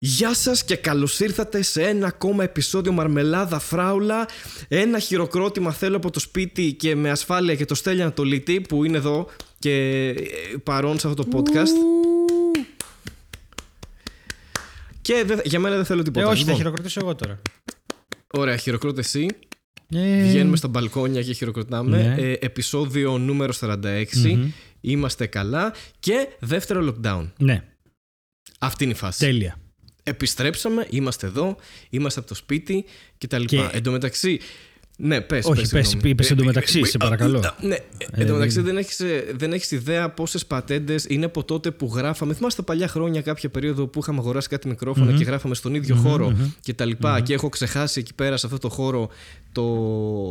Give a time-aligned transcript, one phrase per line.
[0.00, 4.28] Γεια σας και καλώς ήρθατε σε ένα ακόμα επεισόδιο Μαρμελάδα Φράουλα.
[4.68, 8.96] Ένα χειροκρότημα θέλω από το σπίτι και με ασφάλεια και το Στέλιο Ανατολίτη που είναι
[8.96, 10.16] εδώ και ε,
[10.62, 11.72] παρόν σε αυτό το podcast.
[15.02, 17.40] Και δε- για μένα δεν θέλω Ε, τίποτα όχι, θα Λοιπόν, χειροκροτήσω εγώ τώρα.
[18.32, 19.28] Ωραία, χειροκρότε εσύ.
[19.94, 21.96] Ε, Βγαίνουμε στα μπαλκόνια και χειροκροτάμε.
[22.02, 22.22] Ναι.
[22.22, 24.50] ε, Επισόδιο νούμερο 46 μμμ.
[24.80, 25.74] Είμαστε καλά.
[25.98, 27.30] Και δεύτερο lockdown.
[27.38, 27.62] Ναι,
[28.58, 29.18] Αυτή είναι η φάση.
[29.18, 29.58] Τέλεια.
[30.08, 31.56] Επιστρέψαμε, είμαστε εδώ,
[31.90, 32.84] είμαστε από το σπίτι
[33.18, 33.42] κτλ.
[33.44, 34.40] Και- Εν τω μεταξύ.
[35.00, 36.10] Ναι, πες, Όχι, πες, πες, συγγνώμη.
[36.10, 37.38] είπες εν τω Ε, μεταξύ, ε, σε ε, παρακαλώ.
[37.38, 37.76] ε, Ναι,
[38.12, 41.92] εν τω μεταξύ δεν έχεις, ε, δεν έχεις ιδέα πόσες πατέντες είναι από τότε που
[41.94, 42.34] γράφαμε.
[42.34, 45.94] Θυμάστε τα παλιά χρόνια κάποια περίοδο που είχαμε αγοράσει κάτι μικρόφωνα και γράφαμε στον ίδιο
[45.96, 46.90] χώρο κτλ.
[47.22, 49.08] Και έχω ξεχάσει εκεί πέρα σε αυτό το χώρο
[49.52, 49.64] το,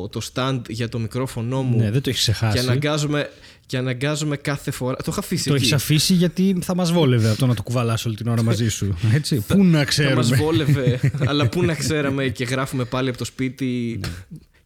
[0.10, 1.78] το stand για το μικρόφωνο μου.
[1.78, 2.60] Ναι, δεν το έχεις και, ξεχάσει.
[2.60, 3.30] αναγκάζομαι,
[3.68, 4.96] και αναγκάζομαι κάθε φορά.
[4.96, 5.64] Το είχα αφήσει Το εκεί.
[5.64, 8.98] έχει αφήσει γιατί θα μας βόλευε αυτό να το κουβαλάς όλη την ώρα μαζί σου.
[9.14, 10.36] Έτσι; Πού να Θα μας ξέρουμε.
[10.36, 14.00] βόλευε, αλλά πού να ξέραμε και γράφουμε πάλι από το σπίτι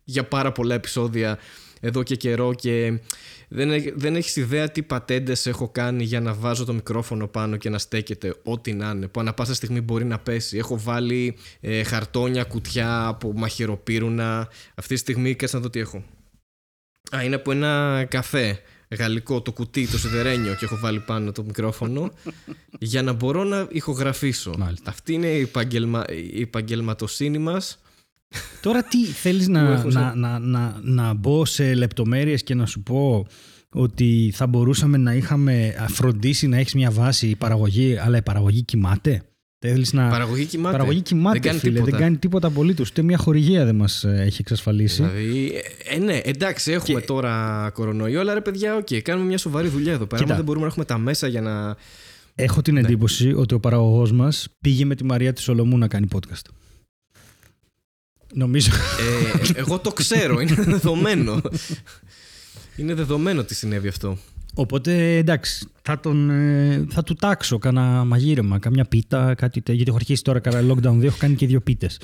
[0.04, 1.38] για πάρα πολλά επεισόδια
[1.80, 3.00] εδώ και καιρό και
[3.48, 7.58] δεν, έχ- δεν έχεις ιδέα τι πατέντες έχω κάνει για να βάζω το μικρόφωνο πάνω
[7.58, 11.36] και να στέκεται ό,τι να είναι που ανά πάσα στιγμή μπορεί να πέσει έχω βάλει
[11.62, 16.04] ε, χαρτόνια, κουτιά από μαχαιροπύρουνα αυτή τη στιγμή κάτσε να δω τι έχω
[17.16, 18.60] Α, είναι από ένα καφέ
[18.98, 22.12] γαλλικό το κουτί, το σιδερένιο και έχω βάλει πάνω το μικρόφωνο
[22.80, 24.54] για να μπορώ να ηχογραφήσω.
[24.58, 24.90] Μάλιστα.
[24.90, 26.04] Αυτή είναι η, επαγγελμα...
[26.34, 27.80] η επαγγελματοσύνη μας.
[28.62, 32.56] Τώρα τι θέλεις Που να, έχω να, σαν- να, να, να μπω σε λεπτομέρειες και
[32.56, 33.28] να σου πω
[33.74, 38.62] ότι θα μπορούσαμε να είχαμε φροντίσει να έχεις μια βάση η παραγωγή, αλλά η παραγωγή
[38.64, 39.24] κοιμάται;
[39.64, 40.10] Θέλει να.
[40.10, 40.72] Παραγωγή κοιμάται.
[40.78, 41.74] Παραγωγή κοιμάται, Δεν κάνει φίλε.
[41.74, 41.92] τίποτα.
[41.92, 42.90] Δεν κάνει τίποτα απολύτως.
[42.90, 44.96] Ούτε μια χορηγία δεν μας έχει εξασφαλίσει.
[45.04, 45.52] Δηλαδή,
[45.86, 49.68] ε, ε, ναι, εντάξει, έχουμε Και- τώρα κορονοϊό, αλλά ρε παιδιά, οκ, κάνουμε μια σοβαρή
[49.68, 50.16] δουλειά εδώ πέρα.
[50.22, 50.26] Κοίτα.
[50.26, 51.76] Άμα δεν μπορούμε να έχουμε τα μέσα για να.
[52.36, 52.62] Έχω Ναι.
[52.62, 56.50] την εντύπωση ότι ο παραγωγός μας πήγε με τη Μαρία τη Σολωμού να κάνει podcast.
[58.34, 58.72] Νομίζω.
[58.74, 61.42] Ε, εγώ το ξέρω, είναι δεδομένο.
[62.76, 64.18] είναι δεδομένο ότι συνέβη αυτό.
[64.54, 69.74] Οπότε εντάξει, θα, τον, ε, θα του τάξω κανένα μαγείρεμα, καμιά πίτα, κάτι τέτοιο.
[69.74, 72.00] Γιατί έχω αρχίσει τώρα κανένα lockdown 2, έχω κάνει και δύο πίτες.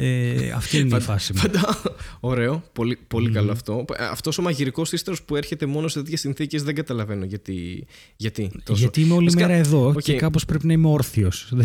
[0.00, 1.38] Ε, αυτή είναι η φάση μου.
[1.38, 1.82] Φαντα...
[2.20, 3.84] Ωραίο, πολύ, πολύ καλό αυτό.
[4.10, 7.86] Αυτός ο μαγειρικός ύστερος που έρχεται μόνο σε τέτοιες συνθήκες δεν καταλαβαίνω γιατί.
[8.16, 8.80] Γιατί, τόσο.
[8.80, 10.00] Γιατί είμαι όλη Βασικά, μέρα εδώ οκ.
[10.00, 11.48] και κάπως πρέπει να είμαι όρθιος.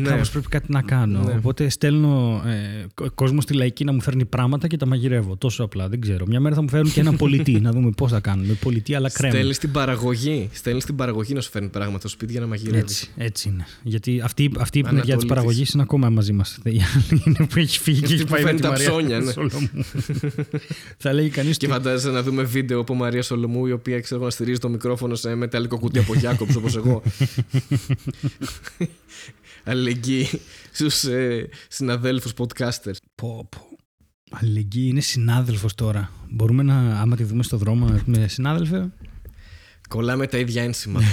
[0.00, 0.08] Ναι.
[0.08, 1.22] Κάπως πρέπει κάτι να κάνω.
[1.22, 1.32] Ναι.
[1.32, 5.36] Οπότε στέλνω ε, κο- κόσμος στη λαϊκή να μου φέρνει πράγματα και τα μαγειρεύω.
[5.36, 6.26] Τόσο απλά, δεν ξέρω.
[6.26, 8.52] Μια μέρα θα μου φέρουν και ένα πολιτή, να δούμε πώς θα κάνουμε.
[8.52, 9.34] Πολιτή αλλά κρέμα.
[9.34, 10.48] Στέλνεις την παραγωγή.
[10.52, 13.00] Στέλνεις την παραγωγή να σου φέρνει πράγματα στο σπίτι για να μαγειρεύεις.
[13.00, 13.66] Έτσι, έτσι είναι.
[13.82, 15.28] Γιατί αυτή, αυτή η μεριά της Ανατολίτης.
[15.28, 16.58] παραγωγής είναι ακόμα μαζί μας.
[17.38, 19.20] είναι που έχει φύγει και Αυτή έχει που πάει με φέρνει τη τα Μαρία ψώνια,
[19.20, 19.32] ναι.
[19.32, 19.68] Σολομού.
[20.96, 24.30] Θα λέγει κανείς Και φαντάζεσαι να δούμε βίντεο από Μαρία Σολομού, η οποία ξέρω να
[24.30, 27.02] στηρίζει το μικρόφωνο σε μεταλλικό κουτί από Γιάκοψ όπως εγώ.
[29.64, 30.28] Αλληλεγγύη
[30.72, 32.96] στους ε, συναδέλφους podcasters.
[33.14, 33.66] Πω, πω.
[34.30, 36.10] Αλληλεγγύη είναι συνάδελφος τώρα.
[36.30, 38.92] Μπορούμε να, άμα τη δούμε στο δρόμο, να πούμε συνάδελφε.
[39.88, 41.00] Κολλάμε τα ίδια ένσημα.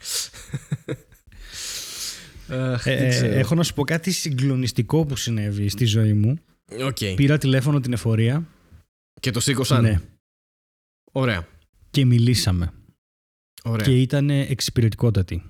[0.00, 1.06] Αχ, Ε, δεν ξέρω.
[2.50, 6.38] Έχω να σου πω κάτι συγκλονιστικό που συνέβη στη ζωή μου.
[6.84, 6.98] Οκ.
[7.16, 8.48] Πήρα τηλέφωνο την εφορία.
[9.20, 9.82] Και το σήκωσαν.
[9.82, 10.00] Ναι.
[11.12, 11.48] Ωραία.
[11.90, 12.72] Και μιλήσαμε.
[13.64, 13.86] Ωραία.
[13.86, 15.42] Και ήταν εξυπηρετικότατη.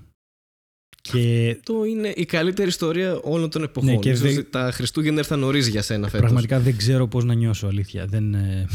[1.01, 3.89] Και Αυτό είναι η καλύτερη ιστορία όλων των εποχών.
[3.89, 6.19] Ναι, και Ίσως δεν- τα Χριστούγεννα ήρθαν νωρίς για σένα φέτος.
[6.19, 8.05] πραγματικά δεν ξέρω πώς να νιώσω, αλήθεια.
[8.09, 8.65] Δεν, ε,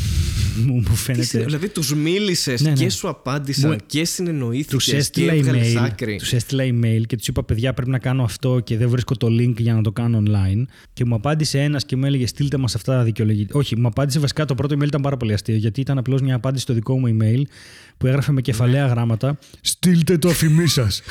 [0.64, 1.25] μου, μου Τι φαίνεται...
[1.25, 2.76] συνε- Δηλαδή τους μίλησες Ναι, ναι.
[2.76, 6.16] και σου απάντησαν Μου- και συνεννοήθηκες Τους και έστειλα, έβγαλες email, άκρη.
[6.16, 9.26] τους έστειλα email και τους είπα παιδιά πρέπει να κάνω αυτό και δεν βρίσκω το
[9.26, 10.62] link για να το κάνω online
[10.93, 13.58] και μου απάντησε ένας και μου έλεγε στείλτε μας αυτά τα δικαιολογητικά.
[13.58, 16.34] Όχι, μου απάντησε βασικά το πρώτο email ήταν πάρα πολύ αστείο γιατί ήταν απλώς μια
[16.34, 17.43] απάντηση στο δικό μου email
[17.98, 18.91] που έγραφε με κεφαλαία Ναι.
[18.91, 21.00] γράμματα στείλτε το ΑΦΜ σας.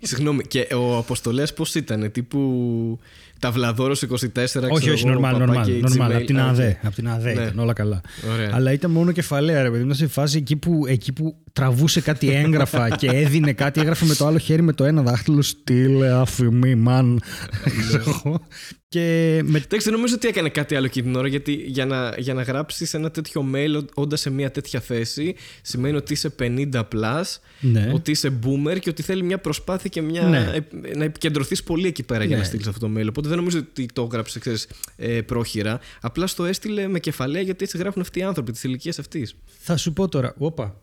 [0.00, 2.98] Συγγνώμη, και ο αποστολέας πώς ήταν, τύπου
[3.42, 6.14] ταβλαδόρος 24, όχι, ξέρω όχι, εγώ, normal, παπάκι normal, normal, Gmail.
[6.14, 6.48] από την Α, οκ.
[6.50, 7.42] ΑΔΕ, από την ΑΑΔΕ Ναι.
[7.42, 8.00] ήταν όλα καλά.
[8.32, 8.50] Ωραία.
[8.52, 9.84] Αλλά ήταν μόνο κεφαλαία, ρε παιδί μου.
[9.84, 14.14] Ήταν σε φάση εκεί που, εκεί που τραβούσε κάτι έγγραφα και έδινε κάτι, έγραφε με
[14.14, 15.42] το άλλο χέρι με το ένα δάχτυλο.
[15.42, 17.20] Στείλε αφημί, μαν.
[18.24, 18.32] Ναι.
[18.88, 19.00] και
[19.44, 22.34] με Εντάξει, δεν νομίζω ότι έκανε κάτι άλλο εκείνη την ώρα, γιατί για να, για
[22.34, 27.22] να γράψεις ένα τέτοιο mail όντα σε μια τέτοια θέση, σημαίνει ότι είσαι 50 plus,
[27.60, 27.90] Ναι.
[27.94, 30.38] ότι είσαι boomer και ότι θέλει μια προσπάθεια και μια, Ναι.
[30.92, 32.42] ε, να επικεντρωθείς πολύ εκεί πέρα για Ναι.
[32.42, 33.06] να στείλεις αυτό το mail.
[33.08, 35.80] Οπότε δεν νομίζω ότι το έγραψες, ξέρεις, ε, πρόχειρα.
[36.00, 39.34] Απλά στο έστειλε με κεφαλαία γιατί έτσι γράφουν αυτοί οι άνθρωποι της ηλικίας αυτής.
[39.58, 40.34] Θα σου πω τώρα.
[40.38, 40.76] Όπα.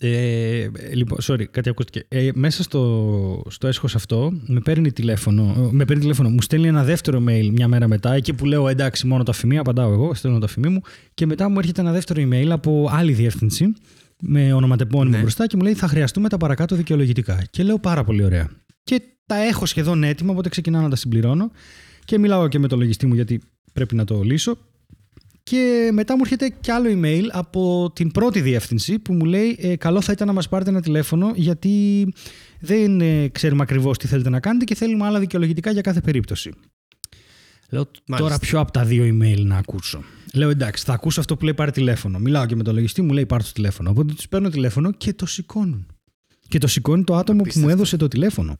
[0.00, 2.04] Ε, λοιπόν, sorry, κάτι ακούστηκε.
[2.08, 6.84] Ε, μέσα στο, στο έσχος αυτό με παίρνει τηλέφωνο, με παίρνει τηλέφωνο, μου στέλνει ένα
[6.84, 10.38] δεύτερο mail μια μέρα μετά, εκεί που λέω εντάξει μόνο το αφημί, απαντάω εγώ, στέλνω
[10.38, 10.80] το αφημί μου
[11.14, 13.72] και μετά μου έρχεται ένα δεύτερο email από άλλη διεύθυνση
[14.22, 15.20] με ονοματεπώνυμο Ναι.
[15.20, 17.44] μπροστά και μου λέει θα χρειαστούμε τα παρακάτω δικαιολογητικά.
[17.50, 18.50] Και λέω πάρα πολύ ωραία.
[18.86, 21.50] Και τα έχω σχεδόν έτοιμα, οπότε ξεκινάω να τα συμπληρώνω
[22.04, 23.40] και μιλάω και με το λογιστή μου γιατί
[23.72, 24.58] πρέπει να το λύσω.
[25.42, 29.76] Και μετά μου έρχεται κι άλλο email από την πρώτη διεύθυνση που μου λέει ε,
[29.76, 32.06] καλό θα ήταν να μας πάρετε ένα τηλέφωνο γιατί
[32.60, 36.52] δεν ε, ξέρουμε ακριβώς τι θέλετε να κάνετε και θέλουμε άλλα δικαιολογητικά για κάθε περίπτωση.
[37.70, 38.28] Λέω Μάλιστα.
[38.28, 40.02] τώρα ποιο από τα δύο email να ακούσω.
[40.34, 42.18] Λέω εντάξει, θα ακούσω αυτό που λέει πάρε τηλέφωνο.
[42.18, 43.90] Μιλάω και με τον λογιστή μου, λέει πάρε το τηλέφωνο.
[43.90, 45.86] Οπότε τους παίρνω τηλέφωνο και το σηκώνουν.
[46.48, 47.70] Και το σηκώνει το άτομο που μου Απίστευτο.
[47.70, 48.56] έδωσε το τηλέφωνο.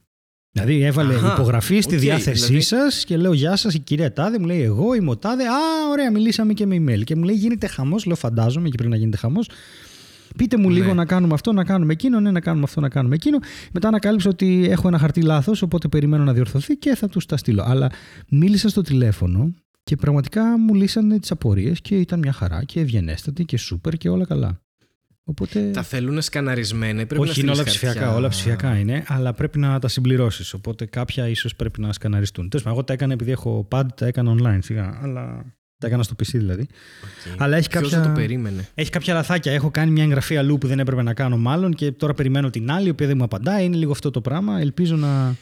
[0.56, 4.12] Δηλαδή έβαλε Αχα, υπογραφή στη οκ, διάθεσή δηλαδή- σας και λέω Γεια σας, η κυρία
[4.12, 4.38] Τάδε.
[4.38, 5.43] Μου λέει Εγώ είμαι ο Τάδε.
[5.44, 7.05] Α, ωραία, μιλήσαμε και με email.
[7.05, 8.05] Και μου λέει Γίνεται χαμός.
[8.06, 9.49] Λέω Φαντάζομαι και πρέπει να γίνεται χαμός.
[10.37, 10.75] Πείτε μου Ναι.
[10.75, 12.20] λίγο να κάνουμε αυτό, να κάνουμε εκείνο.
[12.20, 13.38] Ναι, να κάνουμε αυτό, να κάνουμε εκείνο.
[13.73, 17.37] Μετά ανακάλυψα ότι έχω ένα χαρτί λάθος, οπότε περιμένω να διορθωθεί και θα τους τα
[17.37, 17.62] στείλω.
[17.67, 17.91] Αλλά
[18.29, 19.55] μίλησα στο τηλέφωνο
[19.85, 24.08] και πραγματικά μου λύσανε τις απορίες και ήταν μια χαρά και ευγενέστατη και σούπερ και
[24.08, 24.61] όλα καλά.
[25.28, 25.70] Οπότε.
[25.70, 27.06] Τα θέλουν σκαναρισμένα.
[27.06, 27.99] Πρέπει Όχι, να είναι όλα στείλεις ψηφιακά.
[27.99, 28.17] χαρτιά.
[28.17, 30.52] Όλα ψηφιακά είναι, αλλά πρέπει να τα συμπληρώσεις.
[30.52, 32.49] Οπότε κάποια ίσως πρέπει να σκαναριστούν.
[32.49, 34.99] Τέλος πάντων, εγώ τα έκανα επειδή έχω pad, τα έκανα online σιγά.
[35.02, 35.44] Αλλά
[35.78, 36.62] τα έκανα στο PC δηλαδή.
[36.62, 37.43] Οκ.
[37.43, 39.52] Αλλά έχει Ποιος κάποια, θα το περίμενε; έχει κάποια λαθάκια.
[39.52, 42.70] Έχω κάνει μια εγγραφή αλλού που δεν έπρεπε να κάνω μάλλον και τώρα περιμένω την
[42.70, 43.64] άλλη, η οποία δεν μου απαντάει.
[43.64, 44.61] Είναι λίγο αυτό το πράγμα.
[44.61, 45.34] Ελπίζω να.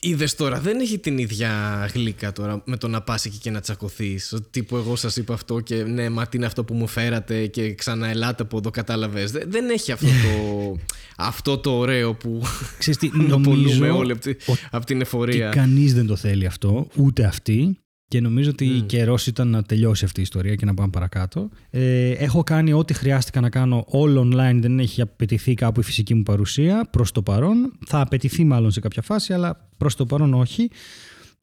[0.00, 1.50] Είδες τώρα, δεν έχει την ίδια
[1.94, 4.34] γλύκα τώρα με το να πας εκεί και να τσακωθείς.
[4.50, 7.74] Τύπου εγώ σας είπα αυτό και ναι, μα τι είναι αυτό που μου φέρατε και
[7.74, 9.30] ξαναελάτε από εδώ, κατάλαβες.
[9.30, 10.76] Δεν έχει αυτό το,
[11.30, 12.42] αυτό το ωραίο που
[12.78, 15.48] Ξέρεις τι, το πολλούμε νομίζω όλοι από, τη- ότι από την και εφορία.
[15.48, 17.78] κανείς δεν το θέλει αυτό, ούτε αυτή.
[18.08, 18.86] Και νομίζω ότι Μμ.
[18.86, 21.50] καιρός ήταν να τελειώσει αυτή η ιστορία και να πάμε παρακάτω.
[21.70, 24.58] Ε, έχω κάνει ό,τι χρειάστηκα να κάνω all online.
[24.60, 27.78] Δεν έχει απαιτηθεί κάπου η φυσική μου παρουσία προς το παρόν.
[27.86, 30.70] Θα απαιτηθεί μάλλον σε κάποια φάση, αλλά προς το παρόν όχι.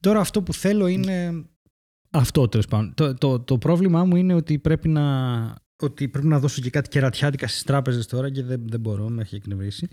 [0.00, 1.44] Τώρα αυτό που θέλω είναι
[2.10, 2.94] αυτό τέλος πάντων.
[2.94, 5.04] Το, το, το πρόβλημά μου είναι ότι πρέπει να,
[5.82, 9.22] ότι πρέπει να δώσω και κάτι κερατιάτικα στις τράπεζες τώρα και δεν, δεν μπορώ, με
[9.22, 9.88] έχει εκνευρίσει.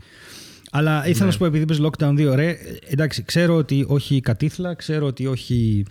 [0.76, 1.26] Αλλά ήθελα Ναι.
[1.26, 2.58] να σου πω, επειδή είπες lockdown 2, ρε,
[2.90, 5.86] εντάξει, ξέρω ότι όχι κατήθλα, ξέρω ότι όχι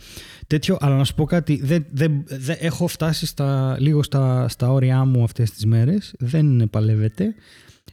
[0.46, 4.72] τέτοιο, αλλά να σου πω κάτι, δεν, δεν, δεν, έχω φτάσει στα, λίγο στα, στα
[4.72, 7.34] όρια μου αυτές τις μέρες, δεν παλεύεται.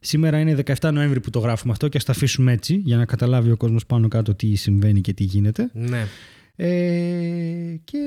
[0.02, 3.06] Σήμερα είναι 17 Νοέμβρη που το γράφουμε αυτό και ας τα αφήσουμε έτσι, για να
[3.06, 5.70] καταλάβει ο κόσμος πάνω κάτω τι συμβαίνει και τι γίνεται.
[5.74, 6.08] Ναι.
[6.56, 8.00] Ε, και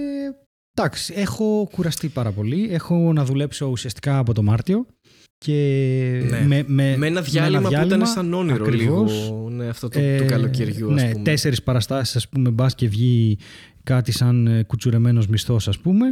[0.74, 2.68] εντάξει, έχω κουραστεί πάρα πολύ.
[2.70, 4.86] Έχω να δουλέψω ουσιαστικά από το Μάρτιο.
[5.42, 6.46] Και Ναι.
[6.46, 9.12] με, με, Με ένα διάλειμμα, που ήταν σαν όνειρο ακριβώς.
[9.12, 9.48] λίγο.
[9.50, 11.24] Ναι, αυτό το, Ε, του καλοκαιριού, ας ναι, πούμε.
[11.24, 13.38] τέσσερις παραστάσεις, ας πούμε, μπας και βγει
[13.82, 16.06] κάτι σαν ε, κουτσουρεμένος μισθός, ας πούμε.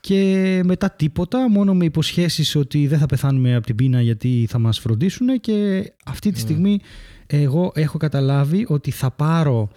[0.00, 4.58] Και μετά τίποτα, μόνο με υποσχέσεις ότι δεν θα πεθάνουμε από την πείνα γιατί θα
[4.58, 6.78] μας φροντίσουν και αυτή τη στιγμή
[7.26, 9.70] εγώ έχω καταλάβει ότι θα πάρω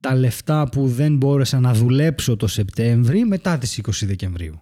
[0.00, 4.60] τα λεφτά που δεν μπόρεσα να δουλέψω το Σεπτέμβρη μετά τις 20 Δεκεμβρίου.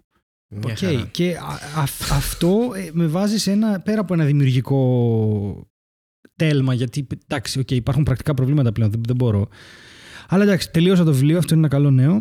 [0.50, 1.08] Μια Οκ, χαρά.
[1.10, 5.68] Και α- α- αυτό ε, με βάζει σε ένα, πέρα από ένα δημιουργικό
[6.36, 9.48] τέλμα, γιατί εντάξει, οκ, υπάρχουν πρακτικά προβλήματα πλέον, δεν, δεν μπορώ.
[10.28, 12.20] Αλλά εντάξει, τελείωσα το βιβλίο, αυτό είναι ένα καλό νέο.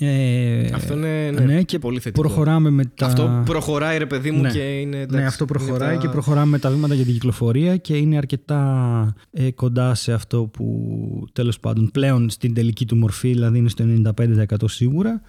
[0.00, 2.20] Ε, Αυτό είναι ναι, ναι, και πολύ θετικό.
[2.20, 3.06] προχωράμε με τα...
[3.06, 4.50] Αυτό προχωράει ρε παιδί μου Ναι.
[4.50, 7.12] και είναι εντάξει, ναι, αυτό προχωράει είναι τα- και προχωράμε με τα βήματα για την
[7.12, 12.96] κυκλοφορία και είναι αρκετά ε, κοντά σε αυτό που τέλος πάντων πλέον στην τελική του
[12.96, 13.84] μορφή, δηλαδή είναι στο
[14.16, 15.20] 95% σίγουρα.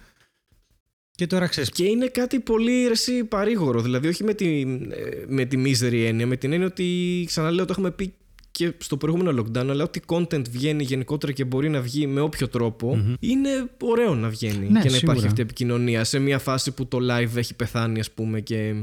[1.16, 3.80] Και τώρα ξέρεις, Και είναι κάτι πολύ ρεσί παρήγορο.
[3.80, 4.60] Δηλαδή, όχι με τη,
[4.90, 8.14] ε, με τη μίζερη έννοια, με την έννοια ότι ξαναλέω το έχουμε πει
[8.50, 12.48] και στο προηγούμενο lockdown, αλλά ό,τι content βγαίνει γενικότερα και μπορεί να βγει με όποιο
[12.48, 13.48] τρόπο, είναι
[13.82, 14.98] ωραίο να βγαίνει Ναι, και να σίγουρα.
[15.00, 18.74] υπάρχει αυτή η επικοινωνία σε μια φάση που το live έχει πεθάνει, ας πούμε, και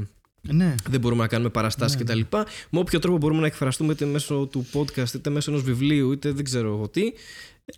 [0.52, 2.20] ναι, δεν μπορούμε να κάνουμε παραστάσεις κτλ.
[2.70, 6.32] Με όποιο τρόπο μπορούμε να εκφραστούμε είτε μέσω του podcast, είτε μέσω ενός βιβλίου, είτε
[6.32, 7.02] δεν ξέρω εγώ τι.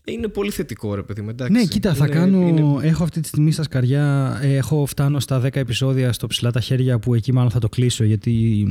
[0.04, 1.28] Είναι πολύ θετικό, ρε παιδί μου.
[1.30, 1.52] εντάξει.
[1.52, 2.49] Ναι, κοίτα, θα Είναι- κάνω.
[2.49, 4.38] είναι- Έχω αυτή τη στιγμή στα σκαριά.
[4.42, 7.68] ε, Έχω φτάνω στα 10 επεισόδια στο ψηλά τα χέρια που εκεί μάλλον θα το
[7.68, 8.66] κλείσω γιατί.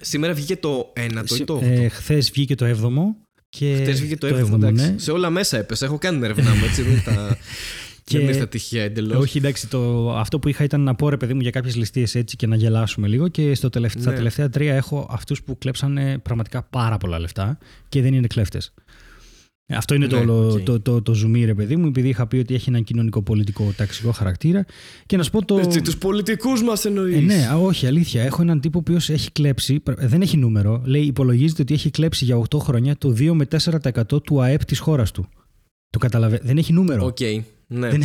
[0.00, 3.16] Σήμερα βγήκε το ένατο ή το Ε, Χθες βγήκε το 7ο.
[3.48, 4.30] Και Χθες βγήκε το 7ο.
[4.38, 4.92] έβδομο, εντάξει.
[4.92, 4.98] ναι.
[4.98, 5.84] Σε όλα μέσα έπεσε.
[5.84, 6.82] Έχω κάνει την έρευνά μου, έτσι.
[6.82, 7.36] Δεν τα.
[8.10, 9.16] Και- Δεν είναι τα τυχαία εντελώς.
[9.22, 12.14] Όχι, εντάξει, το, αυτό που είχα ήταν να πω ρε παιδί μου για κάποιες ληστείες
[12.14, 13.28] έτσι και να γελάσουμε λίγο.
[13.28, 14.16] Και στο τελευ- στα Ναι.
[14.16, 18.74] τελευταία τρία έχω αυτούς που κλέψανε πραγματικά πάρα πολλά λεφτά και δεν είναι κλέφτες.
[19.72, 20.60] Αυτό είναι το, Ναι, όλο- οκ.
[20.60, 24.12] το, το, το, ζουμί, ρε παιδί μου, επειδή είχα πει ότι έχει έναν κοινωνικό-πολιτικό ταξικό
[24.12, 24.64] χαρακτήρα.
[25.06, 25.58] Και να σου πω το.
[25.58, 27.16] Έτσι, τους πολιτικούς μας εννοείς.
[27.16, 28.22] Ε, ναι, α, όχι, αλήθεια.
[28.22, 29.82] Έχω έναν τύπο ο οποίος έχει κλέψει.
[29.98, 30.82] ε, Δεν έχει νούμερο.
[30.84, 34.78] Λέει, υπολογίζεται ότι έχει κλέψει για 8 χρόνια το 2 με 4% του ΑΕΠ της
[34.78, 35.28] χώρας του.
[35.90, 36.46] Το καταλαβαίνετε.
[36.46, 37.04] Δεν έχει νούμερο.
[37.04, 37.18] Οκ.
[37.72, 37.88] Ναι.
[37.88, 38.02] Δεν-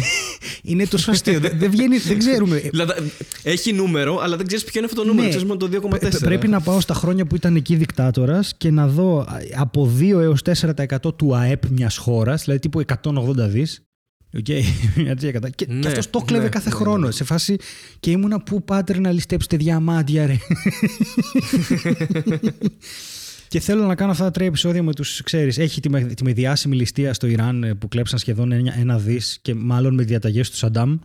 [0.63, 1.39] Είναι τόσο αστείο.
[1.39, 2.57] δεν, δεν βγαίνει, δεν ξέρουμε.
[2.57, 3.11] Ε, Δηλαδή,
[3.43, 5.23] έχει νούμερο, αλλά δεν ξέρεις ποιο είναι αυτό το νούμερο.
[5.23, 5.29] Ναι.
[5.29, 5.99] Ξέρεις μόνο το 2,4.
[5.99, 9.91] πε- Πρέπει να πάω στα χρόνια που ήταν εκεί δικτάτορας και να δω α, από
[9.99, 13.79] 2 έως 4% του ΑΕΠ μιας χώρας, δηλαδή τύπου 180 δις.
[14.37, 14.41] Okay.
[15.55, 17.05] και, Ναι, και αυτός το κλέβε ναι, κάθε ναι, χρόνο.
[17.05, 17.11] ναι.
[17.11, 17.55] Σε φάση
[17.99, 20.37] και ήμουνα που πάτε να ληστέψετε διαμάντια, ρε.
[23.55, 25.57] και θέλω να κάνω αυτά τα τρία επεισόδια με τους, ξέρεις.
[25.57, 29.39] Έχει τη, με- τη διάσημη ληστεία στο Ιράν ε, που κλέψαν σχεδόν ένα, ένα δις
[29.41, 30.97] και μάλλον με διαταγές του Σαντάμ.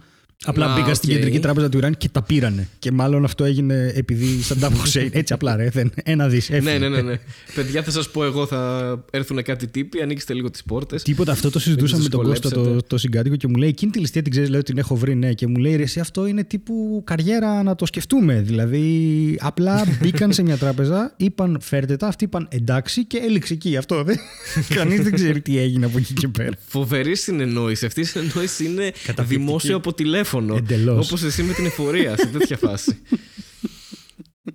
[0.45, 1.17] Απλά Α, μπήκαν στην οκ.
[1.17, 2.69] κεντρική τράπεζα του Ιράν και τα πήρανε.
[2.79, 5.11] Και μάλλον αυτό έγινε επειδή Σαντάμ Χουσέιν.
[5.21, 5.69] Έτσι απλά, ρε.
[5.69, 6.49] Δεν, ένα δις.
[6.51, 7.19] Ναι, ναι, ναι, ναι.
[7.55, 11.03] Παιδιά, θα σας πω εγώ, θα έρθουν κάτι τύποι, ανοίξτε λίγο τις πόρτες.
[11.03, 12.87] Τίποτα, αυτό το συζητούσαμε με τον Κώστα το, δυσκολέψετε.
[12.89, 15.33] το συγκάτοικο και μου λέει: Εκείνη τη ληστεία την ξέρεις, λέω την έχω βρει, ναι.
[15.33, 18.41] Και μου λέει: Ρε, εσύ αυτό είναι τύπου καριέρα να το σκεφτούμε.
[18.41, 23.77] Δηλαδή, απλά μπήκαν σε μια τράπεζα, είπαν φέρτε τα, αυτοί είπαν εντάξει και έληξε εκεί.
[23.77, 24.17] Αυτό δεν.
[24.75, 26.53] Κανείς δεν ξέρει τι έγινε από εκεί και πέρα.
[26.67, 27.87] Φοβερή συνεννόηση.
[27.87, 29.41] Αυτή η συνεννόηση είναι Καταπληκτική.
[29.45, 30.29] δημόσιο από τηλέφωνο.
[30.57, 31.07] Εντελώς.
[31.07, 32.99] Όπως εσύ με την εφορία, σε τέτοια φάση.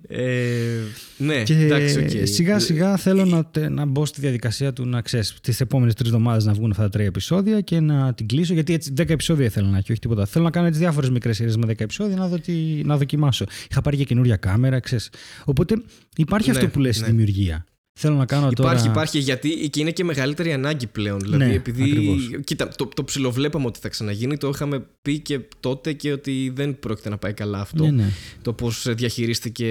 [0.08, 0.78] ε,
[1.16, 2.26] ναι, Και εντάξει, οκ.
[2.26, 6.08] σιγά σιγά θέλω να, τε- να μπω στη διαδικασία του να ξέρεις τις επόμενες τρεις
[6.10, 8.52] εβδομάδες να βγουν αυτά τα τρία επεισόδια και να την κλείσω.
[8.54, 10.26] Γιατί έτσι 10 επεισόδια θέλω να έχει, όχι τίποτα.
[10.26, 12.52] Θέλω να κάνω έτσι διάφορες μικρές σειρές με 10 επεισόδια να, δω τι,
[12.84, 13.44] να δοκιμάσω.
[13.70, 15.10] Είχα πάρει και καινούρια κάμερα, ξέρεις.
[15.44, 15.74] Οπότε
[16.16, 17.02] υπάρχει Ναι, αυτό που λες ναι.
[17.02, 17.64] στη δημιουργία.
[17.98, 18.90] Θέλω να κάνω Υπάρχει, τώρα.
[18.90, 21.18] υπάρχει, γιατί και είναι και μεγαλύτερη ανάγκη πλέον.
[21.18, 21.82] Δηλαδή, Ναι, επειδή.
[21.82, 22.30] ακριβώς.
[22.44, 24.36] Κοίτα, το, το ψιλοβλέπαμε ότι θα ξαναγίνει.
[24.36, 27.84] Το είχαμε πει και τότε και ότι δεν πρόκειται να πάει καλά αυτό.
[27.84, 28.10] Ναι, ναι.
[28.42, 29.66] Το πώς διαχειρίστηκε.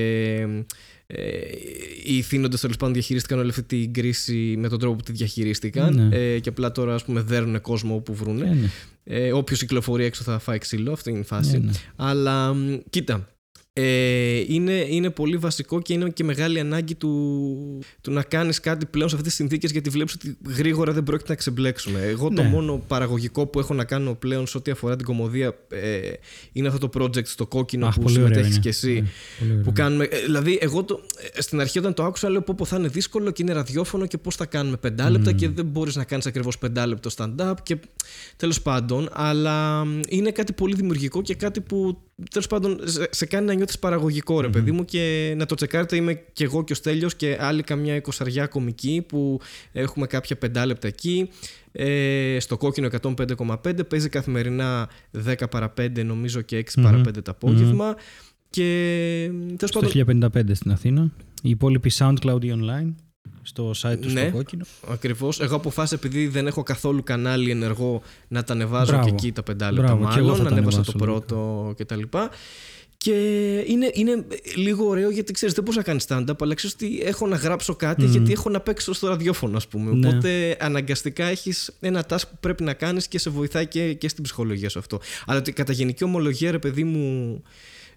[1.08, 1.24] Ε,
[2.05, 6.08] οι θύνοντε τέλος πάντων διαχειρίστηκαν όλη αυτή την κρίση με τον τρόπο που τη διαχειρίστηκαν.
[6.08, 6.15] Ναι.
[6.17, 8.46] Ε, και απλά τώρα, ας πούμε, δέρνουν κόσμο όπου βρούνε.
[8.46, 8.70] Ναι, ναι.
[9.03, 11.51] Ε, Όποιος κυκλοφορεί έξω θα φάει ξύλο, αυτή είναι η φάση.
[11.58, 11.72] Ναι, ναι.
[11.96, 13.29] Αλλά μ, κοίτα,
[13.77, 17.10] ε, είναι, είναι πολύ βασικό και είναι και μεγάλη ανάγκη του,
[18.01, 21.29] του να κάνεις κάτι πλέον σε αυτές τις συνθήκες γιατί βλέπεις ότι γρήγορα δεν πρόκειται
[21.29, 22.01] να ξεμπλέξουμε.
[22.01, 22.50] Εγώ το Ναι.
[22.50, 26.00] μόνο παραγωγικό που έχω να κάνω πλέον σε ό,τι αφορά την κομμωδία ε,
[26.51, 28.63] είναι αυτό το project στο κόκκινο Αχ, που πολύ ωραίο συμμετέχεις είναι.
[28.63, 28.94] και εσύ.
[28.94, 29.08] Ναι,
[29.39, 29.63] πολύ ωραίο.
[29.63, 31.01] Που κάνουμε, ε, δηλαδή, εγώ το,
[31.34, 34.05] ε, στην αρχή όταν το άκουσα, λέω πω, πω θα είναι δύσκολο και είναι ραδιόφωνο
[34.05, 37.77] και πώς θα κάνουμε πεντάλεπτα και δεν μπορείς να κάνεις ακριβώς πεντάλεπτο stand-up και
[38.36, 39.10] τέλος πάντων.
[39.12, 43.53] Αλλά μ, είναι κάτι πολύ δημιουργικό και κάτι που τέλος πάντων σε, σε κάνει να
[43.53, 45.95] νιώθεις παραγωγικό, ρε παιδί μου, και να το τσεκάρετε.
[45.95, 49.39] Είμαι και εγώ και ο Στέλιος και άλλοι καμιά εικοσαριά κομική που
[49.72, 51.29] έχουμε κάποια πεντάλεπτα εκεί.
[51.72, 54.89] Ε, στο κόκκινο 105,5 παίζει καθημερινά
[55.25, 57.95] 10 παρα 5 νομίζω και 6 παρα 5 το απόγευμα.
[58.50, 61.12] Και τέλος Στο πάντων, 1055 στην Αθήνα.
[61.41, 62.93] Η υπόλοιπη SoundCloud ή online.
[63.48, 64.22] Στο site του Ναι.
[64.22, 64.66] στο κόκκινο.
[64.88, 65.40] Ακριβώς.
[65.40, 69.06] Εγώ αποφάσισα επειδή δεν έχω καθόλου κανάλι ενεργό να τα ανεβάζω Μπράβο.
[69.08, 70.44] και εκεί τα πέντα λεπτά Μπράβο, και εγώ μάλλον.
[70.44, 72.02] θα τα Ανέβασα ανεβάσω, το πρώτο κτλ.
[72.98, 73.12] Και
[73.68, 74.25] είναι, είναι
[74.56, 77.75] λίγο ωραίο γιατί ξέρεις, δεν μπορεί να κάνει stand-up, αλλά ξέρεις ότι έχω να γράψω
[77.75, 79.92] κάτι γιατί έχω να παίξω στο ραδιόφωνο, ας πούμε.
[79.92, 80.08] Ναι.
[80.08, 84.24] Οπότε αναγκαστικά έχεις ένα task που πρέπει να κάνεις και σε βοηθάει και, και στην
[84.24, 85.00] ψυχολογία σου αυτό.
[85.25, 87.42] Αλλά ότι κατά γενική ομολογία, ρε παιδί μου,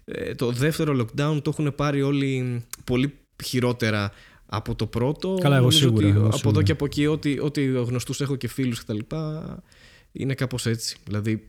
[0.05, 3.13] ε, το δεύτερο lockdown το έχουν πάρει όλοι πολύ
[3.43, 4.11] χειρότερα
[4.49, 5.37] από το πρώτο.
[5.41, 6.49] Καλά, εγώ Νομίζω σίγουρα, ότι εγώ από σίγουρα.
[6.55, 8.99] εδώ και από εκεί, ό,τι, ό,τι γνωστούς έχω και φίλους κτλ.
[10.11, 10.97] Είναι κάπως έτσι.
[11.05, 11.47] Δηλαδή,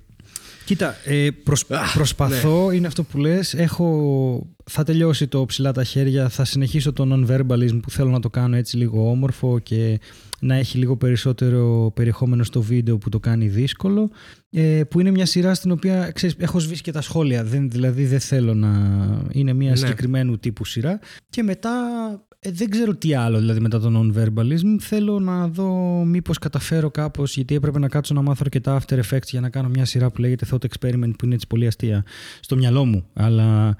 [0.65, 2.77] Κοίτα, ε, προσ- προσπαθώ, ναι.
[2.77, 7.81] είναι αυτό που λες, έχω, θα τελειώσει το ψηλά τα χέρια, θα συνεχίσω το non-verbalism
[7.83, 10.01] που θέλω να το κάνω έτσι λίγο όμορφο και
[10.41, 14.11] να έχει λίγο περισσότερο περιεχόμενο στο βίντεο που το κάνει δύσκολο,
[14.51, 18.05] ε, που είναι μια σειρά στην οποία, ξέρεις, έχω σβήσει και τα σχόλια, δεν, δηλαδή
[18.07, 18.71] δεν θέλω να
[19.31, 19.77] είναι μια Ναι.
[19.77, 20.99] συγκεκριμένου τύπου σειρά
[21.31, 21.71] και μετά
[22.39, 24.77] ε, δεν ξέρω τι άλλο δηλαδή μετά το non-verbalism.
[24.81, 25.71] Θέλω να δω
[26.05, 29.69] μήπως καταφέρω κάπως γιατί έπρεπε να κάτσω να μάθω αρκετά After Effects για να κάνω
[29.69, 32.05] μια σειρά που λέγεται Thought Experiment που είναι έτσι πολύ αστεία
[32.41, 33.05] στο μυαλό μου.
[33.13, 33.77] Αλλά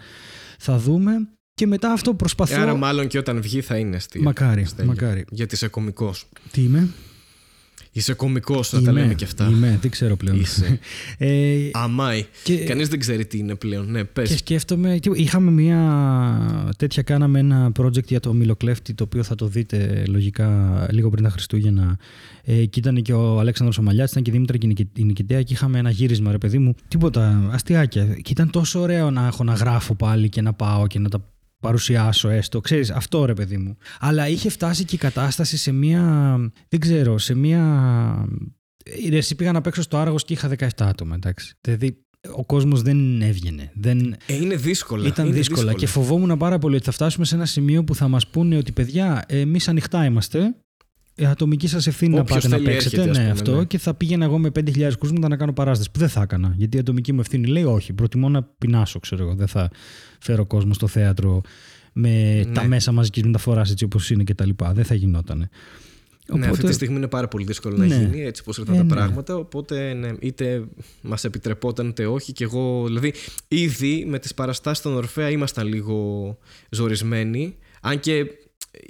[0.63, 1.29] θα δούμε.
[1.55, 2.61] Και μετά αυτό προσπαθώ...
[2.61, 4.23] άρα μάλλον και όταν βγει θα είναι αστείο.
[4.23, 4.91] Μακάρι, Στέλιο.
[4.93, 5.25] μακάρι.
[5.31, 6.29] Γιατί είσαι κωμικός.
[6.51, 6.89] Τι είμαι;
[8.01, 9.49] Είσαι κωμικός, να τα λέμε και αυτά.
[9.51, 10.41] Είμαι, δεν ξέρω πλέον.
[10.41, 10.79] Είσαι.
[11.19, 12.25] ε, Αμάι.
[12.43, 13.91] Και- Κανείς δεν ξέρει τι είναι πλέον.
[13.91, 14.29] Ναι, πες.
[14.31, 19.35] Και σκέφτομαι, τι- είχαμε μια τέτοια, κάναμε ένα project για το Μιλοκλέφτη, το οποίο θα
[19.35, 21.99] το δείτε λογικά λίγο πριν τα Χριστούγεννα.
[22.45, 25.05] Ε, και ήταν και ο Αλέξανδρος Ομαλιάς, ήταν και η Δήμητρα και η Νικη- η
[25.05, 26.75] Νικητέα και είχαμε ένα γύρισμα, ρε παιδί μου.
[26.89, 28.05] Τίποτα, αστιάκια.
[28.05, 31.25] Και ήταν τόσο ωραίο να έχω να γράφω πάλι και να πάω και να τα
[31.61, 32.61] παρουσιάσω έστω.
[32.61, 33.77] Ξέρεις, αυτό ρε παιδί μου.
[34.01, 36.37] Αλλά είχε φτάσει και η κατάσταση σε μια,
[36.69, 38.29] δεν ξέρω, σε μια...
[39.11, 41.55] Ε, Εσύ πήγα να παίξω στο Άργος και είχα 17 άτομα, εντάξει.
[41.61, 43.71] Δηλαδή, ο κόσμος δεν έβγαινε.
[43.75, 44.17] Δεν...
[44.27, 45.07] Ε, είναι δύσκολα.
[45.07, 45.75] Ήταν είναι δύσκολα.
[45.75, 48.73] και φοβόμουν πάρα πολύ ότι θα φτάσουμε σε ένα σημείο που θα μας πούνε ότι
[48.73, 50.55] παιδιά, εμείς ανοιχτά είμαστε.
[51.15, 52.97] Ε, ατομική σας ευθύνη να Όποιος πάτε να θέλει παίξετε.
[52.97, 53.57] έρχεται, ας ναι, πούμε, αυτό.
[53.57, 53.65] ναι.
[53.65, 55.91] Και θα πήγαινα εγώ με 5.000 κρούσματα να κάνω παράσταση.
[55.91, 56.55] Που δεν θα έκανα.
[56.57, 57.93] Γιατί η ατομική μου ευθύνη λέει όχι.
[57.93, 59.35] Προτιμώ να πεινάσω, ξέρω εγώ.
[59.35, 59.71] Δεν θα
[60.21, 61.41] φέρω κόσμο στο θέατρο
[61.93, 62.53] με Ναι.
[62.53, 64.51] τα μέσα μαζικής μεταφοράς έτσι όπως είναι κτλ.
[64.73, 65.49] Δεν θα γινότανε.
[66.37, 67.95] Ναι, αυτή τη στιγμή είναι πάρα πολύ δύσκολο να Ναι.
[67.97, 68.91] γίνει έτσι πώ ήρθαν Ε, τα ναι.
[68.91, 69.37] πράγματα.
[69.37, 70.65] Οπότε ναι, είτε
[71.01, 72.33] μας επιτρεπόταν είτε όχι.
[72.33, 73.15] Και εγώ, δηλαδή,
[73.49, 76.39] ήδη με τις παραστάσεις των Ορφαία ήμασταν λίγο
[76.71, 77.57] ζορισμένοι.
[77.81, 78.27] Αν και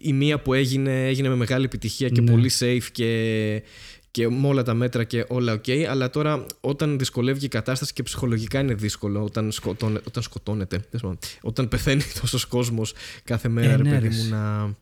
[0.02, 2.30] η μία που έγινε, έγινε με μεγάλη επιτυχία και Ναι.
[2.30, 3.62] πολύ safe και,
[4.10, 8.02] και με όλα τα μέτρα και όλα ok, αλλά τώρα όταν δυσκολεύει η κατάσταση και
[8.02, 10.80] ψυχολογικά είναι δύσκολο όταν, σκοτώνε, όταν σκοτώνεται,
[11.40, 12.92] όταν πεθαίνει τόσος κόσμος
[13.24, 14.14] κάθε μέρα, Ε, ρε ναι, παιδί ρε.
[14.14, 14.74] μου, να,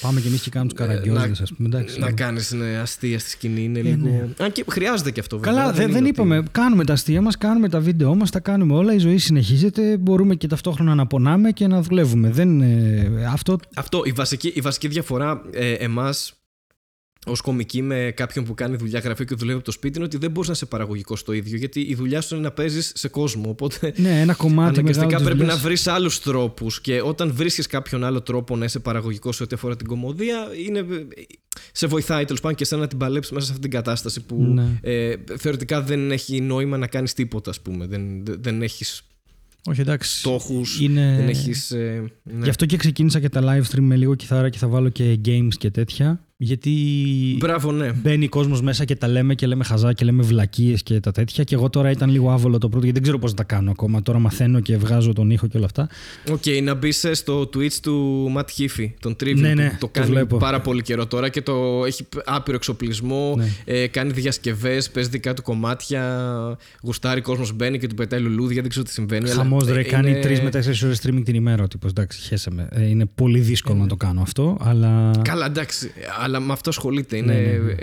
[0.00, 1.68] Πάμε κι εμείς και κάνουμε τους καραγκιόζε, να- ας πούμε.
[1.68, 2.12] Εντάξει, να ναι.
[2.12, 3.62] κάνεις αστεία στη σκηνή.
[3.64, 3.96] Είναι λίγο.
[4.08, 4.28] ναι.
[4.38, 5.52] Αν και χρειάζεται και αυτό βέβαια.
[5.54, 6.42] Καλά, δεν, είναι δεν ότι- είπαμε.
[6.52, 8.94] Κάνουμε τα αστεία μας, κάνουμε τα βίντεο μας, τα κάνουμε όλα.
[8.94, 9.96] Η ζωή συνεχίζεται.
[9.96, 12.30] Μπορούμε και ταυτόχρονα να πονάμε και να δουλεύουμε.
[12.30, 16.32] Δεν, ε, αυτό Αυτό, η βασική, η βασική διαφορά ε, εμάς
[17.26, 20.16] ως κομική με κάποιον που κάνει δουλειά γραφείου και δουλεύει από το σπίτι είναι ότι
[20.16, 21.56] δεν μπορείς να είσαι παραγωγικός στο ίδιο.
[21.56, 23.50] Γιατί η δουλειά σου είναι να παίζεις σε κόσμο.
[23.50, 25.60] Οπότε Ναι, ένα κομμάτι αναγκαστικά μεγάλο της πρέπει να δουλειάς.
[25.62, 26.80] βρεις άλλους τρόπους.
[26.80, 30.84] Και όταν βρίσκεις κάποιον άλλο τρόπο να είσαι παραγωγικός σε ό,τι αφορά την κομμωδία, είναι,
[31.72, 34.42] σε βοηθάει τέλος πάντων και εσένα να την παλέψεις μέσα σε αυτή την κατάσταση που
[34.42, 34.78] Ναι.
[34.80, 37.86] ε, θεωρητικά δεν έχει νόημα να κάνεις τίποτα, ας πούμε.
[37.86, 39.02] Δεν, δεν- δεν έχεις
[39.64, 40.18] Όχι, εντάξει.
[40.18, 40.80] στόχους.
[40.80, 41.14] Είναι...
[41.16, 41.70] Δεν έχεις.
[41.70, 42.42] Ε, ναι.
[42.42, 45.18] Γι' αυτό και ξεκίνησα και τα live stream με λίγο κιθάρα και θα βάλω και
[45.24, 46.24] games και τέτοια.
[46.44, 46.70] Γιατί
[47.38, 47.92] Μπράβο, ναι.
[47.92, 51.12] μπαίνει ο κόσμος μέσα και τα λέμε και λέμε χαζά και λέμε βλακίες και τα
[51.12, 51.44] τέτοια.
[51.44, 54.02] Και εγώ τώρα ήταν λίγο άβολο το πρώτο γιατί δεν ξέρω πώς τα κάνω ακόμα.
[54.02, 55.88] Τώρα μαθαίνω και βγάζω τον ήχο και όλα αυτά.
[56.30, 59.34] Οκ, να μπεις στο Twitch του Matt Heafy, των Trivium.
[59.36, 60.36] Ναι, ναι, που το το κάνει βλέπω.
[60.36, 63.34] πάρα πολύ καιρό τώρα και το έχει άπειρο εξοπλισμό.
[63.36, 63.46] Ναι.
[63.64, 66.02] Ε, κάνει διασκευές, παίζει δικά του κομμάτια.
[66.82, 68.60] Γουστάρει κόσμος μπαίνει και του πετάει λουλούδια.
[68.60, 69.30] Δεν ξέρω τι συμβαίνει.
[69.30, 71.90] αλλά, Χαμός ρε, ε, κάνει είναι- 3 με 4 ώρες streaming την ημέρα ο τύπος.
[71.90, 72.68] Εντάξει, χέσαμε.
[72.70, 75.10] Ε, είναι πολύ δύσκολο να το κάνω αυτό, αλλά.
[75.24, 75.90] Καλά, εντάξει,
[76.34, 77.16] αλλά με αυτό ασχολείται.
[77.16, 77.74] Είναι Ναι, ναι, ναι.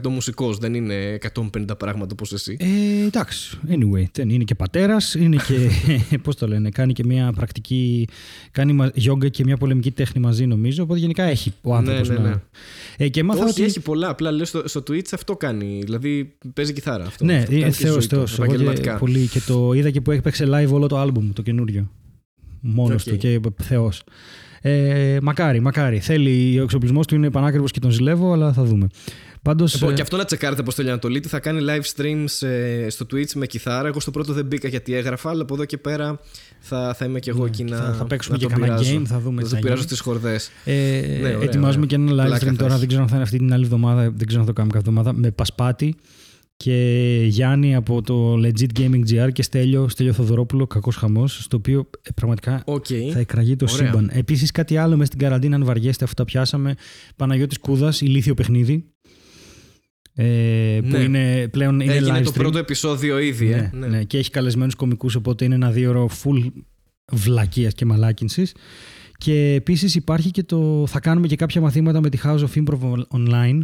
[0.00, 2.56] 100% μουσικός, δεν είναι 150 πράγματα όπως εσύ.
[2.58, 5.70] Ε, εντάξει, anyway, δεν είναι και πατέρας, είναι και.
[6.24, 8.08] Πώς το λένε, κάνει και μια πρακτική.
[8.50, 10.82] Κάνει μα- γιόγκα και μια πολεμική τέχνη μαζί, νομίζω.
[10.82, 12.08] Οπότε γενικά έχει ο άνθρωπος.
[12.08, 12.28] ναι, ναι.
[12.28, 12.42] να...
[12.96, 13.62] Ε, και έμαθα Όχι, ότι.
[13.62, 14.08] έχει πολλά.
[14.08, 15.80] Απλά λέω στο, στο Twitch αυτό κάνει.
[15.84, 17.04] Δηλαδή παίζει κιθάρα.
[17.04, 18.32] Αυτό, Ναι, αυτό είναι κάνει και θεός, ζωή του, θεός.
[18.38, 18.96] Εγώ και, επαγγελματικά.
[18.98, 21.90] πολύ, και το είδα και που έπαιξε live όλο το album το καινούριο.
[22.60, 23.12] Μόνος Οκ.
[23.12, 24.02] του και θεός.
[24.68, 25.98] Ε, μακάρι, μακάρι.
[26.00, 28.86] Θέλει, ο εξοπλισμός του είναι πανάκριβος και τον ζηλεύω, αλλά θα δούμε.
[29.42, 29.74] Πάντως.
[29.74, 31.28] Λοιπόν, και αυτό να τσεκάρετε πώ θέλει Ανατολίτη.
[31.28, 33.88] Θα κάνει live streams ε, στο Twitch με κιθάρα.
[33.88, 36.20] Εγώ στο πρώτο δεν μπήκα γιατί έγραφα, αλλά από εδώ και πέρα
[36.58, 37.76] θα, θα είμαι και εγώ Ναι, εκεί να.
[37.76, 38.98] θα- θα παίξουμε να και τον κανένα πειράζω.
[39.00, 39.86] game, θα δούμε τι Θα θα το πειράζω γίνει.
[39.92, 40.50] στις χορδές.
[40.64, 41.86] Ε, Ναι, ωραία, ετοιμάζουμε ωραία.
[41.86, 42.78] και ένα live Πλάκα stream θα τώρα, έχεις.
[42.78, 44.74] δεν ξέρω αν θα είναι αυτή την άλλη εβδομάδα, δεν ξέρω αν θα το κάνουμε
[44.74, 45.94] κάθε εβδομάδα, με Πασπάτη
[46.56, 51.90] και Γιάννη από το Legit Gaming GR και Στέλιο, Στέλιο Θοδωρόπουλο, κακός χαμός, στο οποίο
[52.02, 52.86] ε, πραγματικά Οκ.
[53.12, 53.86] θα εκραγεί το Ωραία.
[53.86, 54.10] σύμπαν.
[54.12, 56.74] Επίσης, κάτι άλλο μέσα στην καραντίνα, αν βαριέστε, αφού τα πιάσαμε.
[57.16, 58.84] Παναγιώτης Κούδας, ηλίθιο παιχνίδι.
[60.14, 60.98] Ε, που Ναι.
[60.98, 62.34] είναι πλέον είναι Έγινε live το stream.
[62.38, 63.46] πρώτο επεισόδιο ήδη.
[63.48, 63.88] Ναι, ε.
[63.88, 64.04] ναι.
[64.04, 66.50] και έχει καλεσμένους κομικούς, οπότε είναι ένα δύο ώρο full
[67.12, 68.54] βλακεία και μαλάκυνσης.
[69.18, 70.84] Και επίσης υπάρχει και το.
[70.86, 73.60] Θα κάνουμε και κάποια μαθήματα με τη House of Improv online.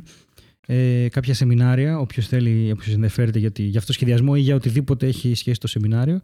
[0.67, 4.55] Ε, κάποια σεμινάρια, όποιος θέλει, όποιος ενδιαφέρεται για, τη- για αυτό το σχεδιασμό ή για
[4.55, 6.21] οτιδήποτε έχει σχέση το σεμινάριο.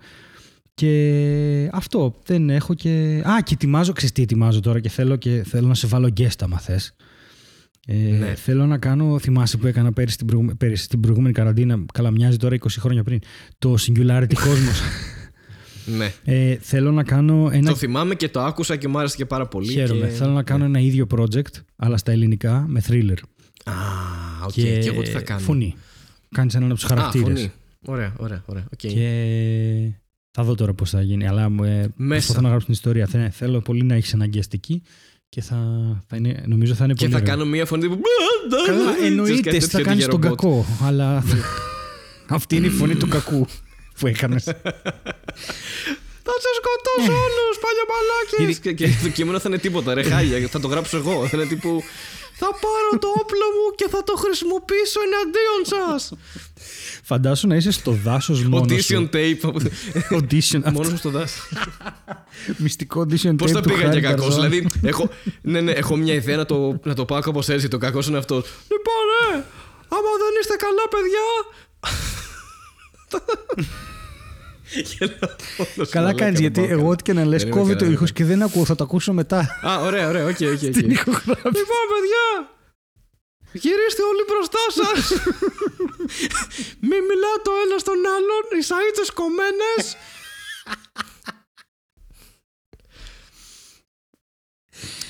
[0.74, 3.22] Και αυτό δεν έχω και.
[3.24, 6.40] Α, και ετοιμάζω, ξέρεις τι ετοιμάζω τώρα και θέλω, και θέλω να σε βάλω guest
[6.40, 6.94] άμα θες.
[7.87, 8.35] Ε, Ναι.
[8.35, 12.37] Θέλω να κάνω, θυμάσαι που έκανα πέρυσι την, προηγούμε- πέρυσι την προηγούμενη καραντίνα, καλά μοιάζει
[12.37, 13.18] τώρα 20 χρόνια πριν,
[13.59, 14.81] το Singularity Cosmos.
[15.98, 16.12] ναι.
[16.24, 19.46] ε, θέλω να κάνω ένα Το θυμάμαι και το άκουσα και μου άρεσε και πάρα
[19.48, 19.70] πολύ.
[19.72, 20.07] Χαίρομαι.
[20.07, 20.12] Και...
[20.12, 23.16] Θέλω να κάνω ένα ίδιο project, αλλά στα ελληνικά, με thriller.
[23.64, 23.73] Α,
[24.44, 24.51] οκ.
[24.53, 24.68] Και...
[24.85, 25.40] εγώ τι θα κάνω.
[25.40, 25.75] Φωνή.
[26.35, 27.27] Κάνεις έναν από τους Α, χαρακτήρες.
[27.38, 27.53] φωνή.
[27.87, 28.64] Ωραία, ωραία, ωραία.
[28.73, 28.79] οκ.
[28.79, 29.92] Και
[30.31, 31.27] θα δω τώρα πώς θα γίνει.
[31.29, 31.92] Αλλά ε, Μέσα.
[31.97, 33.07] προσπαθώ να γράψω την ιστορία.
[33.07, 34.83] Θε- Θέλω πολύ να έχεις ένα guest εκεί
[35.29, 35.57] και θα,
[36.07, 37.12] θα είναι, νομίζω θα είναι Και πολύ.
[37.16, 37.35] θα ωραίο.
[37.37, 38.01] κάνω μία φωνή που.
[38.66, 40.38] Καλά, Ξέρεις, εννοείται, κάτι θα τέτοιο κάνεις για τον ρομπότ.
[40.40, 40.66] κακό.
[40.83, 41.25] Αλλά
[42.29, 43.47] αυτή είναι η φωνή του κακού
[43.99, 44.44] που έκανες.
[46.31, 48.61] Θα σα σκοτώσω όλους, παλιωμαλάκε!
[48.61, 50.49] και, και το κείμενο θα είναι τίποτα, ρε χάλια.
[50.49, 51.27] θα το γράψω εγώ.
[51.27, 51.83] Θα είναι τύπου.
[52.40, 56.12] Θα πάρω το όπλο μου και θα το χρησιμοποιήσω εναντίον σας.
[57.03, 58.66] Φαντάσου να είσαι στο δάσος μόνος.
[58.70, 59.53] Audition tape.
[60.11, 60.72] Audition.
[60.72, 61.48] Μόνος στο δάσος.
[62.57, 64.24] Μυστικό audition Πώς tape θα του πήγα και Χάρη κακός.
[64.24, 64.51] Καρδόν.
[64.51, 65.11] Δηλαδή, έχω,
[65.42, 67.68] ναι, ναι, έχω μια ιδέα να το, να το πάω κάπως έτσι.
[67.68, 68.44] Το κακός είναι αυτός.
[68.70, 69.44] Λοιπόν, ε,
[69.88, 71.27] άμα δεν είστε καλά, παιδιά.
[74.98, 75.37] Γελάω
[75.74, 76.72] όλος Καλά μαλάκα, κάνεις γιατί μπάκα.
[76.72, 78.64] εγώ ό,τι και να λες Δεν είμαι κόβει καλά, το δεν ήχος και δεν ακούω.
[78.64, 79.59] Θα το ακούσω μετά.
[79.66, 80.52] Α, ωραία, ωραία, οκ, οκ.
[80.52, 80.59] οκ.
[80.59, 81.59] Την ηχογράφηση.
[81.59, 82.26] Λοιπόν, παιδιά,
[83.52, 85.02] γυρίστε όλοι μπροστά σας.
[86.88, 89.85] Μην μιλάτε το ένας στον άλλον, οι σαΐτσε κομμένες.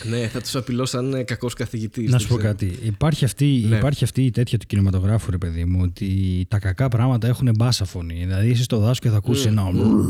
[0.02, 2.10] ναι, θα τους απειλώ σαν ε, κακός καθηγητής.
[2.10, 2.78] Να σου πω κάτι.
[2.82, 3.76] Υπάρχει αυτή, Ναι.
[3.76, 7.84] υπάρχει αυτή η τέτοια του κινηματογράφου, ρε παιδί μου, ότι τα κακά πράγματα έχουν μπάσα
[7.84, 8.14] φωνή.
[8.14, 9.62] Δηλαδή είσαι στο δάσος και θα ακούσεις ένα.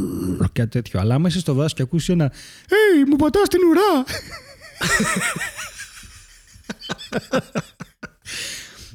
[0.53, 1.01] κάτι τέτοιο.
[1.01, 2.33] Αλλά άμα είσαι στο δάσος και ακούσεις ένα.
[2.69, 4.05] Hey, μου πατάς την ουρά!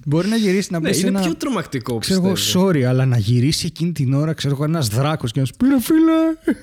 [0.05, 1.21] Μπορεί να γυρίσεις να Ναι, πει είναι ένα.
[1.21, 2.67] πιο τρομακτικό, Ξέρω εγώ, πιστεύω.
[2.69, 5.67] sorry, αλλά να γυρίσεις εκείνη την ώρα, ξέρω εγώ, ένας δράκος και να σου πει
[5.67, 6.53] ρε φίλε.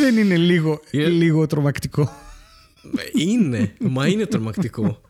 [0.00, 2.12] Δεν είναι λίγο, Είναι- λίγο τρομακτικό.
[2.96, 5.00] Ε, Είναι, μα είναι τρομακτικό.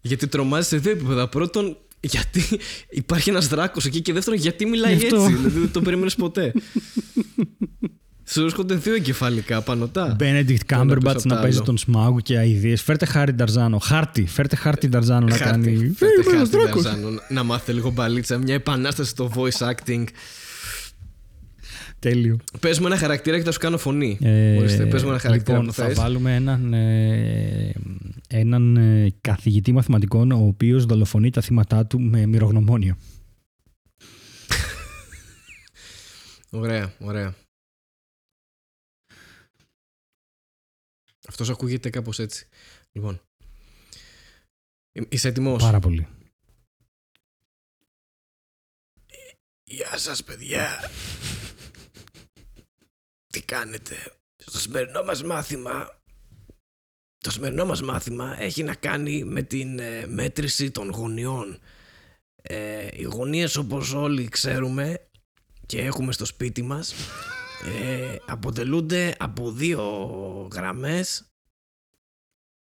[0.00, 1.28] Γιατί τρομάζει σε δύο επίπεδα.
[1.28, 2.42] Πρώτον, γιατί
[2.90, 5.16] υπάρχει ένας δράκος εκεί και δεύτερον, γιατί μιλάει Γι' αυτό.
[5.16, 5.34] έτσι.
[5.34, 6.52] Δηλαδή δεν το περίμενε ποτέ.
[8.24, 10.16] Σου έρχονται δύο εγκεφαλικά πανωτά.
[10.20, 10.20] Benedict
[10.66, 11.64] Το ένα πίσω Cumberbatch απ' να το παίζει άλλο.
[11.66, 12.76] τον Σμάγκου και αειδίε.
[12.76, 13.78] Φέρτε χάρη Νταρζάνο.
[13.78, 14.26] Χάρτη.
[14.26, 15.50] Φέρτε χάρτη Νταρζάνο να Χάρτη.
[15.50, 15.76] κάνει.
[15.96, 16.82] Φέρτε «Ε, είμαι ένας χάρτη δράκος».
[16.82, 18.38] Ταρζάνο, Να μάθετε λίγο μπαλίτσα.
[18.38, 20.04] Μια επανάσταση στο voice acting.
[22.00, 22.36] Τέλειο.
[22.60, 24.18] Πες μου ένα χαρακτήρα και θα σου κάνω φωνή.
[24.20, 25.96] Ε, Ορίστε, πες μου ένα χαρακτήρα λοιπόν, που θα θες.
[25.96, 27.72] βάλουμε έναν, ε,
[28.28, 32.96] έναν ε, καθηγητή μαθηματικών ο οποίος δολοφονεί τα θύματα του με μυρογνωμόνιο.
[36.50, 37.34] Ωραία, ωραία.
[41.28, 42.46] Αυτός ακούγεται κάπως έτσι.
[42.92, 43.20] Λοιπόν.
[44.92, 46.06] Ε, Είσαι έτοιμος; Πάρα πολύ.
[49.64, 50.68] Γεια σας παιδιά.
[53.30, 53.96] Τι κάνετε;
[54.36, 56.00] Στο σημερινό μας μάθημα
[57.18, 61.58] το σημερινό μας μάθημα έχει να κάνει με την ε, μέτρηση των γωνιών.
[62.42, 65.08] Ε, οι γωνίες όπως όλοι ξέρουμε
[65.66, 66.94] και έχουμε στο σπίτι μας
[67.82, 69.82] ε, αποτελούνται από δύο
[70.52, 71.24] γραμμές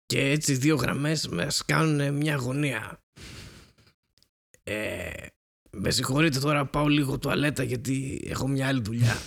[0.05, 3.03] και έτσι δύο γραμμές μας κάνουν μια γωνία.
[4.63, 5.09] Ε,
[5.71, 9.17] με συγχωρείτε τώρα πάω λίγο τουαλέτα γιατί έχω μια άλλη δουλειά.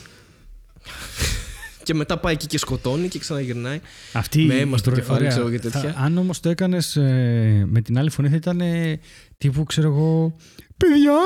[1.84, 3.80] και μετά πάει εκεί και σκοτώνει και ξαναγυρνάει.
[4.12, 5.30] Αυτή Με αίμα στο η προ- κεφάλι, ωραία.
[5.30, 5.80] ξέρω και τέτοια.
[5.92, 9.00] Θα- αν όμως το έκανες ε, με την άλλη φωνή θα ήταν ε,
[9.38, 10.36] τύπου ξέρω εγώ
[10.76, 11.18] Παιδιά,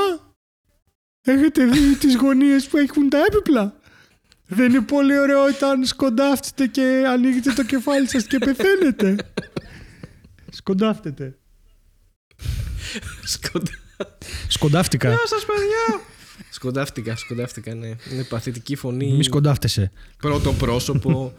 [1.21, 3.75] έχετε δει τις γωνίες που έχουν τα έπιπλα;
[4.47, 9.17] Δεν είναι πολύ ωραίο όταν σκοντάφτετε και ανοίγετε το κεφάλι σας και πεθαίνετε.
[10.59, 11.39] Σκοντάφτετε.
[13.25, 13.67] Σκοτ...
[14.49, 15.09] Σκοντάφτηκα.
[15.09, 16.01] Γεια σας παιδιά!
[16.51, 17.87] Σκοντάφτηκα, σκοντάφτηκα, ναι.
[17.87, 19.13] Είναι παθητική φωνή.
[19.13, 19.93] Μη σκοντάφτεσαι.
[20.19, 21.33] Πρώτο πρόσωπο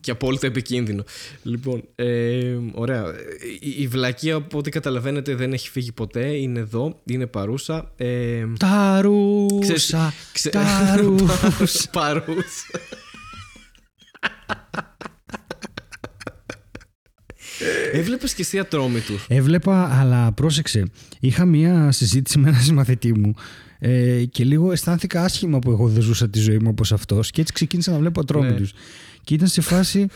[0.00, 1.04] και απόλυτα επικίνδυνο.
[1.42, 3.04] Λοιπόν, ε, ωραία.
[3.60, 6.26] Η, η βλακεία, από ό,τι καταλαβαίνετε, δεν έχει φύγει ποτέ.
[6.26, 7.92] Είναι εδώ, είναι παρούσα.
[7.96, 10.12] Ε, Ταρούσα.
[10.32, 11.90] ξε- Ταρούσα.
[11.92, 12.80] παρούσα.
[17.92, 19.26] Έβλεπες και εσύ ατρόμητους.
[19.28, 20.82] Έβλεπα, αλλά πρόσεξε.
[21.20, 23.34] Είχα μία συζήτηση με έναν συμμαθητή μου
[23.78, 27.40] ε, και λίγο αισθάνθηκα άσχημα που εγώ δεν ζούσα τη ζωή μου όπως αυτός και
[27.40, 28.72] έτσι ξεκίνησα να βλέπω ατρόμητους.
[29.24, 30.06] Και ήταν σε φάση,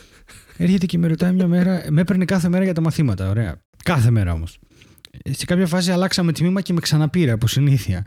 [0.56, 3.62] έρχεται και με ρωτάει μια μέρα, με έπαιρνε κάθε μέρα για τα μαθήματα, ωραία.
[3.84, 4.58] Κάθε μέρα όμως.
[5.22, 8.06] Ε, Σε κάποια φάση αλλάξαμε τμήμα και με ξαναπήρε από συνήθεια.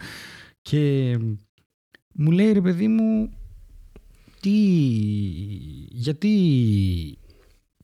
[0.62, 1.17] Και
[2.13, 3.30] μου λέει ρε παιδί μου,
[4.39, 4.50] τι,
[5.89, 6.38] γιατί,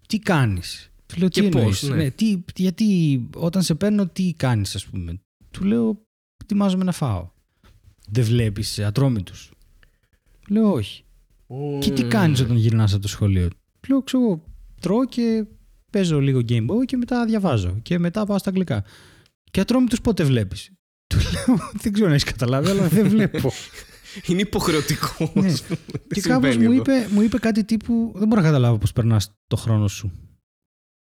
[0.07, 2.11] τι κάνεις; Του λέω Και τι πώς, εννοείς; ναι.
[2.11, 5.19] τι, γιατί όταν σε παίρνω τι κάνεις ας πούμε.
[5.51, 6.01] Του λέω
[6.43, 7.29] ετοιμάζομαι να φάω.
[8.07, 9.51] Δεν βλέπεις ατρόμητους;
[10.49, 11.03] Λέω όχι.
[11.79, 13.49] Και τι κάνεις όταν γυρνάς από το σχολείο;
[13.87, 14.43] Λέω ξέρω εγώ,
[14.81, 15.45] τρώω και
[15.91, 17.79] παίζω λίγο Game Boy και μετά διαβάζω.
[17.81, 18.83] Και μετά πάω στα αγγλικά.
[19.51, 20.71] Και ατρόμητους πότε βλέπεις;
[21.07, 23.51] Του λέω δεν ξέρω αν έχεις καταλάβει αλλά δεν βλέπω.
[24.27, 25.31] Είναι υποχρεωτικό.
[25.33, 25.47] Ναι.
[25.47, 25.79] ας πούμε.
[26.07, 28.93] και Συμβαίνει κάπως μου εδώ; είπε, μου είπε κάτι τύπου δεν μπορώ να καταλάβω πώς
[28.93, 30.11] περνάς το χρόνο σου.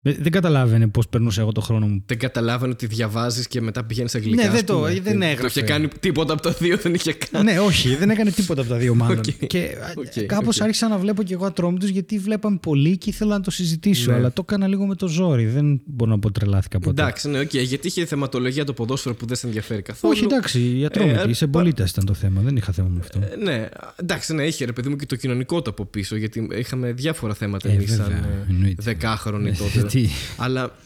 [0.03, 2.03] Ε, Δεν καταλάβαινε πώς περνούσα εγώ το χρόνο μου.
[2.07, 4.43] Δεν καταλάβαινε ότι διαβάζεις και μετά πηγαίνεις αγγλικά.
[4.43, 5.01] Ναι, ας δεν το- πούμε.
[5.01, 5.47] δεν Το έγραφε.
[5.47, 7.45] είχε κάνει τίποτα από τα δύο, δεν είχε κάνει.
[7.53, 9.19] ναι, όχι, δεν έκανε τίποτα από τα δύο μάλλον.
[9.19, 9.25] Οκ.
[9.47, 10.63] Και Οκ, κάπως οκ.
[10.63, 14.11] άρχισα να βλέπω και εγώ ατρόμητους γιατί βλέπαμε πολύ και ήθελα να το συζητήσω.
[14.11, 14.17] Ναι.
[14.17, 15.47] Αλλά το έκανα λίγο με το ζόρι.
[15.47, 17.03] Δεν μπορώ να πω τρελάθηκα ποτέ.
[17.03, 20.13] Εντάξει, ναι, οκ, γιατί είχε θεματολογία το ποδόσφαιρο που δεν σε ενδιαφέρει καθόλου.
[20.17, 22.41] Όχι, εντάξει, οι ατρόμητοι, Ε, οι συμπολίτε ήταν το θέμα.
[22.41, 23.19] Δεν είχα θέμα με αυτό.
[23.33, 26.49] Ε, ναι, εντάξει, ναι, είχε ρε παιδί μου και το κοινωνικό το από πίσω, γιατί
[26.59, 28.83] είχαμε διάφορα θέματα Ε, εμείς σαν βέβαια, ε, εννοείται.
[28.83, 29.87] δεκάχρονοι τότε.
[29.91, 30.77] Γιατί; αλλά,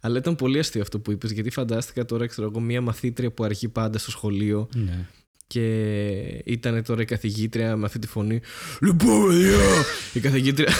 [0.00, 3.44] αλλά ήταν πολύ αστείο αυτό που είπες, γιατί φαντάστηκα τώρα, ξέρω εγώ, μία μαθήτρια που
[3.44, 5.06] αρχεί πάντα στο σχολείο Ναι.
[5.46, 5.64] και
[6.44, 8.40] ήταν τώρα η καθηγήτρια με αυτή τη φωνή.
[8.80, 9.58] Λοιπόν, παιδιά,
[10.12, 10.72] η καθηγήτρια.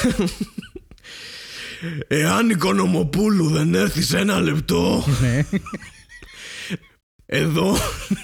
[2.09, 5.45] Εάν η Κονομοπούλου δεν έρθει σε ένα λεπτό, Ναι.
[7.27, 7.77] εδώ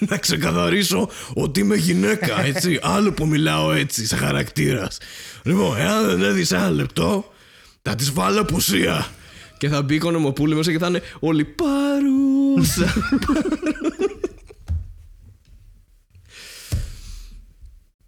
[0.09, 2.79] να ξεκαθαρίσω ότι είμαι γυναίκα, έτσι.
[2.83, 4.99] Άλλο που μιλάω έτσι, σε χαρακτήρας.
[5.43, 7.33] Λοιπόν, εάν δεν έρθει σε ένα λεπτό,
[7.89, 9.07] θα τη βάλω απουσία.
[9.59, 12.95] Και θα μπει η Κονομοπούλου μέσα και θα είναι όλοι παρούσα.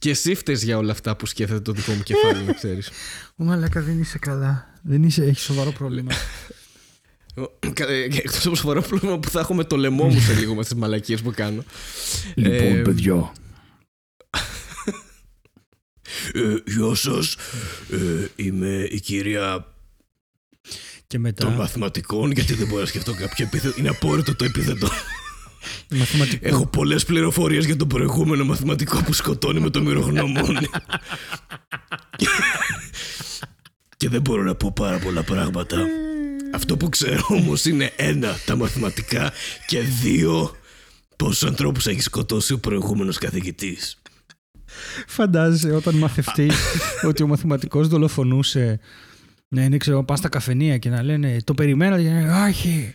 [0.01, 2.91] Και εσύ φταίς για όλα αυτά που σκέφτεται το δικό μου κεφάλι, να ξέρεις.
[3.37, 4.75] Ο Μαλάκα δεν είσαι καλά.
[4.83, 6.13] Δεν είσαι, έχεις σοβαρό πρόβλημα.
[7.77, 10.63] Ε, Εκτός από σοβαρό πρόβλημα που θα έχω με το λαιμό μου σε λίγο με
[10.63, 11.65] τις μαλακίες που κάνω.
[12.35, 13.33] Ε, παιδιά.
[16.33, 17.37] Ε, γεια σας,
[17.91, 19.67] ε, είμαι η κυρία
[21.07, 21.49] Και των μετά.
[21.51, 23.75] μαθηματικών γιατί δεν μπορώ να σκεφτώ κάποιο επίθετο.
[23.79, 24.89] Είναι απόρριτο το επίθετο.
[25.91, 26.49] Μαθηματικό.
[26.49, 30.69] Έχω πολλές πληροφορίες για τον προηγούμενο μαθηματικό που σκοτώνει με το μυρογνωμόνι.
[33.97, 35.87] και δεν μπορώ να πω πάρα πολλά πράγματα.
[36.55, 39.33] Αυτό που ξέρω όμως είναι ένα, τα μαθηματικά
[39.67, 40.57] και δύο,
[41.17, 44.01] πόσους ανθρώπους έχεις σκοτώσει ο προηγούμενος καθηγητής.
[45.07, 46.55] Φαντάζεσαι όταν μαθευτείς
[47.03, 48.81] ότι ο μαθηματικός δολοφονούσε
[49.49, 52.95] να είναι ξέρω πας στα καφενεία και να λένε το περιμένατε και να λένε όχι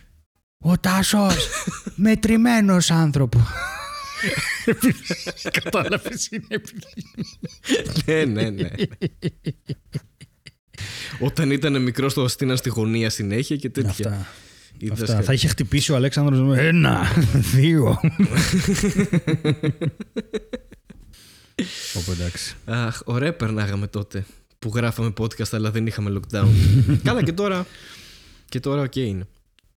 [0.58, 1.48] ο Τάσος
[1.94, 3.42] μετρημένος άνθρωπος
[5.62, 6.82] Κατάλαβες είναι επειδή
[8.06, 8.68] ναι, ναι, ναι.
[11.20, 13.90] Όταν ήταν μικρός, το στείναν στη γωνία συνέχεια και τέτοια.
[13.90, 14.26] Αυτά.
[14.78, 15.14] Είδες Αυτά.
[15.14, 17.00] κα- Θα είχε χτυπήσει ο Αλέξανδρος με ένα,
[17.54, 18.00] δύο.
[21.96, 22.54] Οπότε εντάξει.
[22.64, 24.24] Αχ, ωραία περνάγαμε τότε
[24.58, 26.46] που γράφαμε podcast αλλά δεν είχαμε lockdown.
[27.04, 27.66] Καλά και τώρα.
[28.48, 29.26] Και τώρα οκ είναι.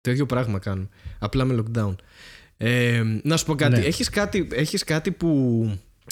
[0.00, 0.88] Το ίδιο πράγμα κάνουμε.
[1.18, 1.94] Απλά με lockdown.
[2.56, 3.80] Ε, να σου πω κάτι.
[3.80, 3.86] Ναι.
[3.86, 5.62] Έχεις κάτι, έχεις κάτι που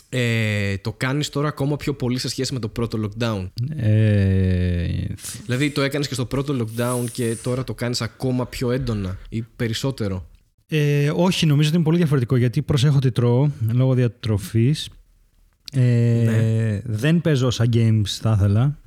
[0.08, 4.86] ε, το κάνεις τώρα ακόμα πιο πολύ σε σχέση με το πρώτο lockdown; Ε,
[5.44, 9.42] Δηλαδή το έκανες και στο πρώτο lockdown και τώρα το κάνεις ακόμα πιο έντονα ή
[9.56, 10.26] περισσότερο;
[10.68, 14.88] Ε, όχι, νομίζω ότι είναι πολύ διαφορετικό γιατί προσέχω τι τρώω λόγω διατροφής.
[15.72, 16.80] Ε, Ναι.
[16.84, 18.78] Δεν παίζω σαν games θα ήθελα.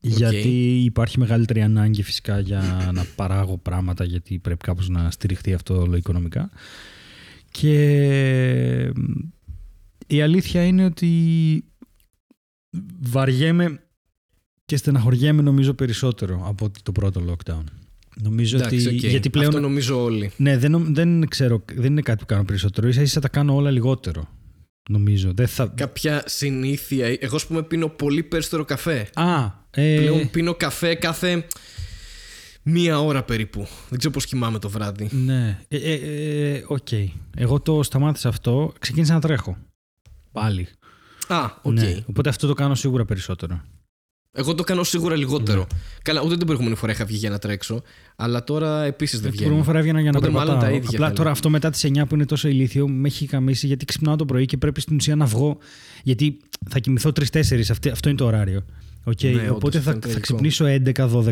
[0.00, 2.62] Γιατί υπάρχει μεγαλύτερη ανάγκη φυσικά για
[2.94, 6.50] να παράγω πράγματα γιατί πρέπει κάπως να στηριχτεί αυτό όλο οικονομικά.
[7.50, 8.92] Και
[10.06, 11.64] η αλήθεια είναι ότι
[13.00, 13.80] βαριέμαι
[14.64, 17.64] και στεναχωριέμαι νομίζω περισσότερο από ότι το πρώτο lockdown.
[18.22, 19.04] Νομίζω Εντάξει, ότι οκ.
[19.04, 20.30] γιατί πλέον Αυτό νομίζω όλοι.
[20.36, 22.88] ναι, δεν, νομ- δεν ξέρω, δεν είναι κάτι που κάνω περισσότερο.
[22.88, 24.28] Ίσα ίσα τα κάνω όλα λιγότερο.
[24.90, 25.32] Νομίζω.
[25.34, 25.66] Δεν θα...
[25.66, 27.16] Κάποια συνήθεια.
[27.20, 29.08] Εγώ, ας πούμε, πίνω πολύ περισσότερο καφέ.
[29.14, 31.46] Α, ε, Πλέον πίνω καφέ κάθε
[32.62, 33.66] μία ώρα περίπου.
[33.88, 35.08] Δεν ξέρω πώς κοιμάμαι το βράδυ.
[35.12, 35.58] ναι.
[35.68, 35.94] Ε, ε,
[36.54, 36.88] ε, οκ.
[37.36, 38.72] Εγώ το σταμάτησα αυτό.
[38.78, 39.56] Ξεκίνησα να τρέχω.
[40.32, 40.68] Πάλι.
[41.26, 41.72] Α, οκ.
[41.72, 42.02] Ναι.
[42.06, 43.62] Οπότε αυτό το κάνω σίγουρα περισσότερο.
[44.34, 45.58] Εγώ το κάνω σίγουρα λιγότερο.
[45.60, 45.78] Ναι.
[46.02, 47.82] Καλά, ούτε την προηγούμενη φορά είχα βγει για να τρέξω.
[48.16, 49.44] Αλλά τώρα επίσης δεν Την βγαίνει.
[49.50, 50.70] προηγούμενη φορά έβγαινα για να Οπότε μάλλον περπατάω.
[50.70, 51.16] τα ίδια Απλά θέλω.
[51.18, 54.24] τώρα αυτό μετά τις 9 που είναι τόσο ηλίθιο με έχει γαμήσει γιατί ξυπνάω το
[54.24, 55.58] πρωί και πρέπει στην ουσία να βγω.
[56.02, 56.36] Γιατί
[56.68, 57.60] θα κοιμηθώ 3-4.
[57.92, 58.64] Αυτό είναι το ωράριο.
[59.04, 60.20] Οκ, Ναι, όντως, οπότε αυτό θα, είναι θα τραγικό.
[60.20, 60.64] ξυπνήσω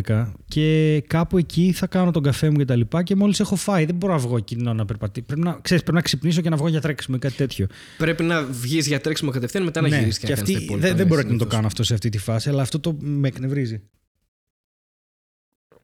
[0.07, 3.57] 11-12 και κάπου εκεί θα κάνω τον καφέ μου και τα λοιπά και μόλις έχω
[3.57, 5.27] φάει δεν μπορώ να βγω εκεί να περπατήσω.
[5.27, 7.67] Πρέπει να, ξέρεις, πρέπει να ξυπνήσω και να βγω για τρέξιμο ή κάτι τέτοιο.
[7.99, 10.65] Πρέπει να βγεις για τρέξιμο κατευθείαν μετά να ναι, γυρίσεις και να κάνεις αυτή, τα
[10.65, 11.55] υπόλοιπα, δεν, δεν ναι, μπορώ να το συνήθως.
[11.55, 13.83] κάνω αυτό σε αυτή τη φάση, αλλά αυτό το με εκνευρίζει.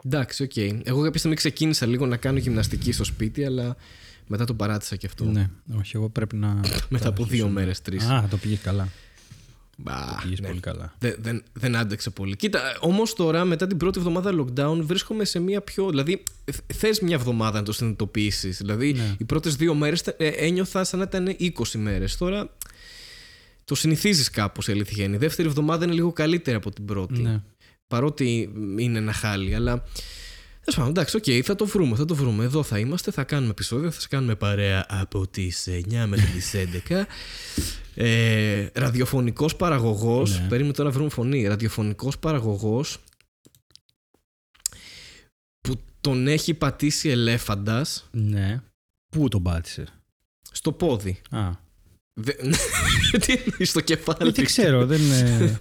[0.05, 0.57] Εντάξει, οκ.
[0.57, 3.77] Εγώ κάποια στιγμή ξεκίνησα λίγο να κάνω γυμναστική στο σπίτι, αλλά
[4.27, 5.25] μετά το παράτησα και αυτό.
[5.25, 6.61] Ναι, όχι, εγώ πρέπει να.
[6.89, 8.05] Μετά από δύο μέρες, τρεις.
[8.05, 8.89] Α, το πήγες καλά.
[9.85, 10.47] Το πήγες ναι.
[10.49, 10.95] πολύ καλά.
[10.99, 12.37] Δεν, δεν, δεν άντεξε πολύ.
[12.37, 15.89] Κοίτα, όμως τώρα μετά την πρώτη εβδομάδα lockdown βρίσκομαι σε μια πιο.
[15.89, 16.23] Δηλαδή,
[16.75, 18.57] θες μια εβδομάδα να το συνειδητοποιήσεις.
[18.57, 19.15] Δηλαδή, Ναι.
[19.19, 22.17] οι πρώτες δύο μέρες ένιωθα σαν να ήταν 20 μέρες.
[22.17, 22.49] Τώρα
[23.65, 25.15] το συνηθίζεις κάπως η αλήθεια είναι.
[25.17, 27.21] Η δεύτερη εβδομάδα είναι λίγο καλύτερη από την πρώτη.
[27.21, 27.43] Ναι.
[27.87, 29.85] Παρότι είναι ένα χάλι, αλλά.
[30.61, 32.45] Τέλος πάντων, εντάξει, οκ, θα το βρούμε, θα το βρούμε.
[32.45, 36.55] Εδώ θα είμαστε, θα κάνουμε επεισόδια, θα σας κάνουμε παρέα από τις 9 μέχρι τις
[36.55, 37.07] 11.
[37.99, 40.49] Ε, ραδιοφωνικός παραγωγός Ναι.
[40.49, 42.99] Περίμενε τώρα να βρούμε φωνή Ραδιοφωνικός παραγωγός
[45.61, 48.63] Που τον έχει πατήσει ελέφαντας ναι.
[49.09, 49.85] Πού τον πάτησε;
[50.53, 51.51] Στο πόδι Α.
[52.21, 52.33] Δε-
[53.27, 55.11] Τι εννοείς στο κεφάλι Ε, δεν ξέρω, δεν.
[55.11, 55.59] ε,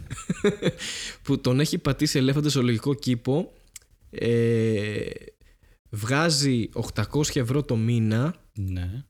[1.23, 3.53] Που τον έχει πατήσει ελέφαντας στο λογικό κήπο
[4.09, 5.09] ε,
[5.89, 9.03] Βγάζει 800 ευρώ το μήνα ναι.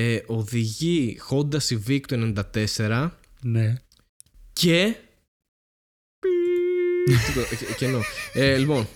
[0.00, 2.32] Ε, Οδηγεί Honda Civic το
[2.76, 3.10] 94
[3.42, 3.74] Ναι.
[4.52, 4.94] Και.
[7.26, 8.00] Τίποτα, Κενό.
[8.32, 8.88] Ε, λοιπόν,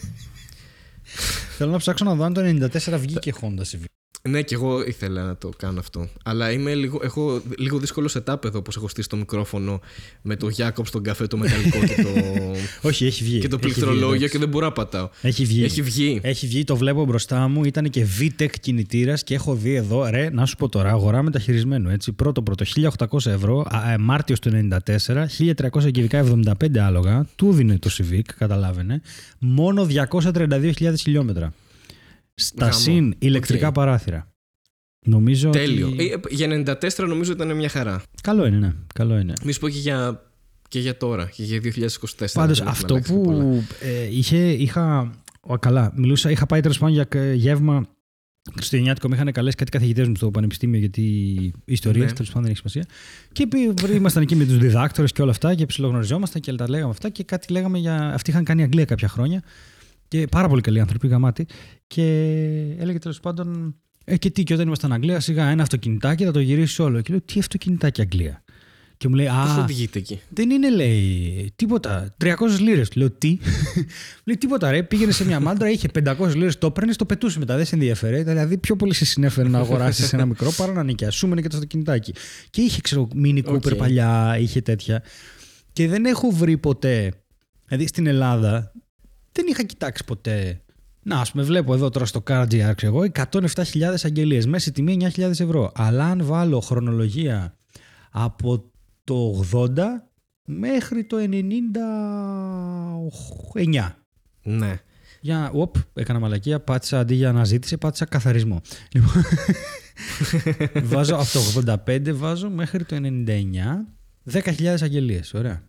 [1.57, 3.85] Θέλω να ψάξω να δω αν το 94 βγήκε Honda Civic.
[4.29, 6.09] Ναι, και εγώ ήθελα να το κάνω αυτό.
[6.25, 9.81] Αλλά είμαι λίγο, έχω λίγο δύσκολο setup εδώ, όπως έχω στήσει το μικρόφωνο
[10.23, 12.09] με το Jacobs τον καφέ, το μεταλλικό και το,
[12.89, 13.39] Όχι, έχει βγει.
[13.39, 14.33] και το Έχει βγει, πληκτρολόγιο εντάξει.
[14.33, 15.09] και δεν μπορώ να πατάω.
[15.23, 15.65] Έχει βγει.
[15.65, 16.21] Έχει βγει.
[16.23, 17.65] Έχει βγει, το βλέπω μπροστά μου.
[17.65, 21.91] Ήταν και VTEC κινητήρας και έχω δει εδώ, ρε, να σου πω τώρα, αγορά μεταχειρισμένο.
[21.91, 22.13] Έτσι.
[22.13, 22.65] Πρώτο πρώτο,
[23.09, 23.67] 1800 ευρώ,
[24.01, 25.27] Μάρτιος του 94,
[25.71, 26.25] 1300 κυβικά
[26.61, 27.27] 75 άλογα.
[27.37, 29.01] Του δίνει το Civic, καταλάβαινε.
[29.39, 31.53] Μόνο 232.000 χιλιόμετρα.
[32.43, 32.79] Στα Γαμό.
[32.79, 33.75] συν ηλεκτρικά Οκ.
[33.75, 34.27] παράθυρα.
[35.07, 35.51] Νομίζω.
[35.51, 35.87] Τέλειο.
[35.89, 36.11] Ότι...
[36.11, 38.03] Ε, για 94 νομίζω ήταν μια χαρά.
[38.23, 38.73] Καλό είναι, ναι.
[38.95, 39.33] Καλό είναι.
[39.45, 40.23] Μη σου πω και για,
[40.69, 42.27] και για τώρα, και για 2024.
[42.33, 43.39] Πάντως δεν έχουν αυτό αλλάξει πολλά.
[43.45, 45.15] που ε, είχε, είχα.
[45.41, 47.87] Ο, καλά, μιλούσα, είχα πάει τέλος πάντων για ε, γεύμα
[48.55, 49.09] Χριστουγεννιάτικο.
[49.09, 51.03] Με είχαν καλέσει κάτι καθηγητές μου στο πανεπιστήμιο γιατί
[51.65, 52.13] ιστορίε, Ναι.
[52.13, 52.95] τέλος πάντων δεν έχει σημασία.
[53.33, 56.91] Και πει- ήμασταν εκεί με τους διδάκτορες και όλα αυτά και ψιλογνωριζόμασταν και τα λέγαμε
[56.91, 57.09] αυτά.
[57.09, 58.13] Και κάτι λέγαμε για.
[58.15, 59.43] Αυτοί είχαν κάνει Αγγλία κάποια χρόνια.
[60.13, 61.47] Και πάρα πολύ καλοί άνθρωποι, γαμάτι.
[61.87, 62.03] Και
[62.79, 63.75] έλεγε τέλος πάντων.
[64.05, 67.01] Ε, και τι, και όταν ήμασταν Αγγλία, σιγά ένα αυτοκινητάκι θα το γυρίσει όλο.
[67.01, 68.45] Και λέω, τι αυτοκινητάκι Αγγλία.
[68.97, 72.15] Και μου λέει, Πώς Α, οδηγείτε εκεί; δεν είναι, λέει, τίποτα.
[72.25, 72.95] 300 λίρες.
[72.95, 73.39] Λέω, Τι;
[74.27, 74.83] λέει, τίποτα, ρε.
[74.83, 77.57] Πήγαινε σε μια μάντρα, είχε 500 λίρες, το έπαιρνες, το πετούσε μετά.
[77.57, 78.23] Δεν σε ενδιέφερε.
[78.23, 82.15] Δηλαδή, πιο πολύ σε συνέφερε να αγοράσεις ένα μικρό παρά να νοικιασούμενε και το αυτοκινητάκι.
[82.51, 83.75] Και είχε, ξέρω, Mini Cooper Οκ.
[83.75, 85.03] παλιά, είχε τέτοια.
[85.73, 87.13] Και δεν έχω βρει ποτέ.
[87.67, 88.73] Δηλαδή, στην Ελλάδα
[89.33, 90.63] δεν είχα κοιτάξει ποτέ.
[91.03, 94.47] Να, ας πούμε, βλέπω εδώ τώρα στο CarGR, ξέρω εγώ, 107.000 αγγελίες.
[94.47, 95.73] Μέση τιμή 9.000 ευρώ.
[95.75, 97.57] Αλλά αν βάλω χρονολογία
[98.11, 98.71] από
[99.05, 99.79] το 80
[100.45, 101.23] μέχρι το 99.
[104.43, 104.81] Ναι.
[105.21, 108.61] Για, οπ, έκανα μαλακία, πάτησα αντί για αναζήτηση, πάτησα καθαρισμό.
[108.93, 109.23] Λοιπόν,
[110.93, 115.63] βάζω από το 85 βάζω μέχρι το 99 10.000 αγγελίες, ωραία.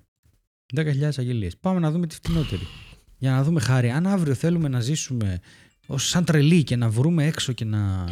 [0.76, 0.84] 10.000
[1.18, 1.58] αγγελίες.
[1.58, 2.68] Πάμε να δούμε τη φτηνότερη.
[3.24, 5.40] Για να δούμε χάρη, αν αύριο θέλουμε να ζήσουμε
[5.88, 8.06] ως σαν τρελοί και να βρούμε έξω και να,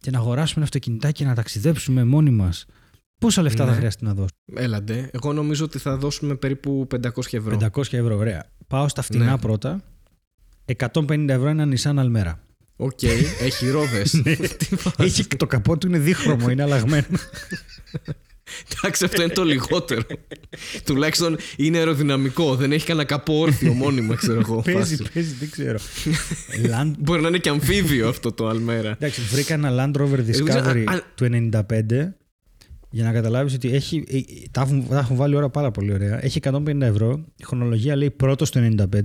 [0.00, 2.66] και να αγοράσουμε ένα αυτοκινητάκι και να ταξιδέψουμε μόνοι μας,
[3.18, 3.70] πόσα λεφτά Ναι.
[3.70, 5.10] θα χρειάζεται να δώσουμε; Έλα ντε.
[5.12, 6.98] Εγώ νομίζω ότι θα δώσουμε περίπου 500
[7.30, 7.58] ευρώ.
[7.74, 8.44] 500 ευρώ, ωραία.
[8.66, 9.38] Πάω στα φτηνά Ναι.
[9.38, 9.82] πρώτα.
[10.76, 12.32] 150 ευρώ ένα Nissan Almera.
[12.76, 13.02] Οκ,
[13.40, 14.22] έχει ρόδες.
[14.98, 17.06] Έχει, το καπό του είναι δίχρωμο, είναι αλλαγμένο.
[18.76, 20.02] Εντάξει, αυτό είναι το λιγότερο.
[20.84, 22.54] Τουλάχιστον είναι αεροδυναμικό.
[22.54, 24.54] Δεν έχει κανένα καπό όρθιο μόνιμα, ξέρω εγώ.
[24.62, 24.72] φάση.
[24.72, 25.78] παίζει, παίζει, δεν ξέρω.
[26.70, 26.92] Land...
[26.98, 28.90] Μπορεί να είναι και αμφίβιο αυτό το Αλμέρα.
[28.90, 32.12] Εντάξει, βρήκα ένα Land Rover ξέρω, Discovery α- α- του 95
[32.90, 35.92] για να καταλάβεις ότι έχει, ε, ε, τα, έχουν, τα έχουν βάλει ώρα πάρα πολύ
[35.92, 36.24] ωραία.
[36.24, 37.24] Έχει 150 ευρώ.
[37.36, 38.60] Η χρονολογία λέει πρώτος το
[38.92, 39.00] 95.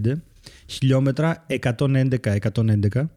[0.65, 3.09] Χιλιόμετρα 111-111.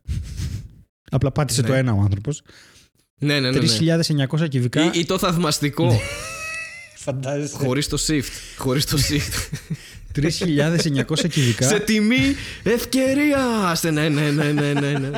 [1.10, 1.66] Απλά πάτησε Ναι.
[1.66, 2.42] το ένα ο άνθρωπος.
[3.18, 3.58] Ναι, ναι, ναι.
[3.58, 3.66] ναι.
[4.40, 4.84] 3.900 κυβικά.
[4.84, 5.94] Ή, ή το θαυμαστικό.
[7.04, 7.56] Φαντάζεσαι.
[7.56, 8.30] Χωρίς το shift.
[8.56, 9.56] Χωρίς το shift.
[10.20, 11.68] 3.900 κυβικά.
[11.68, 13.72] Σε τιμή ευκαιρία.
[13.74, 15.10] Σε ναι, ναι, ναι, ναι, ναι, ναι.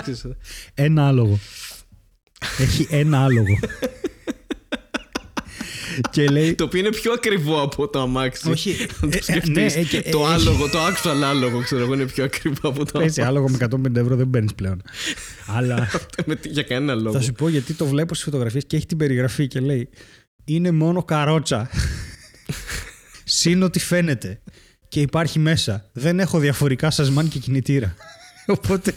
[0.75, 1.39] Ένα άλογο.
[2.59, 3.59] Έχει ένα άλογο.
[6.11, 6.55] και λέει.
[6.55, 8.51] Το οποίο είναι πιο ακριβό από το αμάξι.
[8.51, 9.55] Όχι, Αν το ε, ε, σκεφτείς.
[9.55, 12.85] ναι, ε, και- το ε, άλογο, το actual άλογο, ξέρω εγώ, είναι πιο ακριβό από
[12.93, 14.83] το Πέσει άλογο με 150 ευρώ δεν παίρνει πλέον.
[15.49, 15.89] Αλλά
[16.27, 17.13] Με τι- Για κανένα λόγο.
[17.17, 19.89] θα σου πω γιατί το βλέπω στις φωτογραφίες και έχει την περιγραφή και λέει
[20.45, 21.71] Είναι μόνο καρότσα.
[23.25, 24.41] Συν ότι φαίνεται.
[24.89, 25.91] Και υπάρχει μέσα.
[25.93, 27.95] Δεν έχω διαφορικά σασμάν και κινητήρα.
[28.47, 28.93] Οπότε.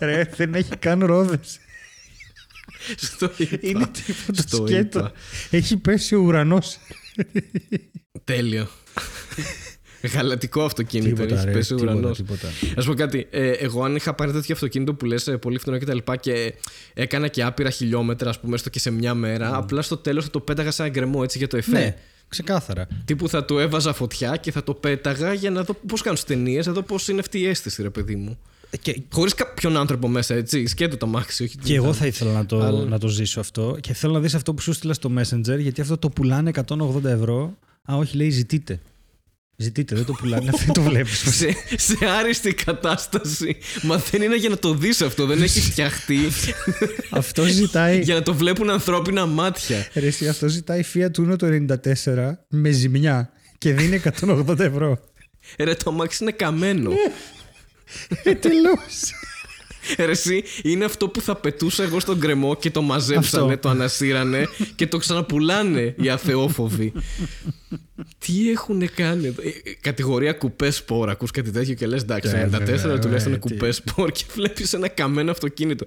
[0.00, 1.58] Ρε, δεν έχει καν ρόδες.
[2.96, 3.56] Στο είπα.
[3.60, 4.98] Είναι τίποτα Στο σκέτο.
[4.98, 5.12] είπα.
[5.50, 6.78] Έχει πέσει ο ουρανός.
[8.24, 8.68] Τέλειο.
[10.06, 11.14] Γαλατικό αυτοκίνητο.
[11.14, 12.16] Τίποτα, Έχεις ρε, πέσει ο τίποτα, ουρανός.
[12.16, 12.48] τίποτα.
[12.76, 13.26] Α πω κάτι.
[13.30, 16.54] Ε, εγώ, αν είχα πάρει τέτοιο αυτοκίνητο που λες πολύ φθηνό και τα λοιπά και
[16.94, 20.30] έκανα και άπειρα χιλιόμετρα, ας πούμε, έστω και σε μια μέρα, απλά στο τέλος θα
[20.30, 21.70] το πέταγα σαν γκρεμό έτσι για το εφέ.
[21.78, 21.96] Ναι,
[22.28, 22.86] ξεκάθαρα.
[23.04, 26.36] Τύπου θα του έβαζα φωτιά και θα το πέταγα για να δω πώς κάνουν στις
[26.36, 28.38] ταινίες, να δω πώς είναι αυτή η αίσθηση, ρε παιδί μου.
[28.80, 30.66] Και, Χωρίς κάποιον άνθρωπο μέσα, έτσι.
[30.66, 33.76] Σκέτο το μάξι, όχι και εγώ θα ήθελα να το, Αλλά- να το ζήσω αυτό.
[33.80, 37.04] Και θέλω να δεις αυτό που σου στείλα στο Messenger, γιατί αυτό το πουλάνε 180
[37.04, 37.56] ευρώ.
[37.92, 38.80] Α, όχι, λέει ζητείτε.
[39.58, 41.18] Ζητείτε, δεν το πουλάνε, δεν το βλέπεις.
[41.38, 43.56] σε, σε άριστη κατάσταση.
[43.82, 46.18] Μα δεν είναι για να το δεις αυτό, δεν έχει φτιαχτεί
[47.10, 48.00] αυτό ζητάει.
[48.00, 49.88] για να το βλέπουν ανθρώπινα μάτια.
[49.94, 51.46] Ρε, εσύ, αυτό ζητάει Fiat Uno το
[52.04, 54.98] 94 με ζημιά και δίνει 180 ευρώ.
[55.58, 56.90] Ρε, το αμάξι είναι καμένο.
[58.22, 59.12] Ε, τελώς.
[59.12, 59.35] Ρε,
[59.96, 63.58] εσύ, είναι αυτό που θα πετούσα εγώ στον κρεμό και το μαζέψανε, Αυτό.
[63.58, 66.92] το ανασύρανε και το ξαναπουλάνε οι αθεόφοβοι.
[68.18, 71.08] Τι έχουν κάνει εδώ; Ε, ε, Κατηγορία κουπέ σπορ.
[71.10, 73.52] Ακούς κάτι τέτοιο και λες εντάξει, Ε, 94 βέβαια, τουλάχιστον είναι ε, τι.
[73.54, 75.86] κουπέ σπορ και βλέπεις ένα καμένο αυτοκίνητο.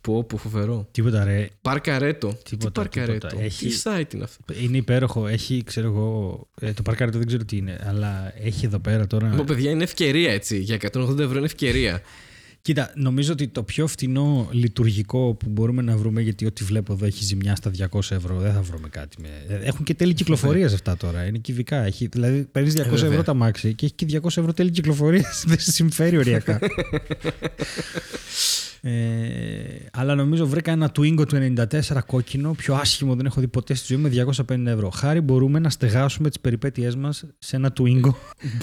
[0.00, 0.88] Πω, πω, φοβερό.
[0.90, 1.48] Τίποτα ρε.
[1.62, 2.28] Παρκαρέτο.
[2.28, 3.44] Τι Τίποτα, παρκαρέτο; τίποτα.
[3.44, 5.26] Έχει- Τι site είναι αυτό; Είναι υπέροχο.
[5.26, 6.46] Έχει, ξέρω εγώ.
[6.60, 9.26] ε, το παρκάρετο δεν ξέρω τι είναι, αλλά έχει εδώ πέρα τώρα.
[9.26, 10.58] Μα παιδιά είναι ευκαιρία έτσι.
[10.58, 12.02] Για 180 ευρώ είναι ευκαιρία.
[12.66, 17.06] Κοίτα, νομίζω ότι το πιο φτηνό λειτουργικό που μπορούμε να βρούμε, γιατί ό,τι βλέπω εδώ
[17.06, 19.16] έχει ζημιά στα 200 ευρώ, δεν θα βρούμε κάτι.
[19.22, 19.28] Με...
[19.62, 21.24] Έχουν και τέλη κυκλοφορίας αυτά τώρα.
[21.24, 21.84] Είναι κυβικά.
[21.84, 23.08] Έχει, δηλαδή παίρνεις 200 βέβαια.
[23.08, 25.44] ευρώ τα μάξι και έχει και 200 ευρώ τέλη κυκλοφορίας.
[25.48, 26.58] δεν σε συμφέρει οριακά.
[28.90, 33.74] ε, αλλά νομίζω βρήκα ένα Twingo του 94 κόκκινο, πιο άσχημο δεν έχω δει ποτέ
[33.74, 34.90] στη ζωή μου, με 250 ευρώ.
[34.90, 38.10] Χάρη μπορούμε να στεγάσουμε τις περιπέτειές μας σε ένα Twingo.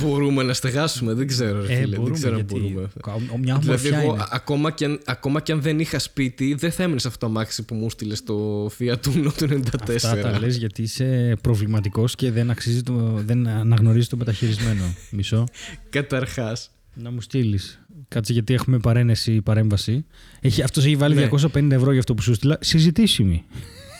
[0.01, 1.65] Μπορούμε να στεγάσουμε, δεν ξέρω.
[1.65, 2.89] Ρε, Ε, φίλε, μπορούμε, δεν ξέρω αν γιατί μπορούμε.
[3.33, 4.21] ο- Μια Δηλαδή, ομορφιά εγώ είναι.
[4.23, 7.19] α- ακόμα και, αν, ακόμα και αν δεν είχα σπίτι, δεν θα έμεινες σε αυτό
[7.19, 9.95] το αμάξι που μου στείλες στο Fiat Uno του 94.
[9.95, 14.84] Αυτά τα λες γιατί είσαι προβληματικός και δεν, αξίζει το, δεν αναγνωρίζει το μεταχειρισμένο.
[15.11, 15.43] Μισό.
[15.89, 16.67] Καταρχάς.
[16.95, 17.82] Να μου στείλεις.
[18.14, 20.05] Κάτσε γιατί έχουμε παρένεση παρέμβαση.
[20.41, 21.30] Έχει, αυτός έχει βάλει Ναι.
[21.53, 22.57] 250 ευρώ για αυτό που σου στείλα.
[22.61, 23.43] Συζητήσιμη.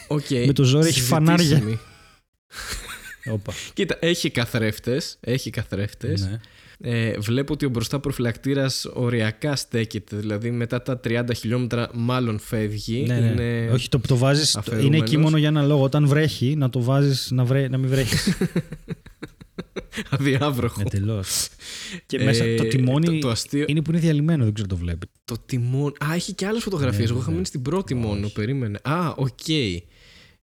[0.07, 0.45] Okay.
[0.45, 1.64] Με το ζόρι έχει φανάρια.
[3.32, 3.53] Όπα.
[3.74, 5.18] Κοίτα, έχει καθρέφτες.
[5.20, 6.22] Έχει καθρέφτες.
[6.22, 6.39] Ναι.
[6.91, 10.16] ε, βλέπω ότι ο μπροστά προφυλακτήρας οριακά στέκεται.
[10.16, 13.05] Δηλαδή μετά τα 30 χιλιόμετρα μάλλον φεύγει.
[13.07, 13.26] Ναι, ναι.
[13.26, 14.53] Είναι Όχι, το που το βάζεις.
[14.53, 15.01] Είναι αφαιρούμενος.
[15.01, 15.84] εκεί μόνο για ένα λόγο.
[15.84, 17.68] Όταν βρέχει, να το βάζεις να, βρέ...
[17.68, 18.28] να μην βρέχεις.
[20.10, 20.82] αδιάβροχο.
[20.82, 21.24] Εντελώς.
[22.06, 24.76] και Ε, μέσα το τιμόνι το- το αστείο- είναι που είναι διαλυμένο, δεν ξέρω το
[24.78, 25.10] βλέπεις.
[25.26, 25.93] Το τιμόνι.
[26.06, 27.04] Α, έχει και άλλες φωτογραφίες.
[27.04, 27.34] Ναι, Εγώ είχα ναι.
[27.34, 28.28] μείνει στην πρώτη μόνο.
[28.28, 28.80] Περίμενε.
[28.84, 29.30] Α, οκ.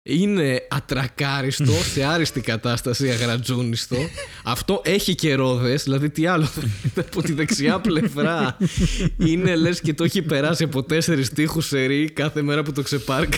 [0.04, 3.98] Είναι ατρακάριστο, σε άριστη κατάσταση, αγρατζούνιστο.
[4.44, 8.58] Αυτό έχει και ρόδες, δηλαδή τι άλλο θέλετε από τη δεξιά πλευρά;
[9.18, 13.38] Είναι λες και το έχει περάσει από τέσσερις τοίχους σερί κάθε μέρα που το ξεπάρκα.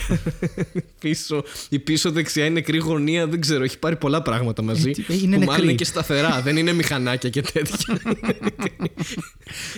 [1.00, 4.90] πίσω, η πίσω δεξιά είναι νεκρή γωνία, δεν ξέρω, έχει πάρει πολλά πράγματα μαζί.
[4.90, 5.62] Ε, τι- είναι που μάλλον νεκρή.
[5.62, 8.00] είναι και σταθερά, δεν είναι μηχανάκια και τέτοια.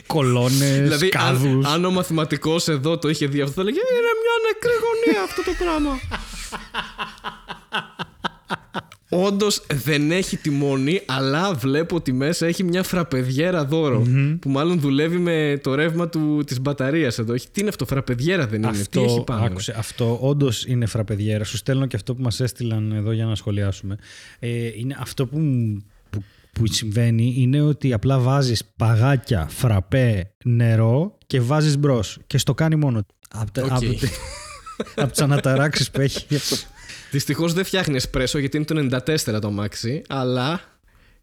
[0.06, 1.66] Κολόνες, Δηλαδή, κάδους.
[1.66, 5.22] αν, αν ο μαθηματικός εδώ το είχε δει αυτό, θα λέγε Είναι μια νεκρή γωνία
[5.22, 6.00] αυτό το πράγμα.
[9.08, 14.06] Όντως δεν έχει τιμόνι, αλλά βλέπω ότι μέσα έχει μια φραπεδιέρα δώρο,
[14.40, 17.32] Που μάλλον δουλεύει με το ρεύμα του, της μπαταρίας εδώ.
[17.32, 19.44] Έχει, τι είναι αυτό, φραπεδιέρα δεν είναι; Τι έχει Αυτό, πάνω.
[19.44, 21.44] άκουσε, αυτό όντως είναι φραπεδιέρα.
[21.44, 23.96] Σου στέλνω και αυτό που μας έστειλαν εδώ για να σχολιάσουμε.
[24.38, 25.38] Ε, είναι αυτό που,
[26.10, 32.18] που, που συμβαίνει είναι ότι απλά βάζεις παγάκια, φραπέ, νερό και βάζεις μπρος.
[32.26, 32.98] Και στο κάνει μόνο.
[33.02, 33.14] του.
[33.30, 33.70] Από, τα- Οκ.
[34.78, 36.26] Από, τε- από τις αναταράξεις που έχει.
[37.10, 38.98] Δυστυχώς δεν φτιάχνει εσπρέσο γιατί είναι το
[39.36, 40.60] 94 το αμάξι, αλλά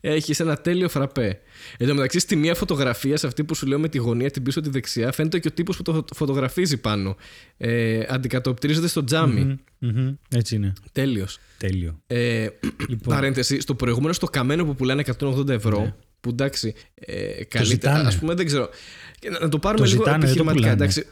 [0.02, 1.40] έχεις ένα τέλειο φραπέ.
[1.78, 4.44] Εν τω μεταξύ, στη μία φωτογραφία, σε αυτή που σου λέω με τη γωνία την
[4.44, 7.16] πίσω τη δεξιά, φαίνεται και ο τύπος που το φωτογραφίζει πάνω.
[7.58, 9.56] Ε, αντικατοπτρίζεται στο τζάμι.
[9.80, 10.74] Μμμ, Έτσι είναι.
[10.92, 11.40] Τέλειος.
[11.58, 12.00] Τέλειο.
[12.08, 12.48] Ε,
[12.90, 13.16] Λοιπόν.
[13.16, 18.08] Παρένθεση, στο προηγούμενο στο καμένο που πουλάνε 180 ευρώ, που εντάξει, ε, καλύτερα, ζητάνε.
[18.08, 18.70] ας πούμε δεν ξέρω.
[19.20, 20.68] Και Να, να το πάρουμε Το λίγο ζητάνε, δεν το επιχειρηματικά.
[20.76, 20.84] πουλάνε.
[20.84, 21.06] Εντάξει,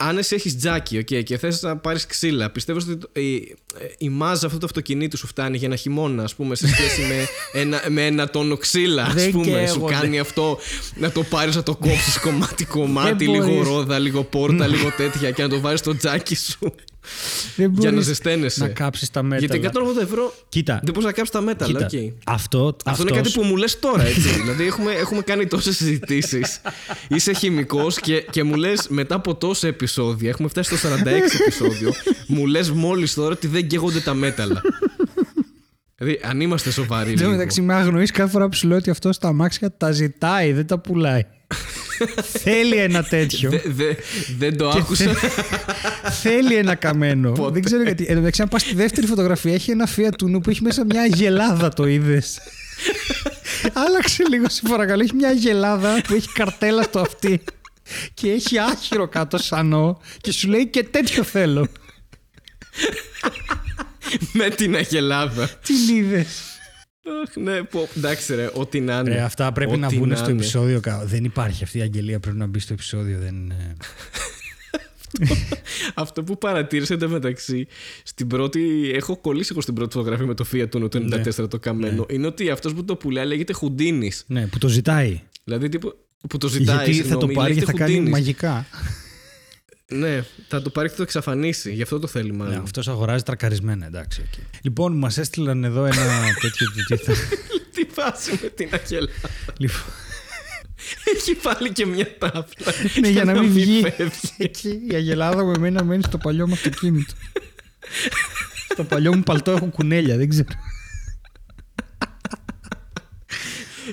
[0.00, 3.54] αν εσύ έχεις τζάκι okay, και θες να πάρεις ξύλα, πιστεύω ότι το- η,
[3.98, 7.26] η μάζα αυτού του αυτοκινήτου σου φτάνει για ένα χειμώνα, ας πούμε, σε σχέση με,
[7.60, 9.66] ένα, με ένα τόνο ξύλα, ας Δεν πούμε.
[9.66, 9.92] Σου καίγονται.
[9.94, 10.58] κάνει αυτό
[10.94, 13.68] να το πάρεις, να το κόψεις κομμάτι-κομμάτι, Δεν λίγο μπορείς.
[13.68, 16.74] ρόδα, λίγο πόρτα, λίγο τέτοια και να το βάλει στο τζάκι σου
[17.56, 18.60] Δεν για να μπορείς ζεσταίνεσαι.
[18.60, 19.60] να κάψεις τα μέταλλα.
[19.60, 22.04] Γιατί 180 ευρώ Κοίτα, δεν μπορείς να κάψεις τα μέταλλα, κοίτα.
[22.04, 22.12] οκ.
[22.26, 24.28] Αυτό, Αυτό είναι κάτι που μου λες τώρα, έτσι.
[24.42, 26.60] δηλαδή, έχουμε, έχουμε κάνει τόσες συζητήσεις.
[27.08, 31.06] Είσαι χημικός και, και μου λες μετά από τόσα επεισόδια, έχουμε φτάσει στο 46
[31.40, 31.92] επεισόδιο,
[32.26, 34.62] μου λες μόλις τώρα ότι δεν καίγονται τα μέταλλα.
[35.98, 37.10] Δηλαδή, αν είμαστε σοβαροί.
[37.10, 37.36] Εν τω λίγο.
[37.36, 40.66] μεταξύ με αγνοείς κάθε φορά που σου λέω ότι αυτό στα αμάξια τα ζητάει, δεν
[40.66, 41.22] τα πουλάει.
[42.42, 43.50] Θέλει ένα τέτοιο.
[43.50, 43.94] Δε- δε-
[44.38, 45.14] δεν το άκουσα.
[46.22, 47.32] Θέλει ένα καμένο.
[47.32, 47.52] Ποτέ.
[47.52, 48.02] δεν ξέρω γιατί.
[48.04, 50.84] Εν τω μεταξύ, αν πας στη δεύτερη φωτογραφία, έχει ένα Fiat Uno που έχει μέσα
[50.84, 52.38] μια αγελάδα, το είδες.
[53.86, 55.02] Άλλαξε λίγο, σε παρακαλώ.
[55.02, 57.40] Έχει μια αγελάδα που έχει καρτέλα στο αυτί
[58.14, 61.68] και έχει άχυρο κάτω σανό και σου λέει και τέτοιο θέλω.
[64.32, 65.50] με την αγελάδα.
[65.64, 66.26] Τι είδες.
[67.26, 69.10] Αχ, ναι, πω, εντάξει, ρε, ό,τι να είναι.
[69.10, 70.38] Ρε, αυτά πρέπει να Ό,τι μπουν στο είναι.
[70.38, 70.80] επεισόδιο.
[70.80, 72.20] κα- Δεν υπάρχει αυτή η αγγελία.
[72.20, 73.18] Πρέπει να μπει στο επεισόδιο.
[73.18, 73.34] Δεν...
[73.34, 73.76] είναι-
[75.94, 77.66] Αυτό που παρατήρησα εντωμεταξύ,
[78.02, 78.90] στην πρώτη.
[78.94, 80.98] Έχω κολλήσει εγώ στην πρώτη φωτογραφία με το Fiat Uno το
[81.44, 82.06] 94 το καμένο.
[82.10, 84.24] Είναι ότι αυτός που το πουλάει λέγεται Χουντίνης.
[84.26, 85.20] Ναι, που το ζητάει.
[85.44, 85.94] Δηλαδή τύπου,
[86.28, 86.76] που το ζητάει.
[86.90, 88.10] Γιατί θα το συγγνώμη, πάρει και λέγεται θα κάνει Houdini's.
[88.10, 88.66] μαγικά.
[89.92, 91.72] Ναι, θα το πάρει και θα το εξαφανίσει.
[91.72, 92.54] Γι' αυτό το θέλει μάλλον.
[92.54, 94.20] Ναι, αυτός αγοράζει τρακαρισμένα, εντάξει.
[94.26, 94.42] οκ.
[94.62, 95.94] Λοιπόν, μας έστειλαν εδώ ένα
[96.42, 96.66] τέτοιο.
[96.88, 97.12] τι θα-
[97.74, 99.12] Τι φάση με την αγελάδα.
[99.58, 99.80] λοιπόν,
[101.16, 102.72] Έχει πάλι και μια τάφλα.
[103.00, 103.80] ναι, για να μην βγει.
[103.96, 104.32] φεύγει.
[104.38, 107.12] Εκεί η αγελάδα μου εμένα μένει στο παλιό μου αυτοκίνητο.
[108.72, 110.48] στο παλιό μου παλτό έχω κουνέλια, δεν ξέρω.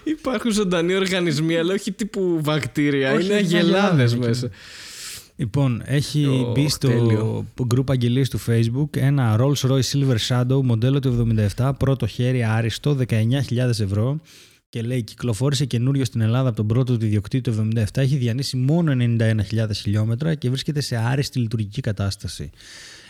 [0.04, 3.12] Υπάρχουν ζωντανοί οργανισμοί, αλλά όχι τύπου βακτήρια.
[3.14, 4.50] Όχι, είναι είναι αγελάδες αγελάδες, μέσα.
[5.36, 7.46] Λοιπόν, έχει Ω, μπει στο τέλειο.
[7.74, 11.28] group αγγελίες του Facebook ένα Rolls Royce Silver Shadow μοντέλο του
[11.58, 14.20] 77, πρώτο χέρι άριστο, 19.000 ευρώ
[14.70, 18.58] και λέει κυκλοφόρησε καινούριο στην Ελλάδα από τον πρώτο του ιδιοκτήτη του 77, έχει διανύσει
[18.58, 22.50] μόνο 91.000 χιλιόμετρα και βρίσκεται σε άριστη λειτουργική κατάσταση.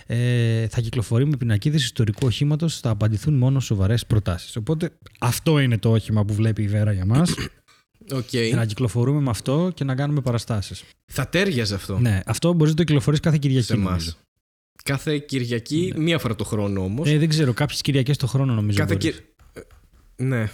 [0.08, 4.56] Ε, θα κυκλοφορεί με πινακίδες ιστορικού οχήματος, θα απαντηθούν μόνο σοβαρές προτάσεις.
[4.56, 7.34] Οπότε αυτό είναι το όχημα που βλέπει η Βέρα για μας.
[8.12, 8.26] Οκ.
[8.26, 10.84] και να κυκλοφορούμε με αυτό και να κάνουμε παραστάσεις.
[11.06, 13.66] Θα ταίριαζε αυτό Ναι, αυτό μπορείς να το κυκλοφορείς κάθε Κυριακή.
[13.66, 13.86] σε εμάς.
[13.92, 14.12] νομίζω.
[14.84, 17.10] Κάθε Κυριακή, μία φορά το χρόνο όμως.
[17.10, 18.78] Ε, δεν ξέρω, κάποιες Κυριακές το χρόνο νομίζω.
[18.78, 19.16] Κάθε μπορείς.
[19.16, 19.24] Κυ-
[20.18, 20.50] ε, Ναι.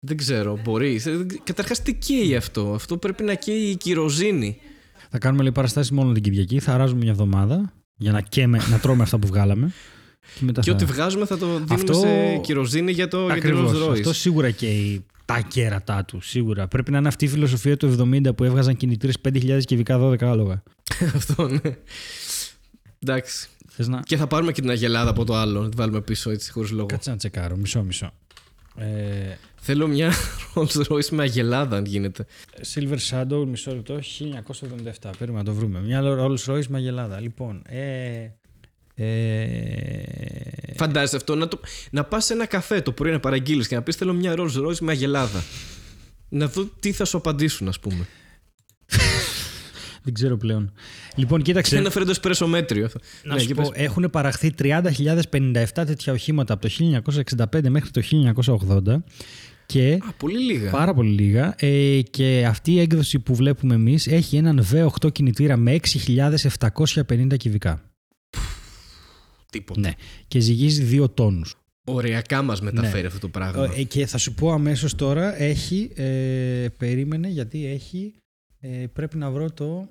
[0.00, 1.06] Δεν ξέρω, μπορείς.
[1.44, 4.56] Καταρχάς, τι καίει αυτό; Αυτό πρέπει να καίει η κυροζήνη.
[5.10, 8.78] Θα κάνουμε λέει παραστάσεις μόνο την Κυριακή, θα αράζουμε μια εβδομάδα για να, καίμε, να
[8.78, 9.72] τρώμε αυτά που βγάλαμε.
[10.38, 10.76] Και, μετά Και θα...
[10.76, 13.70] ό,τι βγάζουμε θα το δίνουμε Αυτό- σε κυροζήνη για, το, για την Ακριβώς.
[13.72, 13.92] Rolls Royce.
[13.92, 16.20] Αυτό σίγουρα καίει τα κέρατά του.
[16.20, 16.68] Σίγουρα.
[16.68, 20.62] Πρέπει να είναι αυτή η φιλοσοφία του 70 που έβγαζαν κινητήρες 5.000 κυβικά 12 άλογα.
[21.14, 21.76] αυτό, ναι.
[22.98, 23.48] Εντάξει.
[23.68, 24.00] Θες να.
[24.00, 25.62] Και θα πάρουμε και την αγελάδα από το άλλο.
[25.62, 26.86] Να τη βάλουμε πίσω έτσι χωρίς λόγο.
[26.86, 27.56] Κάτσε να τσεκάρω.
[27.56, 28.10] Μισό, μισό.
[28.76, 30.12] Ε, Θέλω μια
[30.54, 32.26] Rolls Royce με αγελάδα, αν γίνεται.
[32.74, 33.98] Silver Shadow, μισό λεπτό,
[35.00, 35.10] 1977.
[35.18, 35.80] Πρέπει να το βρούμε.
[35.80, 37.20] Μια Rolls Royce με αγελάδα.
[37.20, 38.28] Λοιπόν, ε,
[39.04, 40.02] ε,
[40.76, 43.82] Φαντάζεσαι αυτό να, το, να πας σε ένα καφέ το πρωί να παραγγείλεις και να
[43.82, 45.42] πεις Θέλω μια Rolls Royce με αγελάδα.
[46.28, 48.06] Να δω τι θα σου απαντήσουν, ας πούμε.
[50.04, 50.72] δεν ξέρω πλέον.
[51.14, 51.76] Λοιπόν, κοίταξε.
[51.76, 52.88] Και να φέρει το εσπρέσο μέτριο.
[53.22, 53.84] Να Ναι, σου και πω, πες.
[53.84, 56.74] έχουν παραχθεί 30.057 τέτοια οχήματα από το
[57.52, 58.02] 1965 μέχρι το
[58.86, 58.96] 1980
[59.66, 60.70] και Α, πολύ λίγα.
[60.70, 65.56] πάρα πολύ λίγα ε, και αυτή η έκδοση που βλέπουμε εμείς έχει έναν V8 κινητήρα
[65.56, 67.82] με 6.750 κυβικά.
[69.50, 69.80] Τίποτα.
[69.80, 69.92] Ναι.
[70.28, 71.54] Και ζυγίζει 2 τόνους.
[71.84, 73.72] Οριακά μας μεταφέρει αυτό το πράγμα.
[73.76, 78.14] Ε, και θα σου πω αμέσως τώρα έχει, ε, περίμενε γιατί έχει,
[78.60, 79.88] ε, πρέπει να βρω το,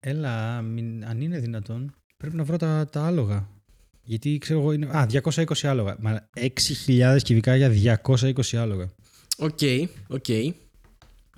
[0.00, 3.48] έλα μην- αν είναι δυνατόν, πρέπει να βρω τα, τα άλογα.
[4.02, 8.90] Γιατί ξέρω εγώ είναι, α 220 άλογα, μα 6.000 κυβικά για 220 άλογα.
[9.38, 9.58] OK,
[10.08, 10.28] OK.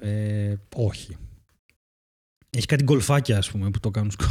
[0.01, 1.17] Ε, όχι.
[2.57, 4.25] Έχει κάτι γκολφάκια ας πούμε που το κάνουν σκο...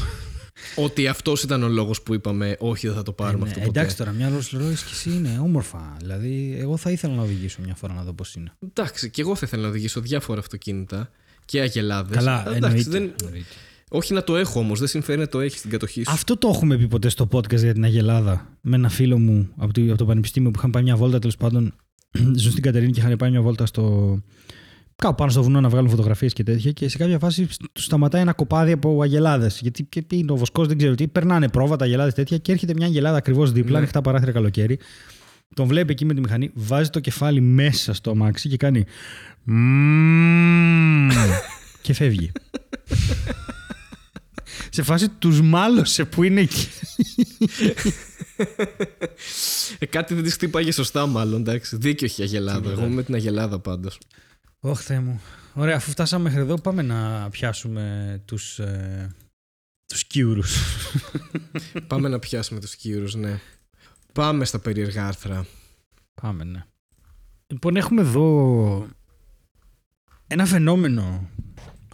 [0.75, 3.65] Ότι αυτός ήταν ο λόγος που είπαμε Όχι, δεν θα το πάρουμε Ε, ναι, αυτό
[3.65, 3.79] ποτέ.
[3.79, 5.95] εντάξει τώρα, μια Rolls Royce και εσύ είναι όμορφα.
[5.99, 8.51] Δηλαδή, εγώ θα ήθελα να οδηγήσω μια φορά να δω πώς είναι.
[8.59, 11.09] Εντάξει, και εγώ θα ήθελα να οδηγήσω διάφορα αυτοκίνητα
[11.45, 12.17] και αγελάδες.
[12.17, 12.89] Καλά, εννοείται.
[12.89, 13.13] δεν...
[13.23, 13.45] εννοείται.
[13.89, 16.11] Όχι να το έχω όμως, δεν συμφέρει να το έχεις στην κατοχή σου.
[16.11, 18.57] Αυτό το έχουμε πει ποτέ στο podcast για την Αγελάδα.
[18.61, 21.37] Με ένα φίλο μου από το, από το Πανεπιστήμιο που είχαν πάει μια βόλτα τέλος
[21.37, 21.73] πάντων.
[22.39, 24.17] Ζουν στην Κατερίνη και είχαν πάει μια βόλτα στο.
[25.01, 26.71] Κάπου πάνω στο βουνό να βγάλουν φωτογραφίες και τέτοια.
[26.71, 29.59] Και σε κάποια φάση του σταματάει ένα κοπάδι από αγελάδες.
[29.61, 31.07] Γιατί και τι είναι ο βοσκός, δεν ξέρω τι.
[31.07, 33.77] Περνάνε πρόβατα, αγελάδες τέτοια και έρχεται μια αγελάδα ακριβώς δίπλα, Ναι.
[33.77, 34.79] ανοιχτά παράθυρα καλοκαίρι.
[35.55, 38.85] Τον βλέπει εκεί με τη μηχανή, βάζει το κεφάλι μέσα στο αμάξι και κάνει.
[39.43, 41.09] «Μμμ»,
[41.81, 42.31] και φεύγει.
[44.69, 46.67] σε φάση τους μάλωσε που είναι εκεί.
[49.79, 51.39] Ε, κάτι δεν τη χτύπαγε σωστά, μάλλον.
[51.39, 51.77] Εντάξει.
[51.77, 52.71] Δίκιο έχει η αγελάδα.
[52.71, 53.89] Εγώ είμαι με την αγελάδα πάντω.
[54.59, 55.21] Ωχ, Θεέ μου.
[55.53, 59.15] Ωραία, αφού φτάσαμε μέχρι εδώ, πάμε να πιάσουμε τους, ε,
[59.85, 60.57] τους κύουρους.
[61.87, 63.39] Πάμε να πιάσουμε τους κύρου, ναι.
[64.13, 65.45] Πάμε στα περίεργα άρθρα.
[66.21, 66.63] πάμε, ναι.
[67.47, 68.87] Λοιπόν, έχουμε εδώ
[70.27, 71.29] ένα φαινόμενο,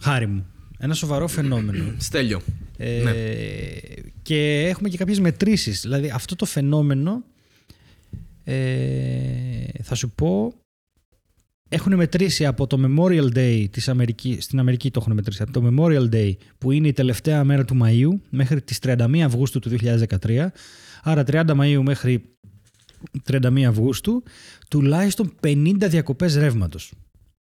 [0.02, 0.46] χάρη μου.
[0.78, 1.94] Ένα σοβαρό φαινόμενο.
[1.98, 2.40] Στέλιο.
[2.76, 3.12] Ε, Ναι.
[4.22, 5.80] Και έχουμε και κάποιες μετρήσεις.
[5.80, 7.24] Δηλαδή αυτό το φαινόμενο
[8.44, 10.54] ε, θα σου πω
[11.68, 15.70] έχουν μετρήσει από το Memorial Day της Αμερικής, στην Αμερική το έχουν μετρήσει, από το
[15.70, 20.46] Memorial Day που είναι η τελευταία μέρα του Μαΐου μέχρι τις 31 Αυγούστου του 2013
[21.02, 22.36] άρα 30 Μαΐου μέχρι
[23.28, 24.22] 31 Αυγούστου
[24.68, 26.92] τουλάχιστον 50 διακοπές ρεύματος.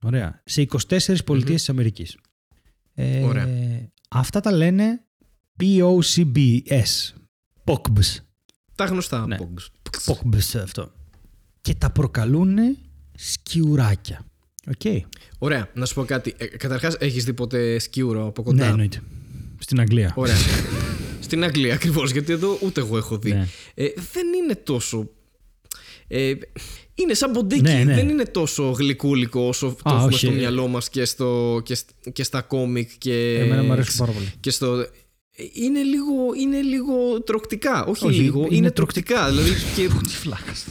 [0.03, 0.43] Ωραία.
[0.45, 2.17] Σε 24 πολιτείες της Αμερικής.
[2.95, 3.49] Ε, Ωραία.
[4.09, 5.05] Αυτά τα λένε
[5.61, 7.13] POCBS.
[7.65, 8.17] Pogs.
[8.75, 9.27] Τα γνωστά.
[9.27, 9.37] Ναι.
[9.41, 9.91] Pogs.
[10.07, 10.93] Pogs αυτό.
[11.61, 12.59] Και τα προκαλούν
[13.15, 14.25] σκιουράκια.
[14.69, 15.03] Οκ.
[15.39, 16.35] Ωραία, να σου πω κάτι.
[16.37, 19.03] Ε, Καταρχάς, έχεις δει ποτέ σκίουρο από κοντά; Ναι, εννοείται.
[19.59, 20.13] Στην Αγγλία.
[20.17, 20.37] Ωραία.
[21.21, 23.33] Στην Αγγλία ακριβώς, γιατί εδώ ούτε εγώ έχω δει.
[23.33, 23.49] Ναι.
[23.75, 25.11] Ε, δεν είναι τόσο.
[26.09, 26.33] Ε,
[26.95, 27.61] είναι σαν ποντίκι.
[27.63, 27.95] Ναι, ναι.
[27.95, 30.19] Δεν είναι τόσο γλυκούλικο όσο το Α, έχουμε όχι.
[30.27, 32.91] στο μυαλό μας και, στο, και, σ- και στα κόμικ.
[32.99, 34.33] Και, Εμένα μου αρέσει πάρα πολύ.
[34.41, 34.75] και στο.
[34.79, 34.89] ε,
[35.53, 37.85] Είναι λίγο, είναι λίγο τροκτικά.
[37.85, 39.29] Όχι, Όχι, λίγο, είναι, είναι τροκτικά.
[39.31, 40.65] δηλαδή και Τι φλάκας.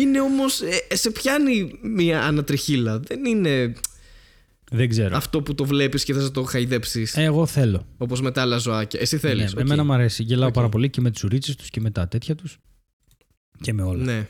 [0.00, 0.60] Είναι όμως.
[0.88, 2.98] Ε, σε πιάνει μια ανατριχίλα.
[2.98, 3.72] Δεν είναι
[4.70, 5.16] Δεν ξέρω.
[5.16, 7.16] αυτό που το βλέπεις και θα το χαϊδέψεις.
[7.16, 7.86] Ε, Εγώ θέλω.
[7.98, 9.00] Όπως με τα άλλα ζωάκια.
[9.00, 9.54] Εσύ θέλεις.
[9.54, 10.22] Ναι, Εμένα μου αρέσει.
[10.22, 12.58] Γελάω πάρα πολύ και με τις ουρίτσες τους και με τα τέτοια τους.
[13.60, 14.04] Και με όλα.
[14.04, 14.26] Ναι.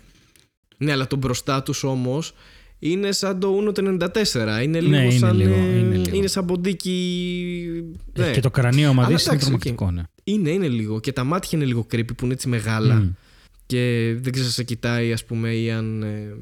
[0.76, 2.34] Ναι, αλλά το μπροστά τους όμως
[2.78, 4.62] είναι σαν το Uno το 94.
[4.62, 5.36] Είναι λίγο Ναι, είναι σαν.
[5.36, 6.28] λίγο, ε, είναι λίγο.
[6.28, 6.90] σαν ποντίκι.
[8.12, 8.34] Έχει Ναι.
[8.34, 10.02] Και το κρανίο άμα Αλλά δεις είναι εντάξει, τρομακτικό, ναι.
[10.24, 11.00] Είναι, είναι λίγο.
[11.00, 12.94] Και τα μάτια είναι λίγο creepy που είναι έτσι μεγάλα.
[12.94, 13.10] Μμ.
[13.66, 16.02] Και δεν ξέρω, σε κοιτάει, ας πούμε, ή αν.
[16.02, 16.34] ε,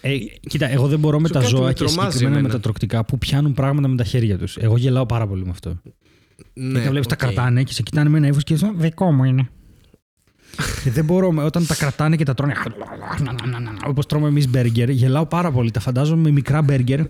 [0.00, 0.18] Ε,
[0.48, 2.54] κοίτα, εγώ δεν μπορώ με Σου τα κάτι με ζώα και τρομάζεις συγκεκριμένα με εμένα.
[2.54, 4.56] τα τρωκτικά που πιάνουν πράγματα με τα χέρια τους.
[4.56, 5.80] Εγώ γελάω πάρα πολύ με αυτό.
[6.54, 7.20] Ναι, και τα βλέπεις, τα οκ.
[7.20, 9.48] κρατάνε και σε κοιτάνε με ένα ύφος και λες, δικό μου είναι.
[10.84, 12.54] και δεν μπορώ, με- όταν τα κρατάνε και τα τρώνε.
[13.86, 15.70] Όπως τρώμε εμείς μπέργκερ, γελάω πάρα πολύ.
[15.70, 17.00] Τα φαντάζομαι με μικρά μπέργκερ.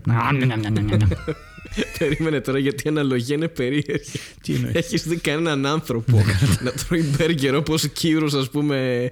[1.99, 4.11] Περίμενε τώρα γιατί η αναλογία είναι περίεργη.
[4.43, 6.25] Τι εννοείς; Έχεις δει κανέναν άνθρωπο
[6.63, 9.11] να τρώει μπέργκερ όπως κύριο, ας πούμε,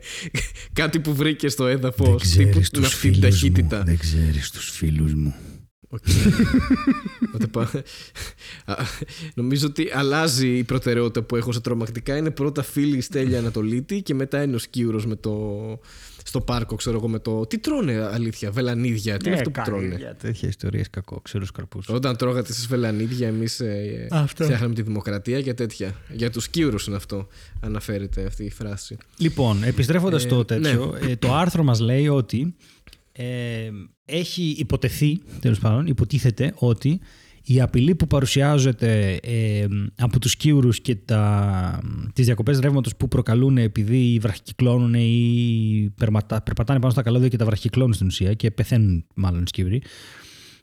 [0.72, 2.36] κάτι που βρήκε στο έδαφος.
[2.36, 3.82] με αυτή την ταχύτητα.
[3.82, 5.34] Δεν ξέρεις τους φίλους μου.
[5.92, 6.05] Οκ.
[7.28, 7.84] Οπότε πά-
[8.64, 8.74] Α,
[9.34, 12.16] Νομίζω ότι αλλάζει η προτεραιότητα που έχω σε τρομακτικά.
[12.16, 15.30] Είναι πρώτα φίλη η Στέλια Ανατολίτη και μετά είναι ο Σκύουρος με το.
[16.25, 17.47] Στο πάρκο, ξέρω εγώ, με το.
[17.47, 19.16] Τι τρώνε αλήθεια, βελανίδια.
[19.16, 21.89] Τι είναι αυτό που τρώνε; Για τέτοια ιστορίες κακό, ξέρω καρπούς.
[21.89, 23.62] Όταν τρώγατε εσείς βελανίδια, εμείς
[24.11, 24.45] Αυτό.
[24.45, 25.95] φτιάχναμε τη δημοκρατία και τέτοια.
[26.12, 27.27] Για τους Σκύουρου είναι αυτό.
[27.61, 28.97] Αναφέρεται αυτή η φράση.
[29.16, 32.55] Λοιπόν, επιστρέφοντας Ε, στο τέτοιο, ε, το άρθρο μας λέει ότι
[33.12, 33.71] ε,
[34.05, 37.01] έχει υποτεθεί, τέλος πάντων, υποτίθεται ότι
[37.53, 41.80] η απειλή που παρουσιάζεται ε, από τους κύουρους και τα,
[42.12, 47.44] τις διακοπές ρεύματος που προκαλούν επειδή βραχικυκλώνουν ή περπατά, περπατάνε πάνω στα καλώδια και τα
[47.44, 49.82] βραχικυκλώνουν στην ουσία και πεθαίνουν μάλλον οι σκύουροι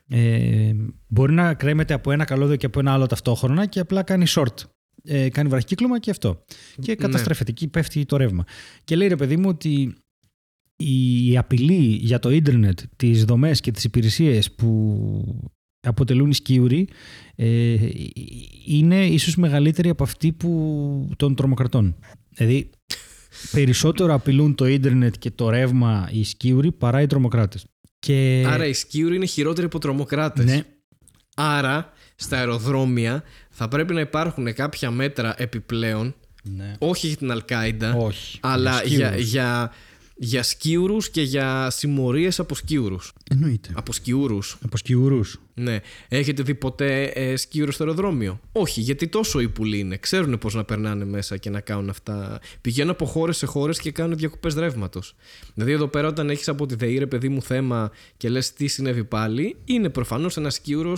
[0.10, 0.72] ε,
[1.08, 4.64] μπορεί να κρέμεται από ένα καλώδιο και από ένα άλλο ταυτόχρονα και απλά κάνει short.
[5.04, 6.44] Ε, κάνει βραχικύκλωμα και αυτό.
[6.82, 7.52] Και καταστρέφεται.
[7.52, 8.44] Εκεί πέφτει το ρεύμα.
[8.84, 9.96] Και λέει ρε παιδί μου ότι
[10.76, 15.52] η απειλή για το ίντερνετ, τις δομές και τις υπηρεσίες που
[15.88, 16.88] αποτελούν οι σκίουροι
[17.36, 17.76] ε,
[18.66, 21.96] είναι ίσως μεγαλύτερη από αυτή που, των τρομοκρατών.
[22.34, 22.70] Δηλαδή
[23.52, 27.66] περισσότερο απειλούν το ίντερνετ και το ρεύμα οι σκίουροι παρά οι τρομοκράτες.
[28.00, 28.46] Και...
[28.48, 30.46] Άρα οι σκίουροι είναι χειρότεροι από τρομοκράτες.
[30.46, 30.62] Ναι.
[31.36, 36.74] Άρα στα αεροδρόμια θα πρέπει να υπάρχουν κάποια μέτρα επιπλέον Ναι.
[36.80, 38.40] όχι για την Αλκάιντα Όχι.
[38.42, 39.72] αλλά Για για, σκίουρους.
[40.18, 43.14] Για, για σκίουρους και για συμμορίες από σκίουρους.
[43.30, 43.70] Εννοείται.
[43.74, 44.58] Από σκιούρους.
[44.66, 45.40] Από σκιουρούς.
[45.54, 45.80] Ναι.
[46.08, 49.98] Έχετε δει ποτέ ε, σκύουρο στο αεροδρόμιο; Όχι, γιατί τόσο ύπουλοι είναι.
[49.98, 52.40] Ξέρουν πώς να περνάνε μέσα και να κάνουν αυτά.
[52.62, 55.16] Πηγαίνουν από χώρες σε χώρες και κάνουν διακοπές ρεύματος.
[55.54, 58.68] Δηλαδή, εδώ πέρα, όταν έχεις από τη ΔΕΗ, ρε παιδί μου, θέμα και λες τι
[58.68, 60.98] συνέβη πάλι, είναι προφανώς ένας σκύουρο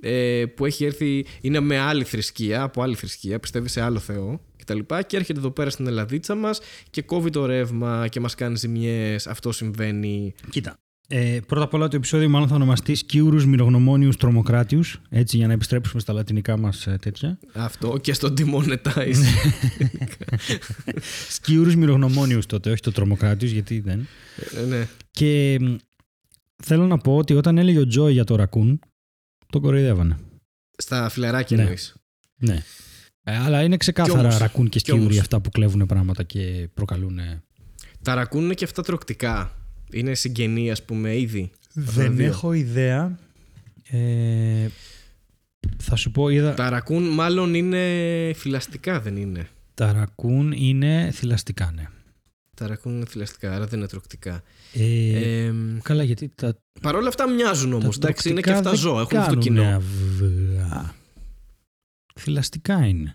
[0.00, 4.40] ε, που έχει έρθει, είναι με άλλη θρησκεία, από άλλη θρησκεία, πιστεύει σε άλλο Θεό
[4.64, 4.78] κτλ.
[4.78, 6.60] Και, και έρχεται εδώ πέρα στην Ελλαδίτσα μας
[6.90, 9.26] και κόβει το ρεύμα και μας κάνει ζημιές.
[9.26, 10.34] Αυτό συμβαίνει.
[10.50, 10.76] Κοίτα.
[11.08, 15.52] Ε, πρώτα απ' όλα το επεισόδιο μάλλον θα ονομαστεί Σκίουρους Μυρογνωμόνιους Τρομοκράτιους έτσι για να
[15.52, 17.38] επιστρέψουμε στα λατινικά μας ε, τέτοια.
[17.52, 19.14] Αυτό και στο demonetize.
[21.36, 24.06] Σκίουρους Μυρογνωμόνιους τότε, όχι το Τρομοκράτιους γιατί δεν.
[24.56, 24.88] Ε, ναι.
[25.10, 25.74] Και μ,
[26.62, 28.80] θέλω να πω ότι όταν έλεγε ο Τζόι για το ρακούν,
[29.52, 30.18] τον κοροϊδεύανε.
[30.76, 31.62] Στα φιλεράκια Ναι.
[31.62, 31.94] εννοείς.
[32.36, 32.62] Ναι.
[33.24, 35.02] Ε, αλλά είναι ξεκάθαρα Κι όμως, ρακούν και κι όμως.
[35.04, 37.18] σκίουροι αυτά που κλέβουν πράγματα και προκαλούν.
[37.18, 37.42] ε,
[38.02, 39.52] Τα ρακούν είναι και αυτά τροκτικά.
[39.92, 41.50] Είναι συγγενή, ας πούμε, ήδη.
[41.72, 42.26] Δεν δύο.
[42.26, 43.18] έχω ιδέα.
[43.90, 44.66] Ε,
[45.78, 46.54] θα σου πω, είδα.
[46.54, 51.84] Τα ρακούν μάλλον είναι φυλαστικά, δεν είναι; Τα ρακούν είναι θηλαστικά, ναι.
[52.56, 54.42] Τα ρακούν είναι φυλαστικά, άρα δεν είναι τροκτικά.
[54.72, 55.52] Ε, Ε,
[55.82, 57.98] καλά, γιατί τα, Παρ' όλα αυτά μοιάζουν όμως.
[57.98, 59.76] τα Εντάξει, είναι και τροκτικά αυτά δεν ζώα, έχουν αυτό το κάνουνε κοινό.
[59.76, 60.94] αυγά.
[62.20, 63.14] Θηλαστικά είναι.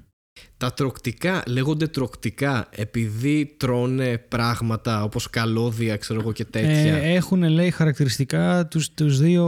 [0.58, 6.96] Τα τροκτικά λέγονται τροκτικά επειδή τρώνε πράγματα όπως καλώδια, ξέρω εγώ και τέτοια.
[6.96, 9.46] Ε, έχουν, λέει, χαρακτηριστικά τους, τους δύο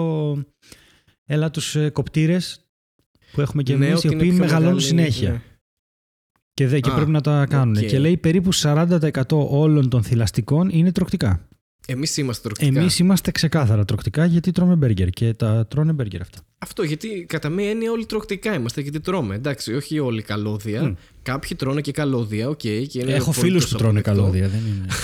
[1.26, 2.66] έλα τους ε, κοπτήρες
[3.32, 5.32] που έχουμε και Ναι, εμείς, οι ότι είναι οποίοι πιο μεγαλώνουν μεγάλη, συνέχεια.
[5.32, 5.42] ναι.
[6.54, 7.76] Και, δε, και Α, πρέπει να τα κάνουν.
[7.76, 7.86] οκ.
[7.86, 11.48] Και λέει περίπου 40% όλων των θηλαστικών είναι τρωκτικά.
[11.88, 12.80] Εμείς είμαστε τρωκτικά.
[12.80, 16.40] Εμείς είμαστε ξεκάθαρα τρωκτικά γιατί τρώμε μπέργκερ και τα τρώνε μπέργκερ αυτά.
[16.64, 19.36] Αυτό γιατί κατά μία έννοια όλοι τρωκτικά είμαστε γιατί τρώμε.
[19.36, 20.84] Εντάξει, όχι όλοι καλώδια.
[20.84, 20.94] Μμ.
[21.24, 22.58] Κάποιοι τρώνε και καλώδια, οκ.
[22.58, 24.22] και είναι Έχω απολύτως φίλους που τρώνε αποδεκτό.
[24.22, 24.86] καλώδια, δεν είναι.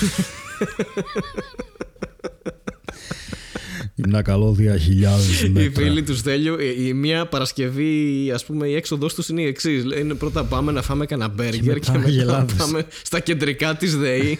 [3.94, 9.06] Είναι καλώδια χιλιάδες Οι φίλοι τους Στέλιου, η η μία Παρασκευή, ας πούμε, η έξοδο
[9.06, 9.84] τους είναι η εξής.
[9.84, 12.54] Λένε πρώτα πάμε να φάμε κανένα μπέργκερ και, μετά μετά αγελάδες.
[12.56, 14.38] πάμε στα κεντρικά της ΔΕΗ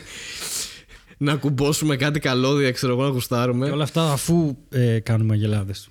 [1.19, 3.71] να κουμπώσουμε κάτι καλώδια, ξέρω εγώ, να Και γουστάρουμε.
[3.71, 5.89] όλα αυτά αφού ε, κάνουμε αγελάδες.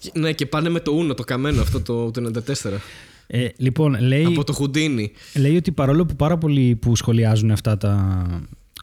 [0.00, 2.80] Και- Ναι, και πάνε με το Ούνο, το καμένο αυτό το, το 94.
[3.26, 5.12] Ε, λοιπόν, λέει, Από το Χουντίνι.
[5.34, 8.26] λέει ότι παρόλο που πάρα πολλοί που σχολιάζουν αυτά τα,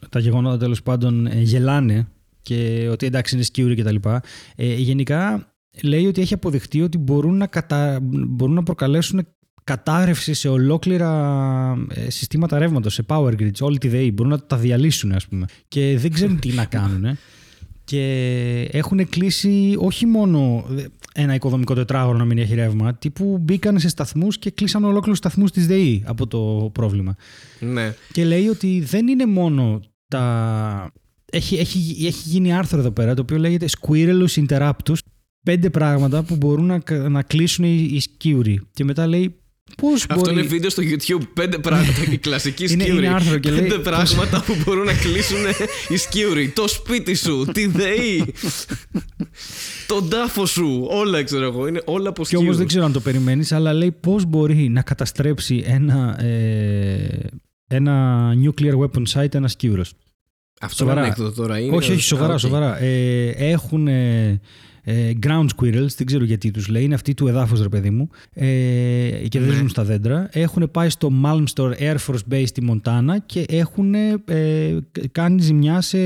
[0.10, 2.08] τα γεγονότα τέλος πάντων ε, γελάνε
[2.42, 3.96] και ότι εντάξει είναι σκιούρι κτλ.
[4.56, 5.54] Ε, γενικά
[5.84, 8.00] λέει ότι έχει αποδειχτεί ότι μπορούν να, κατα...
[8.02, 9.28] μπορούν να προκαλέσουν
[9.64, 14.12] κατάρρευση σε ολόκληρα ε, συστήματα ρεύματος, σε power grids, όλη τη ΔΕΗ.
[14.14, 15.46] Μπορούν να τα διαλύσουν, ας πούμε.
[15.68, 17.06] Και δεν ξέρουν τι να κάνουν.
[17.86, 20.66] Και έχουν κλείσει όχι μόνο
[21.14, 25.52] ένα οικοδομικό τετράγωνο να μην έχει ρεύμα, τύπου μπήκαν σε σταθμούς και κλείσαν ολόκληρους σταθμούς
[25.52, 27.16] της ΔΕΗ από το πρόβλημα.
[27.60, 27.94] Ναι.
[28.12, 30.92] Και λέει ότι δεν είναι μόνο τα.
[31.32, 34.98] Έχει, έχει, έχει γίνει άρθρο εδώ πέρα το οποίο λέγεται Squirrelus Interruptus.
[35.44, 38.62] Πέντε πράγματα που μπορούν να, να κλείσουν οι, οι σκίουροι.
[38.74, 39.36] Και μετά λέει
[39.78, 41.28] πώς Αυτό μπορεί; είναι βίντεο στο YouTube.
[41.34, 42.12] Πέντε πράγματα.
[42.12, 43.06] Η κλασική Είναι- σκίουροι.
[43.06, 45.38] είναι άρθρο και λέει Πέντε πώς- πράγματα που μπορούν να κλείσουν
[45.90, 46.50] οι σκίουροι.
[46.50, 48.34] Το σπίτι σου, τη ΔΕΗ,
[49.88, 50.86] τον τάφο σου.
[50.90, 51.68] Όλα ξέρω εγώ.
[51.68, 52.58] Είναι όλα από Και όμως σκιούρους.
[52.58, 57.28] δεν ξέρω αν το περιμένεις, αλλά λέει πώς μπορεί να καταστρέψει ένα, ε,
[57.68, 59.84] ένα nuclear weapon site ένας σκίουρο.
[60.62, 61.00] Αυτό Σοβαρά.
[61.00, 61.60] είναι ανέκδοτο τώρα.
[61.60, 61.76] Είναι...
[61.76, 62.40] Όχι, όχι, σοβαρά, Α, οκ.
[62.40, 62.82] σοβαρά.
[62.82, 64.40] Ε, έχουν ε,
[64.88, 68.10] ε, ground squirrels, δεν ξέρω γιατί τους λέει, είναι αυτοί του εδάφους ρε παιδί μου
[68.34, 68.46] ε,
[69.28, 69.56] και δεν Ναι.
[69.56, 70.30] ζουν στα δέντρα.
[70.32, 74.16] Έχουν πάει στο Malmstrom Air Force Base στη Μοντάνα και έχουν ε,
[75.12, 75.98] κάνει ζημιά σε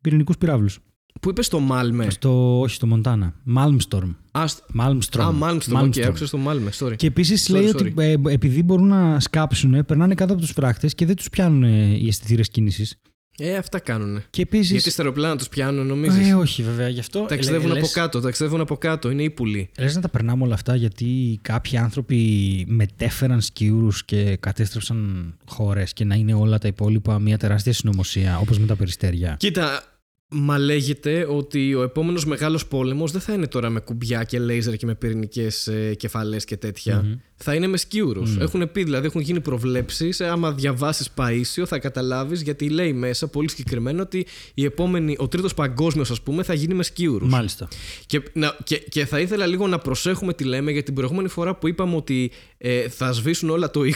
[0.00, 0.78] πυρηνικούς πυραύλους.
[1.20, 2.10] Πού είπες το Μάλμε.
[2.10, 4.14] Στο, όχι στο Μοντάνα, Malmstorm.
[4.38, 5.20] Α, σ- Malmstrom.
[5.20, 5.78] Α, Malmstrom.
[5.80, 6.70] OK, άκουσα στο Μάλμε.
[6.78, 6.96] Sorry.
[6.96, 7.74] Και επίσης Sorry, λέει sorry.
[7.74, 11.62] ότι ε, επειδή μπορούν να σκάψουν, περνάνε κάτω από τους φράχτες και δεν τους πιάνουν
[11.62, 12.96] ε, οι αισθητήρες κίνησης.
[13.38, 14.22] Ε, αυτά κάνουν.
[14.30, 14.72] Και επίσης.
[14.72, 16.88] Γιατί στα αεροπλάνα τους πιάνουν, νομίζεις; Ε, όχι, βέβαια.
[16.88, 17.20] Γι' αυτό.
[17.28, 19.10] Ταξιδεύουν λε- από κάτω, ταξιδεύουν από κάτω.
[19.10, 19.70] Είναι ύπουλοι.
[19.78, 22.20] Λες να τα περνάμε όλα αυτά γιατί κάποιοι άνθρωποι
[22.68, 28.58] μετέφεραν σκιούρους και κατέστρεψαν χώρες και να είναι όλα τα υπόλοιπα μια τεράστια συνωμοσία όπως
[28.58, 29.36] με τα περιστέρια.
[29.38, 29.82] Κοίτα,
[30.28, 34.76] μα λέγεται ότι ο επόμενος μεγάλος πόλεμος δεν θα είναι τώρα με κουμπιά και λέιζερ
[34.76, 37.02] και με πυρηνικές ε, κεφαλές και τέτοια.
[37.02, 37.12] Μμμ.
[37.38, 38.22] Θα είναι με σκίουρους.
[38.38, 40.20] Έχουν πει, δηλαδή, έχουν γίνει προβλέψεις.
[40.20, 45.54] άμα διαβάσεις Παίσιο, θα καταλάβεις γιατί λέει μέσα πολύ συγκεκριμένα ότι η επόμενη, ο τρίτος
[45.54, 47.28] παγκόσμιος, ας πούμε, θα γίνει με σκίουρους.
[47.28, 47.68] Μάλιστα.
[48.06, 51.54] Και, να, και, και θα ήθελα λίγο να προσέχουμε τι λέμε γιατί την προηγούμενη φορά
[51.54, 53.84] που είπαμε ότι ε, θα σβήσουν όλα το 20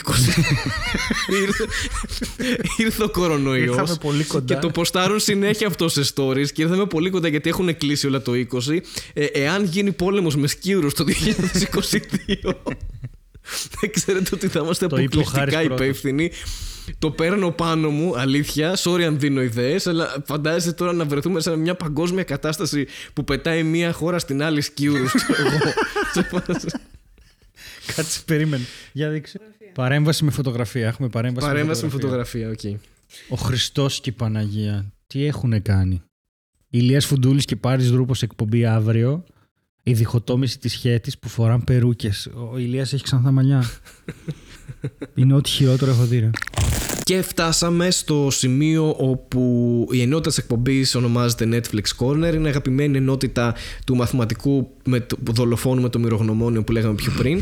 [1.41, 1.65] ήρθε,
[2.77, 4.53] ήρθε ο κορονοϊός Ήρθαμε πολύ κοντά.
[4.53, 8.21] και το ποστάρουν συνέχεια αυτό σε stories και ήρθαμε πολύ κοντά γιατί έχουν κλείσει όλα
[8.21, 8.77] το 20
[9.13, 11.05] ε, εάν γίνει πόλεμος μες σκύρους το
[12.43, 12.53] 2022
[13.79, 15.85] δεν ξέρετε ότι θα είμαστε Το είπε ο Χάρης αποκλειστικά πρώτος.
[15.85, 16.31] υπεύθυνοι
[16.99, 18.77] το παίρνω πάνω μου, αλήθεια.
[18.83, 23.63] Sorry αν δίνω ιδέες, αλλά φαντάζεσαι τώρα να βρεθούμε σε μια παγκόσμια κατάσταση που πετάει
[23.63, 25.05] μία χώρα στην άλλη σκιούρου.
[27.95, 28.63] Κάτσε, περίμενε.
[28.91, 29.39] Για δείξε.
[29.73, 30.87] Παρέμβαση με φωτογραφία.
[30.87, 32.47] Έχουμε παρέμβαση, Παρέμβαση με φωτογραφία.
[32.49, 32.79] φωτογραφία,
[33.29, 33.39] οκ.
[33.39, 34.93] Ο Χριστός και η Παναγία.
[35.07, 36.01] Τι έχουν κάνει;
[36.69, 39.23] Ηλίας Φουντούλης και Πάρης Δρούπος εκπομπή αύριο.
[39.83, 42.29] Η διχοτόμηση της χαίτης που φοράν περούκες.
[42.51, 43.63] Ο Ηλίας έχει ξανθά μαλλιά.
[45.15, 46.19] Είναι ό,τι χειρότερο έχω δει.
[46.19, 46.29] ρε.
[47.03, 52.33] Και φτάσαμε στο σημείο όπου η ενότητα της εκπομπής ονομάζεται Netflix Corner.
[52.33, 53.55] Είναι αγαπημένη ενότητα
[53.85, 57.41] του μαθηματικού με το, δολοφόνου με το μοιρογνωμόνιο που λέγαμε πιο πριν.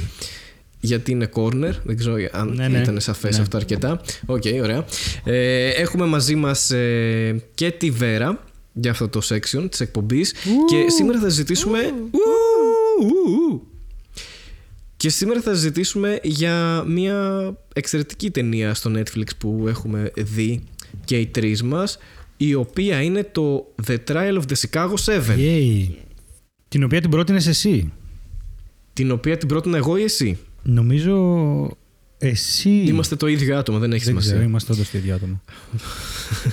[0.79, 2.79] Γιατί είναι corner, δεν ξέρω αν Ναι, ναι.
[2.79, 3.41] ήταν σαφές Ναι.
[3.41, 4.01] αυτό αρκετά.
[4.25, 4.85] Οκ, ωραία.
[5.23, 8.43] Ε, έχουμε μαζί μας ε, και τη Βέρα
[8.81, 10.31] για αυτό το section της εκπομπής
[10.67, 11.93] και σήμερα θα συζητήσουμε...
[12.11, 12.19] Ου,
[13.01, 13.67] ου, ου.
[14.97, 20.63] Και σήμερα θα συζητήσουμε για μια εξαιρετική ταινία στο Netflix που έχουμε δει
[21.05, 21.97] και οι τρεις μας
[22.37, 25.87] η οποία είναι το The Trial of the Chicago 7 Yay.
[26.67, 27.91] Την οποία την πρότεινες εσύ.
[28.93, 31.77] την οποία την πρότεινα εγώ ή εσύ; Νομίζω
[32.19, 32.69] εσύ.
[32.69, 34.49] Είμαστε το ίδιο άτομο, δεν έχεις Δεν ξέρω, σημασία.
[34.49, 35.41] είμαστε όντως το ίδιο άτομο.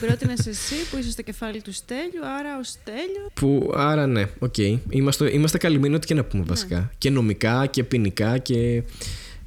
[0.00, 3.30] Πρότεινε εσύ που είσαι στο κεφάλι του Στέλιου, άρα ο Στέλιο.
[3.34, 4.58] Που, άρα ναι, οκ.
[4.88, 6.90] Είμαστε, είμαστε καλυμμένοι ό,τι και να πούμε βασικά.
[6.98, 8.82] Και νομικά και ποινικά και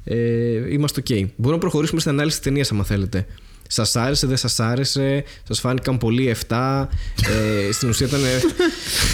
[0.04, 1.06] ε, είμαστε οκ.
[1.36, 3.26] Μπορούμε να προχωρήσουμε στην ανάλυση της ταινίας άμα θέλετε.
[3.72, 6.86] Σας άρεσε, δεν σας άρεσε, σας φάνηκαν πολύ 7.
[7.68, 8.20] Ε, στην ουσία ήταν...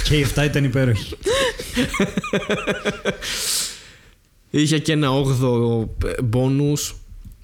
[0.03, 1.15] και η 7 ήταν υπέροχη.
[4.49, 5.85] Είχε και ένα 8ο
[6.33, 6.93] bonus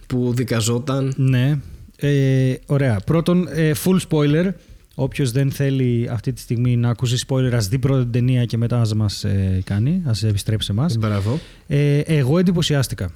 [0.07, 1.13] που δικαζόταν.
[1.15, 1.59] Ναι.
[1.95, 2.99] Ε, ωραία.
[3.05, 4.51] Πρώτον, ε, full spoiler.
[4.95, 8.57] Όποιος δεν θέλει αυτή τη στιγμή να ακούσει spoiler, ας δει πρώτα την ταινία και
[8.57, 10.97] μετά ας μας ε, κάνει, ας επιστρέψει σε εμάς.
[10.97, 11.39] Μπράβο.
[11.67, 13.11] Ε, εγώ εντυπωσιάστηκα.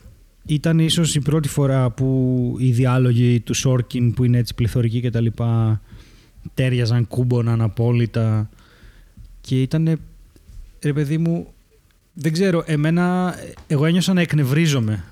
[0.45, 5.09] Ήταν ίσως η πρώτη φορά που οι διάλογοι του Σόρκιν που είναι έτσι πληθωρικοί και
[5.09, 5.81] τα λοιπά
[6.53, 8.49] τέριαζαν, κούμποναν απόλυτα
[9.41, 9.99] και ήταν
[10.81, 11.47] ρε παιδί μου
[12.19, 13.35] δεν ξέρω, εμένα
[13.67, 15.03] εγώ ένιωσα να εκνευρίζομαι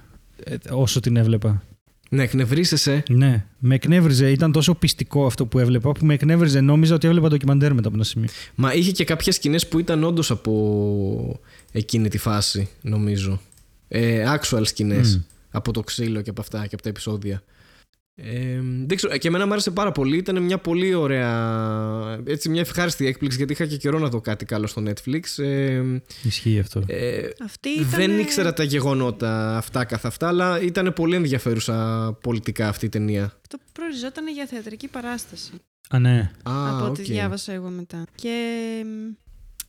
[0.43, 1.63] ε, όσο την έβλεπα.
[2.09, 3.03] Ναι, εκνευρίσεσαι.
[3.09, 4.31] Ναι, με εκνεύριζε.
[4.31, 6.61] Ήταν τόσο πιστικό αυτό που έβλεπα που με εκνεύριζε.
[6.61, 8.29] Νόμιζα ότι έβλεπα ντοκιμαντέρ μετά από ένα σημείο.
[8.55, 11.39] Μα είχε και κάποιες σκηνές που ήταν όντως από
[11.71, 13.41] εκείνη τη φάση, νομίζω.
[13.87, 15.15] Ε, actual σκηνές.
[15.15, 15.21] Μμ.
[15.49, 17.43] Από το ξύλο και από αυτά και από τα επεισόδια.
[18.17, 20.17] Ε, δεν ξέρω, και εμένα μου άρεσε πάρα πολύ.
[20.17, 22.21] Ήταν μια πολύ ωραία.
[22.25, 25.43] Έτσι, μια ευχάριστη έκπληξη γιατί είχα και καιρό να δω κάτι καλό στο Netflix.
[25.43, 25.83] Ε,
[26.23, 26.83] Ισχύει αυτό.
[26.87, 27.87] ε, Αυτή ήταν.
[27.89, 33.23] δεν ήξερα τα γεγονότα αυτά καθ' αυτά, αλλά ήταν πολύ ενδιαφέρουσα πολιτικά αυτή η ταινία.
[33.23, 35.51] Αυτό που προοριζόταν για θεατρική παράσταση.
[35.89, 36.31] Α, ναι.
[36.43, 37.07] Α, από ό,τι οκ.
[37.07, 38.03] διάβασα εγώ μετά.
[38.15, 38.35] Και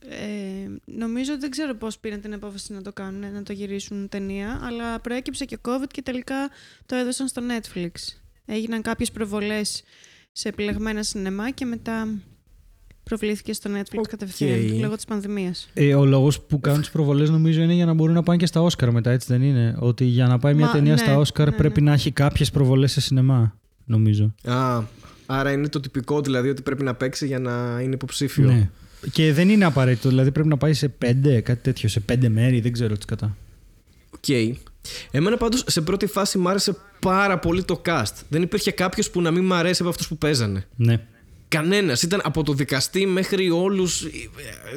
[0.09, 4.59] ε, νομίζω δεν ξέρω πώς πήραν την απόφαση να το κάνουν, να το γυρίσουν ταινία,
[4.63, 6.49] αλλά προέκυψε και COVID και τελικά
[6.85, 7.91] το έδωσαν στο Netflix.
[8.49, 9.83] Έγιναν κάποιες προβολές
[10.31, 12.07] σε επιλεγμένα σινεμά και μετά
[13.03, 14.07] προβλήθηκε στο Netflix Οκ.
[14.07, 15.69] κατευθείαν λόγω της πανδημίας.
[15.73, 18.45] Ε, ο λόγος που κάνουν τις προβολές νομίζω είναι για να μπορούν να πάνε και
[18.45, 21.17] στα Όσκαρ μετά, έτσι δεν είναι; Ότι για να πάει μια Μα, ταινία ναι, στα
[21.17, 21.89] Όσκαρ ναι, πρέπει ναι.
[21.89, 24.33] να έχει κάποιες προβολές σε σινεμά, νομίζω.
[24.43, 24.83] Α,
[25.25, 28.45] άρα είναι το τυπικό δηλαδή ότι πρέπει να παίξει για να είναι υποψήφιο.
[28.45, 28.69] Ναι.
[29.11, 32.59] Και δεν είναι απαραίτητο, δηλαδή πρέπει να πάει σε πέντε, κάτι τέτοιο, σε πέντε μέρη,
[32.59, 33.37] δεν ξέρω τι κατά.
[34.09, 34.57] Οκ.
[35.11, 38.13] Εμένα πάντως σε πρώτη φάση μου άρεσε πάρα πολύ το cast.
[38.29, 40.67] Δεν υπήρχε κάποιος που να μην μου αρέσει από αυτούς που παίζανε.
[40.75, 41.05] Ναι.
[41.47, 42.01] Κανένας.
[42.01, 44.07] Ήταν από το δικαστή μέχρι όλους.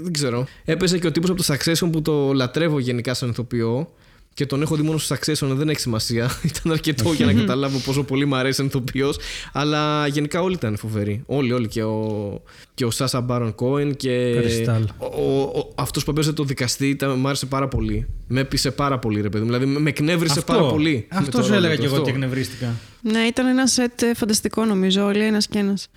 [0.02, 0.46] Δεν ξέρω.
[0.64, 3.92] Έπαιζε και ο τύπος από το Succession που το λατρεύω γενικά σαν ηθοποιό.
[4.34, 6.30] Και τον έχω δει μόνο στο Succession, δεν έχει σημασία.
[6.56, 9.12] Ήταν αρκετό για να καταλάβω πόσο πολύ μου αρέσει σαν ηθοποιό.
[9.52, 11.22] Αλλά γενικά όλοι ήταν φοβεροί.
[11.26, 11.68] Όλοι, όλοι.
[11.68, 12.42] Και ο,
[12.74, 14.34] και ο Σάσα Μπάρον Κόεν και.
[14.36, 14.82] Κρυστάλ.
[14.98, 18.06] Ο, ο, ο, αυτός που έπαιζε το δικαστή ήταν, μου άρεσε πάρα πολύ.
[18.26, 19.52] Με έπεισε πάρα πολύ, ρε παιδί μου.
[19.52, 21.06] Δηλαδή με εκνεύρισε πάρα πολύ.
[21.08, 21.80] Αυτός με το σου ρόλο έλεγα του.
[21.80, 22.06] και εγώ Αυτό.
[22.06, 22.74] ότι εκνευρίστηκα.
[23.00, 25.88] Ναι, ήταν ένα σετ ε, φανταστικό νομίζω, όλοι ένας και ένας.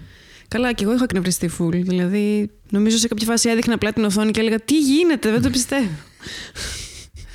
[0.47, 1.73] Καλά, και εγώ έχω εκνευριστεί full.
[1.73, 5.49] Δηλαδή, νομίζω σε κάποια φάση έδειχνα απλά την οθόνη και έλεγα Τι γίνεται, δεν το
[5.49, 5.89] πιστεύω.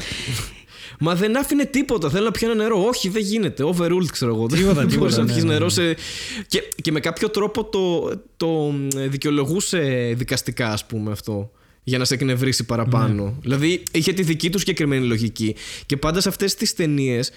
[0.98, 2.10] Μα δεν άφηνε τίποτα.
[2.10, 2.84] Θέλω να πιάνω νερό.
[2.86, 3.64] Όχι, δεν γίνεται.
[3.66, 4.46] Overruled, ξέρω εγώ.
[4.46, 5.70] Τίποτα, δεν τίποτα, μπορείς να ναι, πιεις ναι, νερό ναι.
[5.70, 5.96] σε.
[6.46, 8.74] Και, και με κάποιο τρόπο το, το
[9.08, 11.50] δικαιολογούσε δικαστικά, ας πούμε, αυτό.
[11.82, 13.24] Για να σε εκνευρίσει παραπάνω.
[13.24, 13.32] Ναι.
[13.40, 15.54] Δηλαδή, είχε τη δική του συγκεκριμένη λογική.
[15.86, 17.30] Και πάντα σε αυτές τις ταινίες.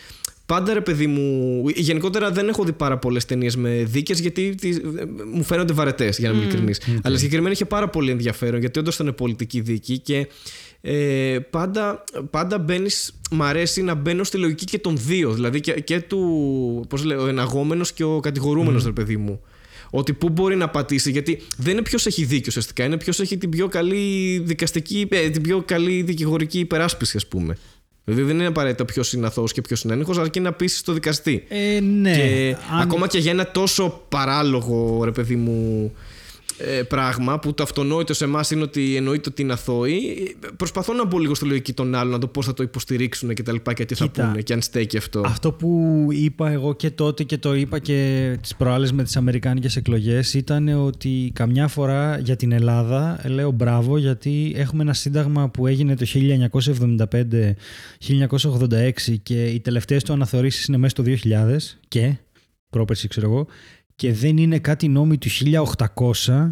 [0.46, 1.64] Πάντα ρε παιδί μου.
[1.76, 4.82] Γενικότερα δεν έχω δει πάρα πολλές ταινίες με δίκες γιατί τις, ε,
[5.34, 6.82] μου φαίνονται βαρετές, για να είμαι ειλικρινής.
[7.04, 10.28] Αλλά συγκεκριμένα είχε πάρα πολύ ενδιαφέρον γιατί όντως ήταν πολιτική δίκη και
[10.82, 13.14] ε, πάντα, πάντα μπαίνεις.
[13.32, 15.32] Μ' αρέσει να μπαίνω στη λογική και των δύο.
[15.34, 16.86] Δηλαδή και, και του.
[16.90, 19.42] Πώς λέω, ο εναγόμενος και ο κατηγορούμενος, ρε παιδί μου.
[19.90, 23.38] Ότι πού μπορεί να πατήσει, γιατί δεν είναι ποιος έχει δίκιο ουσιαστικά, είναι ποιος έχει
[23.38, 27.58] την πιο καλή δικαστική, ε, την πιο καλή δικηγορική υπεράσπιση, ας πούμε.
[28.06, 30.94] Δηλαδή δεν είναι απαραίτητα ποιος είναι αθώος και ποιος είναι ένοχος, αρκεί να πείσει το
[30.94, 31.44] δικαστή.
[31.48, 32.16] Ε, ναι.
[32.16, 36.00] Και Αν- ακόμα και για ένα τόσο παράλογο, ρε παιδί μου, ε,
[36.88, 39.94] πράγμα που το αυτονόητο σε εμάς είναι ότι εννοείται ότι είναι αθώοι.
[40.44, 43.34] ε, Προσπαθώ να μπω λίγο στη λογική των άλλων, να δω πώς θα το υποστηρίξουν
[43.34, 44.28] και τα λοιπά και τι θα Κοίτα.
[44.28, 45.22] πούνε και αν στέκει αυτό.
[45.26, 49.76] Αυτό που είπα εγώ και τότε και το είπα και τις προάλλες με τις Αμερικάνικες
[49.76, 55.68] εκλογές ήταν ότι καμιά φορά για την Ελλάδα λέω μπράβο γιατί έχουμε ένα σύνταγμα που
[55.68, 56.06] έγινε το
[58.00, 58.92] 1975-1986
[59.24, 61.58] και οι τελευταίες του αναθεωρήσεις είναι μέσα στο 2000
[61.88, 62.16] και
[62.70, 63.48] πρόπερση ξέρω εγώ
[64.02, 65.30] και δεν είναι κάτι νόμοι του
[66.26, 66.52] 1800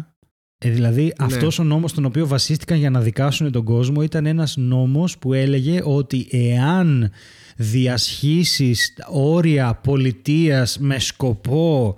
[0.58, 4.56] ε, δηλαδή αυτός ο νόμος τον οποίο βασίστηκαν για να δικάσουν τον κόσμο ήταν ένας
[4.56, 7.10] νόμος που έλεγε ότι εάν
[7.56, 11.96] διασχίσεις όρια πολιτείας με σκοπό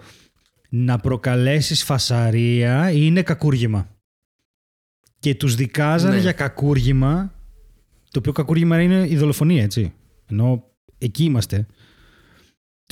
[0.69, 3.89] να προκαλέσεις φασαρία είναι κακούργημα.
[5.19, 6.21] Και τους δικάζανε Ναι.
[6.21, 7.35] για κακούργημα,
[8.11, 9.93] το οποίο κακούργημα είναι η δολοφονία, έτσι.
[10.31, 10.65] Ενώ
[10.99, 11.67] εκεί είμαστε.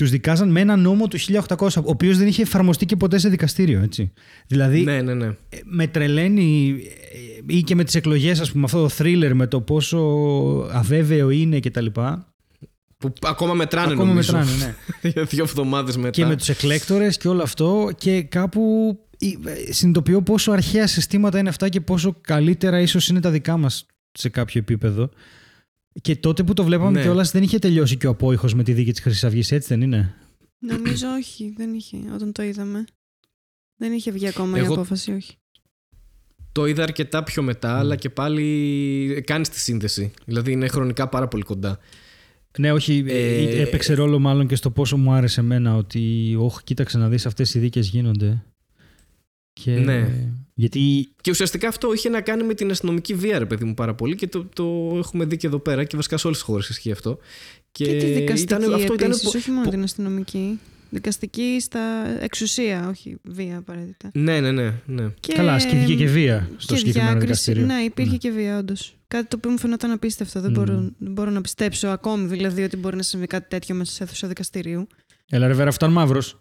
[0.01, 3.28] Τους δικάζαν με ένα νόμο του 1800, ο οποίος δεν είχε εφαρμοστεί και ποτέ σε
[3.28, 4.12] δικαστήριο, έτσι.
[4.46, 5.26] Δηλαδή, ναι, ναι, ναι.
[5.26, 6.76] ε, με τρελαίνει
[7.46, 9.98] ε, ή και με τις εκλογές ας πούμε αυτό το thriller με το πόσο
[10.72, 12.34] αβέβαιο είναι και τα λοιπά
[12.98, 14.32] Που ακόμα μετράνε ακόμα νομίζω.
[14.36, 15.11] μετράνε ναι.
[15.14, 16.11] για δύο εβδομάδες μετά.
[16.11, 21.48] και με τους εκλέκτορες και όλο αυτό και κάπου ε, συνειδητοποιώ πόσο αρχαία συστήματα είναι
[21.48, 25.11] αυτά και πόσο καλύτερα ίσως είναι τα δικά μας σε κάποιο επίπεδο
[26.01, 27.03] και τότε που το βλέπαμε Ναι.
[27.03, 29.80] κιόλας δεν είχε τελειώσει και ο απόϊχος με τη δίκη της Χρυσής Αυγής έτσι δεν
[29.80, 30.14] είναι;
[30.59, 32.84] Νομίζω όχι, δεν είχε όταν το είδαμε.
[33.76, 35.34] Δεν είχε βγει ακόμα η Εγώ- απόφαση, όχι.
[36.53, 40.12] Το είδα αρκετά πιο μετά, αλλά και πάλι κάνεις τη σύνδεση.
[40.24, 41.78] Δηλαδή είναι χρονικά πάρα πολύ κοντά.
[42.59, 46.59] Ναι, όχι, Ε, ε, έπαιξε ρόλο μάλλον και στο πόσο μου άρεσε εμένα ότι, όχι,
[46.64, 48.43] κοίταξε να δεις αυτές οι δίκες γίνονται.
[49.53, 49.70] Και...
[49.78, 50.28] Ναι.
[50.61, 53.94] Γιατί Και ουσιαστικά αυτό είχε να κάνει με την αστυνομική βία, ρε παιδί μου, πάρα
[53.94, 56.68] πολύ και το, το έχουμε δει και εδώ πέρα και βασικά σε όλες τις χώρες
[56.68, 57.18] ισχύει αυτό.
[57.72, 60.58] Και, τη δικαστική ήταν- αυτό ήταν επίσης, πο- όχι μόνο πο- την αστυνομική.
[60.90, 61.80] Δικαστική στα
[62.20, 64.11] εξουσία, όχι βία απαραίτητα.
[64.12, 64.72] Ναι, ναι, ναι.
[64.86, 65.08] ναι.
[65.20, 67.52] Και, καλά, ασκήθηκε και βία στο και συγκεκριμένο διάκριση.
[67.52, 67.74] δικαστήριο.
[67.76, 68.96] Ναι, υπήρχε και βία, όντως.
[69.08, 70.40] Κάτι το οποίο μου φαινόταν απίστευτο.
[70.40, 70.58] Δεν, Μμμ.
[70.58, 74.02] μπορώ, δεν μπορώ να πιστέψω ακόμη δηλαδή ότι μπορεί να συμβεί κάτι τέτοιο μέσα σε
[74.02, 74.86] αίθουσα δικαστηρίου.
[75.30, 76.38] Έλα ρε Βέρα, αυτό ήταν μαύρος.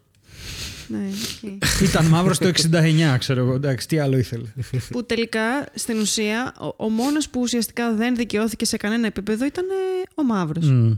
[0.90, 1.58] Ναι, ισχύει.
[1.84, 3.54] ήταν μαύρος το 69, ξέρω εγώ.
[3.54, 4.48] Εντάξει, τι άλλο ήθελε.
[4.92, 9.66] που τελικά στην ουσία ο, ο μόνος που ουσιαστικά δεν δικαιώθηκε σε κανένα επίπεδο ήταν
[9.70, 9.74] ε,
[10.16, 10.70] ο Μαύρος.
[10.70, 10.98] Μμ.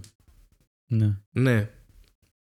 [0.88, 1.18] Ναι.
[1.32, 1.70] Ναι.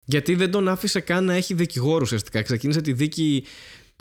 [0.04, 2.42] Γιατί δεν τον άφησε καν να έχει δικηγόρο ουσιαστικά.
[2.42, 3.44] Ξεκίνησε τη δίκη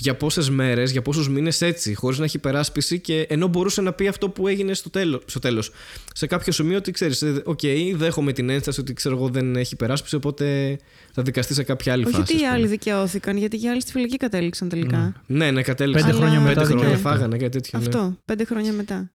[0.01, 3.93] για πόσες μέρες, για πόσους μήνες έτσι, χωρίς να έχει περάσπιση και ενώ μπορούσε να
[3.93, 5.23] πει αυτό που έγινε στο τέλο.
[5.27, 5.71] Στο τέλος.
[6.15, 7.61] Σε κάποιο σημείο ότι ξέρεις, οκ,
[7.95, 10.79] δέχομαι την ένσταση ότι ξέρω εγώ δεν έχει περάσπιση, οπότε
[11.13, 12.23] θα δικαστεί σε κάποια άλλη Όχι φάση.
[12.23, 12.55] ότι ας οι πούμε.
[12.57, 15.23] άλλοι δικαιώθηκαν, γιατί οι άλλοι στη φυλακή κατέληξαν τελικά.
[15.27, 16.05] Ναι, ναι, κατέληξε.
[16.05, 17.09] Πέντε Αλλά- χρόνια μετά Πέντε χρόνια δικαιώθηκε.
[17.09, 17.79] φάγανε κάτι τέτοιο.
[17.79, 17.85] ναι.
[17.87, 19.13] Αυτό, πέντε χρόνια μετά.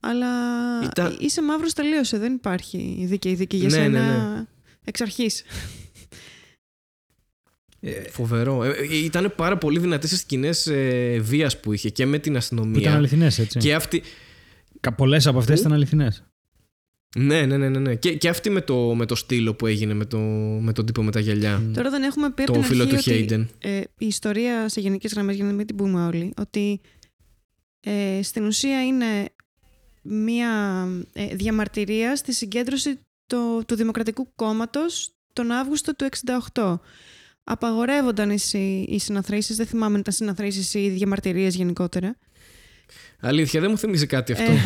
[0.00, 0.26] Αλλά
[0.84, 4.00] Ήταν- είσαι μαύρος τελείωσε, δεν υπάρχει δίκαιη δίκη για Ναι, σένα
[4.34, 4.44] ναι,
[4.84, 5.42] εξ αρχής.
[8.10, 8.64] Φοβερό.
[8.64, 12.32] Ε, ε, ήταν πάρα πολύ δυνατές οι σκηνές ε, βίας που είχε και με την
[12.32, 12.80] Που αστυνομία.
[12.80, 13.58] ήταν αληθινές, έτσι.
[13.58, 14.02] Και αυτή.
[14.96, 16.22] Πολλές από αυτές Πού; ήταν αληθινές.
[17.16, 17.68] Ναι, ναι, ναι.
[17.68, 17.94] ναι, ναι.
[17.94, 20.18] Και, και αυτή με το, με το στήλο που έγινε με, το,
[20.60, 21.62] με τον τύπο με τα γυαλιά.
[21.74, 23.48] Τώρα δεν έχουμε πει από Το την φίλο αρχή του ότι, Χέιντεν.
[23.58, 26.80] ε, η ιστορία σε γενικές γραμμές, για να μην την πούμε όλοι, ότι
[27.80, 29.06] ε, στην ουσία είναι
[30.02, 30.50] μία
[31.12, 36.08] ε, διαμαρτυρία στη συγκέντρωση το, του Δημοκρατικού Κόμματος τον Αύγουστο του
[36.52, 36.78] 1968.
[37.50, 42.16] Απαγορεύονταν οι, συ- οι συναθρήσεις, δεν θυμάμαι αν ήταν συναθρήσεις ή διαμαρτυρίες γενικότερα.
[43.20, 44.50] Αλήθεια, δεν μου θυμίζει κάτι αυτό.
[44.52, 44.56] Ε,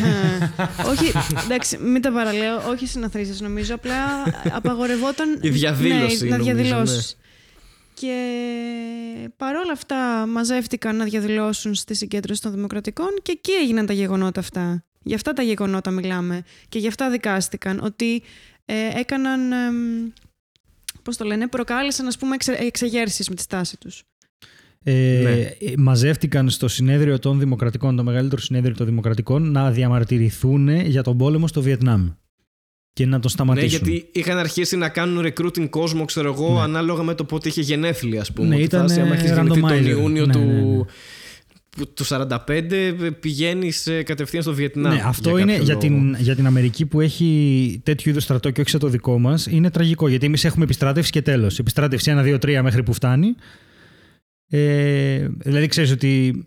[0.89, 1.11] όχι,
[1.43, 5.39] εντάξει, μην τα παραλέω, όχι συναθρήσεις νομίζω, απλά απαγορευόταν...
[5.41, 7.17] Η διαδήλωση, ναι, να νομίζω, διαδηλώσεις.
[7.93, 8.15] Και
[9.37, 14.83] παρόλα αυτά μαζεύτηκαν να διαδηλώσουν στη συγκέντρωση των Δημοκρατικών και εκεί έγιναν τα γεγονότα αυτά.
[15.03, 17.79] Γι' αυτά τα γεγονότα μιλάμε και γι' αυτά δικάστηκαν.
[17.83, 18.23] Ότι
[18.65, 20.11] ε, έκαναν, εμ,
[21.03, 24.03] πώς το λένε, προκάλεσαν ας πούμε εξε, εξεγέρσεις με τη στάση τους.
[24.85, 24.91] Ε,
[25.23, 25.31] Ναι.
[25.31, 31.17] ε, μαζεύτηκαν στο συνέδριο των Δημοκρατικών, το μεγαλύτερο συνέδριο των Δημοκρατικών, να διαμαρτυρηθούν για τον
[31.17, 32.09] πόλεμο στο Βιετνάμ
[32.93, 33.69] και να τον Ναι, σταματήσουν.
[33.69, 36.59] γιατί είχαν αρχίσει να κάνουν recruiting κόσμο, ξέρω εγώ, Ναι.
[36.61, 38.47] ανάλογα με το πότε είχε γενέθλια, ας πούμε.
[38.47, 39.85] Ναι, Ότι ήταν, φτάσει, άμα ε, έχεις γεννηθεί τον randomizer.
[39.85, 40.61] Ιούνιο Ναι, του, ναι, ναι.
[40.61, 40.85] που-
[41.93, 42.29] του 45,
[43.19, 44.93] πηγαίνεις κατευθείαν στο Βιετνάμ.
[44.93, 45.87] Ναι, αυτό για είναι κάποιο για λόγο.
[45.87, 49.45] την, για την Αμερική που έχει τέτοιου είδους στρατό και όχι σαν το δικό μας.
[49.45, 51.59] Είναι τραγικό γιατί εμείς έχουμε επιστράτευση και τέλος.
[51.59, 53.35] Επιστράτευση 1, 2, 3 μέχρι που φτάνει.
[54.49, 56.43] Ε, δηλαδή ξέρεις ότι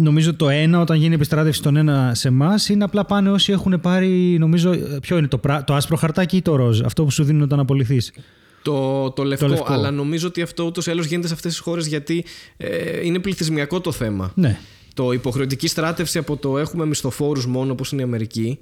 [0.00, 3.80] νομίζω το ένα όταν γίνει επιστράτευση τον ένα σε εμάς είναι απλά πάνε όσοι έχουν
[3.80, 4.36] πάρει.
[4.38, 7.42] Νομίζω, ποιο είναι το, πρά- το άσπρο χαρτάκι ή το ροζ, αυτό που σου δίνουν
[7.42, 8.12] όταν απολυθείς.
[8.68, 9.72] Το, το, λευκό, λευκό.
[9.72, 12.24] Αλλά νομίζω ότι αυτό ούτως ή άλλως γίνεται σε αυτές τις χώρες γιατί
[12.56, 14.32] ε, είναι πληθυσμιακό το θέμα.
[14.34, 14.58] Ναι.
[14.94, 18.58] Το υποχρεωτική στράτευση από το έχουμε μισθοφόρους μόνο όπως είναι η Αμερική.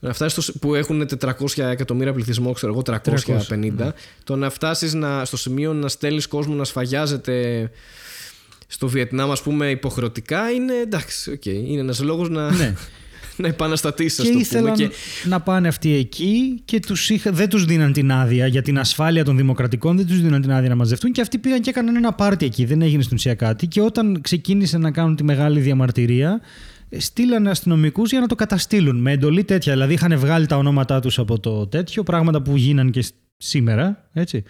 [0.00, 3.86] Να φτάσεις στο, που έχουν 400 εκατομμύρια πληθυσμό, ξέρω εγώ, 350.
[3.86, 3.92] 300,
[4.24, 7.70] Το να φτάσεις στο σημείο να στέλνεις κόσμο να σφαγιάζεται
[8.66, 11.38] στο Βιετνάμ, ας πούμε, υποχρεωτικά είναι εντάξει.
[11.42, 12.74] Okay, είναι ένας λόγος να, ναι.
[13.42, 14.42] να επαναστατήσεις, ας και το πούμε.
[14.42, 14.90] ήθελαν Και,
[15.24, 19.24] να πάνε αυτοί εκεί και τους είχα, δεν τους δίναν την άδεια για την ασφάλεια
[19.24, 22.12] των δημοκρατικών, δεν τους δίναν την άδεια να μαζευτούν και αυτοί πήγαν και έκαναν ένα
[22.12, 26.40] πάρτι εκεί, δεν έγινε στην ουσία κάτι και όταν ξεκίνησε να κάνουν τη μεγάλη διαμαρτυρία
[26.88, 29.72] ε, στείλανε αστυνομικούς για να το καταστήλουν με εντολή τέτοια.
[29.72, 34.08] Δηλαδή είχαν βγάλει τα ονόματά τους από το τέτοιο, πράγματα που γίναν και σ- σήμερα.
[34.12, 34.42] Έτσι.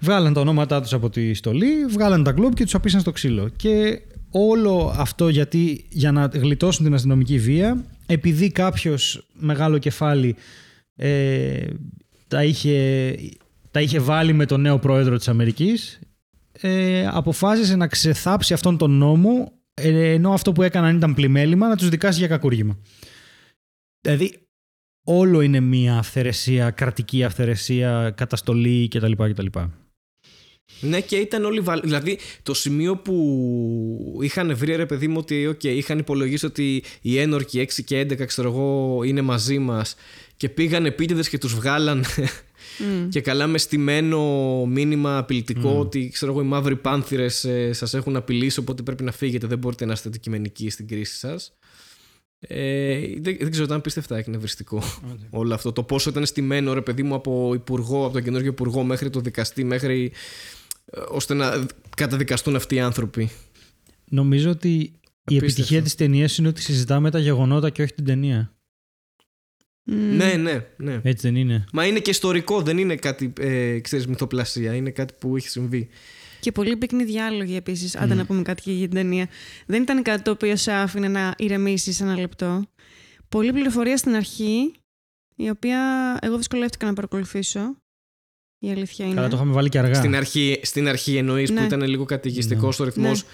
[0.00, 3.48] Βγάλαν τα ονόματά τους από τη στολή, βγάλαν τα γκλόπ και τους απίσαν στο ξύλο.
[3.56, 4.00] Και
[4.30, 10.36] όλο αυτό γιατί για να γλιτώσουν την αστυνομική βία, επειδή κάποιος μεγάλο κεφάλι
[10.96, 11.66] ε,
[12.28, 13.14] τα, είχε,
[13.70, 16.00] τα είχε βάλει με τον νέο πρόεδρο της Αμερικής,
[16.52, 21.76] ε, αποφάσισε να ξεθάψει αυτόν τον νόμο ε, ενώ αυτό που έκαναν ήταν πλημέλημα να
[21.76, 22.78] τους δικάσει για κακούργημα.
[24.00, 24.48] Δηλαδή
[25.04, 29.12] όλο είναι μια αυθαιρεσία, κρατική αυθαιρεσία, καταστολή κτλ.
[29.12, 29.46] κτλ.
[30.80, 31.60] Ναι, και ήταν όλοι.
[31.60, 36.82] βαλ- Δηλαδή, το σημείο που είχαν βρει, ρε παιδί μου, ότι okay, είχαν υπολογίσει ότι
[37.00, 39.94] οι ένορκοι 6 και 11, ξέρω εγώ, είναι μαζί μας
[40.36, 42.04] και πήγαν επίτηδες και τους βγάλαν.
[43.08, 44.20] και καλά με στημένο
[44.66, 49.12] μήνυμα απειλητικό ότι ξέρω εγώ, οι μαύροι πάνθυρες ε, σας έχουν απειλήσει, οπότε πρέπει να
[49.12, 49.46] φύγετε.
[49.46, 51.52] Δεν μπορείτε να είστε αντικειμενικοί στην κρίση σας.
[52.38, 54.82] Ε, δεν, δεν ξέρω, ήταν πίστευτα εκνευριστικό
[55.30, 55.72] όλο αυτό.
[55.72, 59.20] Το πόσο ήταν στημένο, ρε παιδί μου, από υπουργό, από τον καινούργιο υπουργό μέχρι το
[59.20, 60.16] δικαστή, μέχρι ε,
[61.08, 61.66] ώστε να
[61.96, 63.30] καταδικαστούν αυτοί οι άνθρωποι.
[64.04, 64.92] Νομίζω ότι η
[65.24, 65.44] Απίστευτο.
[65.44, 68.54] επιτυχία της ταινίας είναι ότι συζητάμε τα γεγονότα και όχι την ταινία.
[69.84, 70.16] Μμ.
[70.16, 71.00] Ναι, ναι, ναι.
[71.02, 71.64] Έτσι δεν είναι.
[71.72, 74.74] Μα είναι και ιστορικό, δεν είναι κάτι, ε, ξέρεις, μυθοπλασία.
[74.74, 75.88] Είναι κάτι που έχει συμβεί.
[76.40, 77.96] Και πολύ πυκνή διάλογοι επίσης.
[77.96, 79.28] Άντε να πούμε κάτι και για την ταινία.
[79.66, 82.66] Δεν ήταν κάτι το οποίο σε άφηνε να ηρεμήσεις ένα λεπτό.
[83.28, 84.72] Πολλή πληροφορία στην αρχή,
[85.36, 85.80] η οποία
[86.22, 87.76] εγώ δυσκολεύτηκα να παρακολουθήσω.
[88.62, 89.14] Η αλήθεια είναι.
[89.14, 89.94] Καλά, το είχαμε βάλει και αργά.
[89.94, 91.58] Στην αρχή, στην αρχή εννοείς Ναι.
[91.60, 92.72] που ήταν λίγο καταιγιστικό Ναι.
[92.72, 93.28] στο ρυθμός Ναι.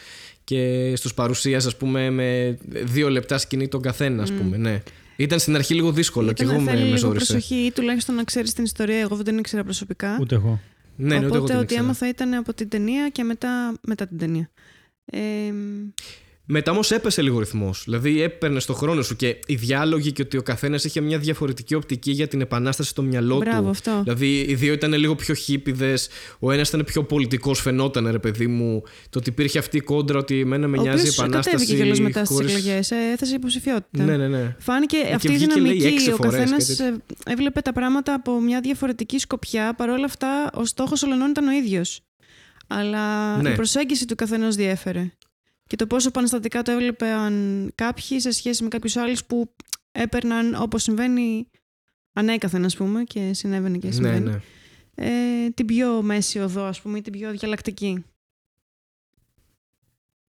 [0.45, 4.57] και στους παρουσίας, ας πούμε, με δύο λεπτά σκηνή τον καθένα, ας πούμε.
[4.57, 4.83] Ναι.
[5.17, 7.33] Ήταν στην αρχή λίγο δύσκολο και Ήταν εγώ να με, θέλει με λίγο ζόρισε.
[7.33, 8.99] προσοχή ή τουλάχιστον να ξέρεις την ιστορία.
[8.99, 10.19] Εγώ δεν την ήξερα προσωπικά.
[10.21, 10.61] Ούτε εγώ.
[10.97, 11.83] Ναι, ναι, ούτε εγώ Οπότε την ό,τι ήξερα.
[11.83, 14.51] έμαθα ήταν από την ταινία και μετά, μετά την ταινία.
[15.05, 15.19] Ε,
[16.49, 17.83] Μετά όμως έπεσε λίγο ρυθμός.
[17.85, 21.75] Δηλαδή έπαιρνε το χρόνο σου και οι διάλογοι και ότι ο καθένας είχε μια διαφορετική
[21.75, 23.69] οπτική για την επανάσταση στο μυαλό Μπράβο, του.
[23.69, 24.01] αυτό.
[24.03, 25.95] Δηλαδή οι δύο ήταν λίγο πιο χίπηδε.
[26.39, 28.83] Ο ένας ήταν πιο πολιτικός, φαινόταν ρε παιδί μου.
[29.11, 31.51] Το ότι υπήρχε αυτή η κόντρα ότι εμένα με ο νοιάζει η οποίος επανάσταση.
[31.57, 32.79] κατέβηκε κιόλα μετά στις χωρίς- εκλογέ.
[33.13, 34.05] έθεσε υποψηφιότητα.
[34.05, 34.57] Ναι, ναι, ναι.
[34.59, 35.87] Φάνηκε και αυτή η βγήκε, λέει, δυναμική.
[35.95, 39.75] έξι Ο φορές, καθένας κάτι έβλεπε τα πράγματα από μια διαφορετική σκοπιά.
[39.77, 42.01] Παρ' όλα αυτά, ο στόχος όλων ήταν ο ίδιος.
[42.67, 43.51] Αλλά Ναι.
[43.51, 45.11] η προσέγγιση του καθενός διέφερε.
[45.67, 49.55] Και το πόσο επαναστατικά το έβλεπαν κάποιοι σε σχέση με κάποιους άλλους που
[49.93, 51.51] έπαιρναν όπως συμβαίνει
[52.13, 54.31] ανέκαθεν, ας πούμε, και συνέβαινε και ναι, συμβαίνει.
[54.31, 54.41] ναι.
[54.95, 58.05] Ε, την πιο μέση οδό, ας πούμε, ή την πιο διαλλακτική.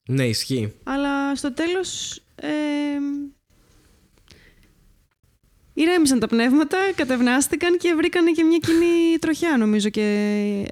[0.10, 0.74] Ναι, ισχύει.
[0.84, 2.50] Αλλά στο τέλος ε,
[5.82, 10.06] ηρέμησαν τα πνεύματα, κατευνάστηκαν και βρήκαν και μια κοινή τροχιά νομίζω και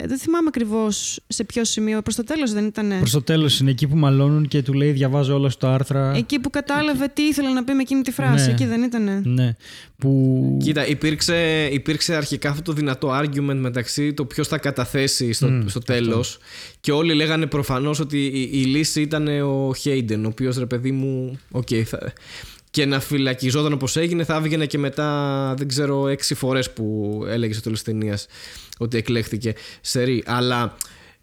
[0.06, 2.94] δεν θυμάμαι ακριβώς σε ποιο σημείο, προς το τέλος δεν ήταν.
[3.00, 6.14] Προς το τέλος είναι εκεί που μαλώνουν και του λέει: Διαβάζω όλα στα άρθρα.
[6.16, 8.52] Εκεί που κατάλαβε τι ήθελε να πει με εκείνη τη φράση, Ναι.
[8.52, 9.22] εκεί δεν ήτανε.
[9.26, 9.56] Ναι.
[9.98, 10.58] Που.
[10.64, 15.68] Κοίτα, υπήρξε, υπήρξε αρχικά αυτό το δυνατό argument μεταξύ το ποιος θα καταθέσει στο, Μμ,
[15.68, 16.38] στο τέλος.
[16.80, 20.92] Και όλοι λέγανε προφανώς ότι η, η λύση ήταν ο Χέιντεν, ο οποίος ρε παιδί
[20.92, 21.40] μου.
[21.52, 22.14] οκ, θα,
[22.76, 27.54] και να φυλακιζόταν όπως έγινε, θα έβγαινε και μετά, δεν ξέρω, έξι φορές που έλεγε
[27.54, 28.26] στο τέλος της ταινίας
[28.78, 30.24] ότι εκλέχθηκε σε ρί.
[30.26, 30.76] Αλλά.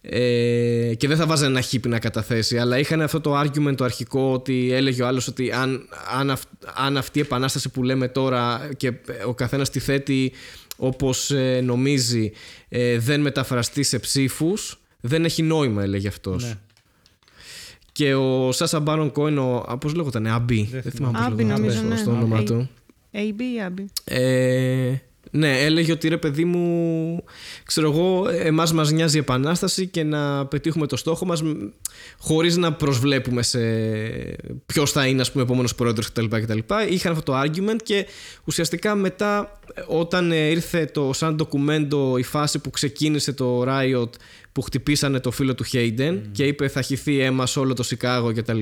[0.03, 3.85] Ε, και δεν θα βάζανε ένα χίπι να καταθέσει, αλλά είχαν αυτό το argument το
[3.85, 5.89] αρχικό ότι έλεγε ο άλλος ότι αν,
[6.19, 8.93] αν, αυ- αν αυτή η επανάσταση που λέμε τώρα και
[9.27, 10.33] ο καθένας τη θέτει
[10.77, 12.33] όπως ε, νομίζει
[12.69, 16.55] ε, δεν μεταφραστεί σε ψήφους δεν έχει νόημα έλεγε αυτός Ναι.
[17.93, 19.39] Και ο Σάσα Μπάρον Κόεν,
[19.81, 20.69] πώς λέγονταν, Αμπί.
[20.71, 21.97] Δεν Δεν θυμάμαι Άμπι, πώς νομίζω, λέγονταν ναι.
[21.97, 22.45] στο όνομα Αμπί.
[22.47, 22.69] του.
[23.13, 23.91] AB ή Άμπι.
[25.33, 27.25] Ε, ναι, έλεγε ότι ρε παιδί μου,
[27.65, 31.51] ξέρω εγώ, εμάς μας νοιάζει η επανάσταση και να πετύχουμε το στόχο μας μ,
[32.19, 33.59] χωρίς να προσβλέπουμε σε
[34.67, 36.27] ποιος θα είναι ας πούμε επόμενος πρόεδρος κτλ.
[36.27, 36.59] κτλ.
[36.89, 38.07] Είχαν αυτό το argument και
[38.45, 44.11] ουσιαστικά μετά όταν ε, ήρθε το σαν ντοκουμέντο η φάση που ξεκίνησε το Riot
[44.53, 48.33] που χτυπήσανε το φίλο του Hayden και είπε θα χυθεί αίμα σε όλο το Σικάγο
[48.33, 48.61] κτλ.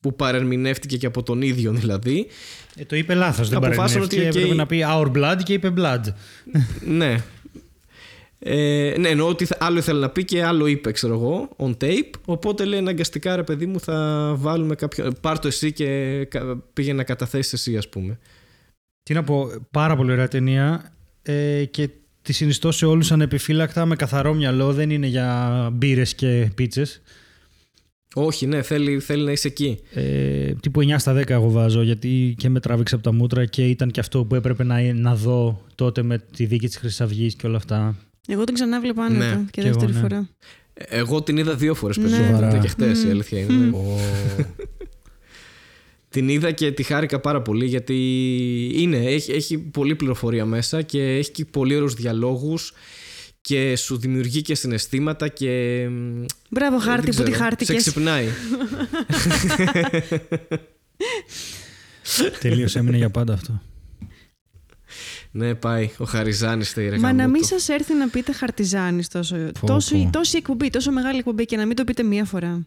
[0.00, 2.26] Που παρερμηνεύτηκε και από τον ίδιο δηλαδή
[2.76, 3.48] Ε, το είπε λάθος.
[3.48, 4.20] Δεν Αποφάσισαν παρεμβαίνει.
[4.28, 4.56] ότι, Έπρεπε οκ.
[4.58, 6.00] να πει Our Blood και είπε Blood.
[6.86, 7.16] ναι.
[8.40, 11.76] Ε, ναι, εννοώ ότι θα- άλλο ήθελε να πει και άλλο είπε, ξέρω εγώ, on
[11.84, 12.10] tape.
[12.24, 15.12] Οπότε λέει αναγκαστικά ρε παιδί μου, θα βάλουμε κάποιο.
[15.20, 18.18] Πάρ το εσύ και κα- πήγε να καταθέσεις εσύ, ας πούμε.
[19.02, 20.92] Τι να πω, πάρα πολύ ωραία ταινία
[21.22, 21.88] ε, και
[22.22, 24.72] τη συνιστώ σε όλους ανεπιφύλακτα με καθαρό μυαλό.
[24.72, 27.02] Δεν είναι για μπύρες και πίτσες.
[28.14, 29.78] Όχι, ναι, θέλει, θέλει να είσαι εκεί.
[29.92, 33.68] Ε, τύπου 9 στα 10 εγώ βάζω γιατί και με τράβηξε από τα μούτρα και
[33.68, 37.34] ήταν και αυτό που έπρεπε να, να δω τότε με τη δίκη της Χρυσής Αυγής
[37.34, 37.96] και όλα αυτά.
[38.28, 39.98] Εγώ την ξανά βλέπω άνετα Ναι, και κι εγώ, δεύτερη ναι.
[40.00, 40.28] φορά.
[40.74, 42.02] Ε, Εγώ την είδα δύο φορές Ναι.
[42.02, 42.36] περισσότερο.
[42.36, 42.58] Σοβαρά.
[42.58, 43.76] Και χτες, η αλήθεια είναι.
[43.76, 43.98] Ω,
[46.10, 47.94] Την είδα και τη χάρηκα πάρα πολύ γιατί
[48.74, 52.72] είναι, έχει, έχει πολλή πληροφορία μέσα και έχει και πολύ ωραίους διαλόγους
[53.48, 57.44] και σου δημιουργεί και συναισθήματα και μ, Μπράβο, χάρτη Δεν που τη ξέρω.
[57.44, 57.82] χάρτηκες.
[57.82, 58.26] Σε ξυπνάει.
[62.40, 63.62] τελείως έμεινε για πάντα αυτό.
[65.30, 65.90] ναι, πάει.
[65.98, 67.30] Ο Χαριζάνης θέλει ρε Μα να γαμώτο.
[67.30, 69.36] μην σας έρθει να πείτε χαρτιζάνης τόσο.
[69.60, 70.10] Πω, τόσο πω.
[70.12, 72.66] τόση εκπομπή, τόσο μεγάλη εκπομπή και να μην το πείτε μία φορά.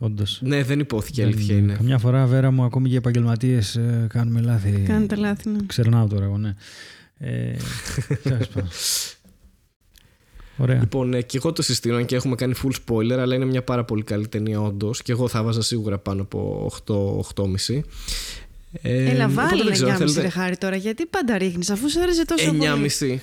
[0.00, 0.38] Όντως.
[0.42, 1.74] Ναι, δεν υπόθηκε, Δεν- αλήθεια είναι.
[1.74, 4.82] Καμιά φορά, Βέρα μου, ακόμη και επαγγελματίες κάνουμε λάθη.
[4.86, 5.48] Κάνετε λάθη.
[5.48, 5.58] ναι.
[5.66, 6.54] Ξερνάω τώρα εγώ, ναι.
[7.18, 7.56] Ε,
[8.22, 8.68] τέλος πάντων.
[10.60, 10.78] Ωραία.
[10.80, 13.62] Λοιπόν, ε, και εγώ το συστήνω αν και έχουμε κάνει full spoiler, αλλά είναι μια
[13.62, 15.02] πάρα πολύ καλή ταινία, όντως.
[15.02, 17.82] Και εγώ θα βάζα σίγουρα πάνω από 8-8,5.
[18.82, 20.76] Ε, Έλα, οπότε βάλε δεν ξέρω, 9,5 θέλετε- ρε χάρη τώρα.
[20.76, 22.58] Γιατί πάντα ρίχνεις, αφού σου άρεσε τόσο πολύ.
[22.58, 23.20] 9,5.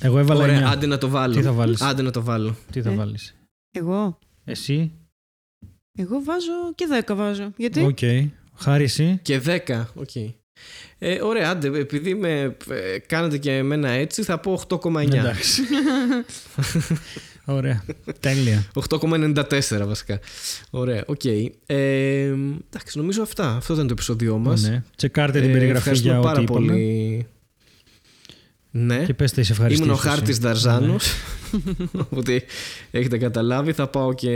[0.00, 0.70] Εγώ έβαλα Ωραία, 9.
[0.72, 1.34] άντε να το βάλω.
[1.34, 2.56] Τι θα βάλεις; Άντε να το βάλω.
[2.72, 2.94] Τι θα Ε.
[2.94, 3.34] βάλεις;
[3.70, 4.18] Εγώ.
[4.44, 4.90] Εσύ;
[5.98, 7.52] Εγώ βάζω και 10 βάζω.
[7.56, 7.98] Γιατί; Οκ.
[8.56, 9.86] Χάρη εσύ; Και 10.
[9.94, 10.10] Οκ.
[10.98, 15.12] Ε, ωραία, άντε, επειδή με ε, κάνετε και εμένα έτσι, θα πω 8,9.
[15.12, 15.62] Εντάξει.
[17.44, 17.84] Ωραία.
[18.20, 18.66] Τέλεια.
[18.88, 20.20] 8,94 βασικά.
[20.70, 21.24] Ωραία, οκ.
[21.24, 23.56] Ε, εντάξει, νομίζω αυτά.
[23.56, 24.62] Αυτό ήταν το επεισόδιο μας.
[24.62, 24.82] Ναι.
[24.96, 26.72] Τσεκάρτε την περιγραφή για ό,τι πάρα είπαμε.
[28.72, 28.84] Πολύ.
[28.84, 29.04] Ναι.
[29.04, 29.86] Και πέστε σε ευχαριστήσεις.
[29.86, 30.08] Ήμουν ο εσύ.
[30.08, 31.14] χάρτης Δαρζάνος.
[31.50, 31.84] Ναι.
[32.00, 32.44] Οπότε
[32.90, 33.72] έχετε καταλάβει.
[33.72, 34.28] Θα πάω και.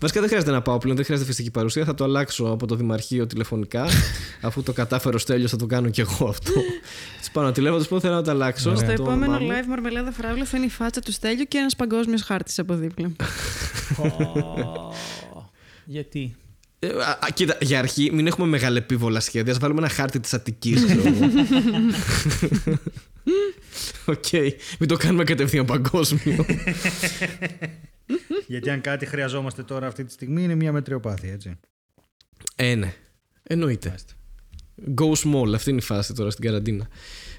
[0.00, 1.84] Βασικά δεν χρειάζεται να πάω πλέον, δεν χρειάζεται φυσική παρουσία.
[1.84, 3.86] Θα το αλλάξω από το Δημαρχείο τηλεφωνικά.
[4.40, 6.52] αφού το κατάφερε ο Στέλιος θα το κάνω και εγώ αυτό.
[7.22, 8.76] Τη πάω να τηλέφωνο, τους πω θέλω να το αλλάξω.
[8.76, 9.60] Στο το επόμενο όνομά μου.
[9.62, 13.12] live Μαρμελάδα Φράουλα θα είναι η φάτσα του Στέλιου και ένας παγκόσμιος χάρτης από δίπλα.
[15.84, 16.36] Γιατί;
[16.78, 19.52] Ε, α, α, κοίτα, για αρχή μην έχουμε μεγαλεπίβολα σχέδια.
[19.52, 20.84] Ας βάλουμε ένα χάρτη της Αττικής.
[24.06, 24.32] Οκ.
[24.78, 26.44] Μην το κάνουμε κατευθείαν παγκόσμιο.
[28.46, 31.58] Γιατί αν κάτι χρειαζόμαστε τώρα αυτή τη στιγμή είναι μια μετριοπάθεια, έτσι.
[32.56, 32.94] ε, ναι.
[33.42, 33.94] Εννοείται.
[35.00, 35.54] Go small.
[35.54, 36.88] Αυτή είναι η φάση τώρα στην καραντίνα.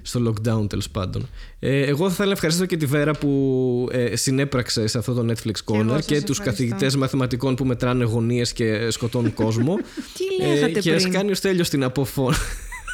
[0.01, 1.29] Στο lockdown τέλος πάντων.
[1.59, 5.33] Ε, εγώ θα ήθελα να ευχαριστήσω και τη Βέρα που ε, συνέπραξε σε αυτό το
[5.33, 6.43] Netflix εγώ Corner σας και τους ευχαριστώ.
[6.43, 9.75] καθηγητές μαθηματικών που μετράνε γωνίες και σκοτώνουν κόσμο.
[10.17, 12.41] Τι λέγατε και ας πριν; κάνει ο Στέλιος την αποφώνηση.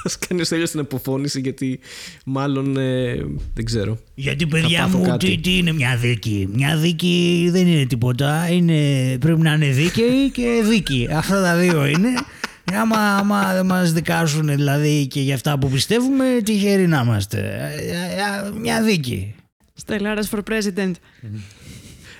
[0.04, 1.80] Ας κάνεις ο Στέλιος την αποφώνηση γιατί
[2.26, 3.16] μάλλον ε,
[3.54, 3.98] δεν ξέρω.
[4.16, 5.26] Γιατί παιδιά πάθω μου, κάτι.
[5.26, 8.48] τι, τι είναι μια δίκη; Μια δίκη δεν είναι τίποτα.
[8.52, 11.08] Είναι, πρέπει να είναι δίκαιη και δίκη.
[11.12, 12.10] Αυτά τα δύο είναι.
[12.74, 17.38] Άμα, άμα δεν μας δικάσουν δηλαδή και για αυτά που πιστεύουμε, τυχεροί να είμαστε.
[17.40, 19.36] Ε, ε, ε, Μια δίκη.
[19.74, 20.92] Στελάρας for president.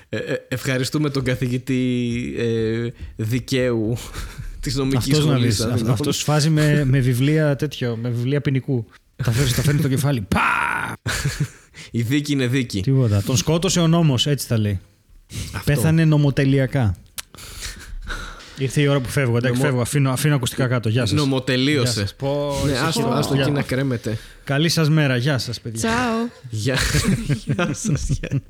[0.08, 3.96] Ε, ε, ευχαριστούμε τον καθηγητή ε, δικαίου
[4.62, 5.56] της νομικής Αυτός να σχολής.
[5.56, 5.60] δεις.
[5.60, 5.92] αν Αυτός θυμάμαι.
[5.98, 8.86] αυτός φάζει με, με βιβλία τέτοιο, με βιβλία ποινικού.
[9.24, 10.20] Τα φέρνει, τα φέρνει στο κεφάλι.
[10.34, 10.40] Πα!
[11.90, 12.80] Η δίκη είναι δίκη.
[12.80, 13.22] Τίποτα.
[13.22, 14.80] Τον σκότωσε ο νόμος, έτσι θα λέει.
[15.46, 15.72] Αυτό.
[15.72, 16.94] Πέθανε νομοτελειακά.
[18.58, 19.36] Ήρθε η ώρα που φεύγω.
[19.36, 19.80] Εντάξει, Νομο- φεύγω.
[19.82, 20.88] Αφήνω, αφήνω ακουστικά κάτω.
[20.88, 21.10] Γεια σας.
[21.10, 21.92] Γεια Νομοτελείωσε.
[21.92, 22.14] σας.
[22.14, 23.10] Πω, Ναι, εσείς άστο, πω.
[23.12, 23.42] άστο Γεια.
[23.42, 24.18] εκεί να κρέμεται.
[24.44, 25.16] Καλή σας μέρα.
[25.16, 25.88] Γεια σας, παιδιά.
[25.90, 26.30] Τσάου.
[26.50, 26.76] Γεια,
[27.44, 28.08] γεια σας.
[28.08, 28.40] γεια.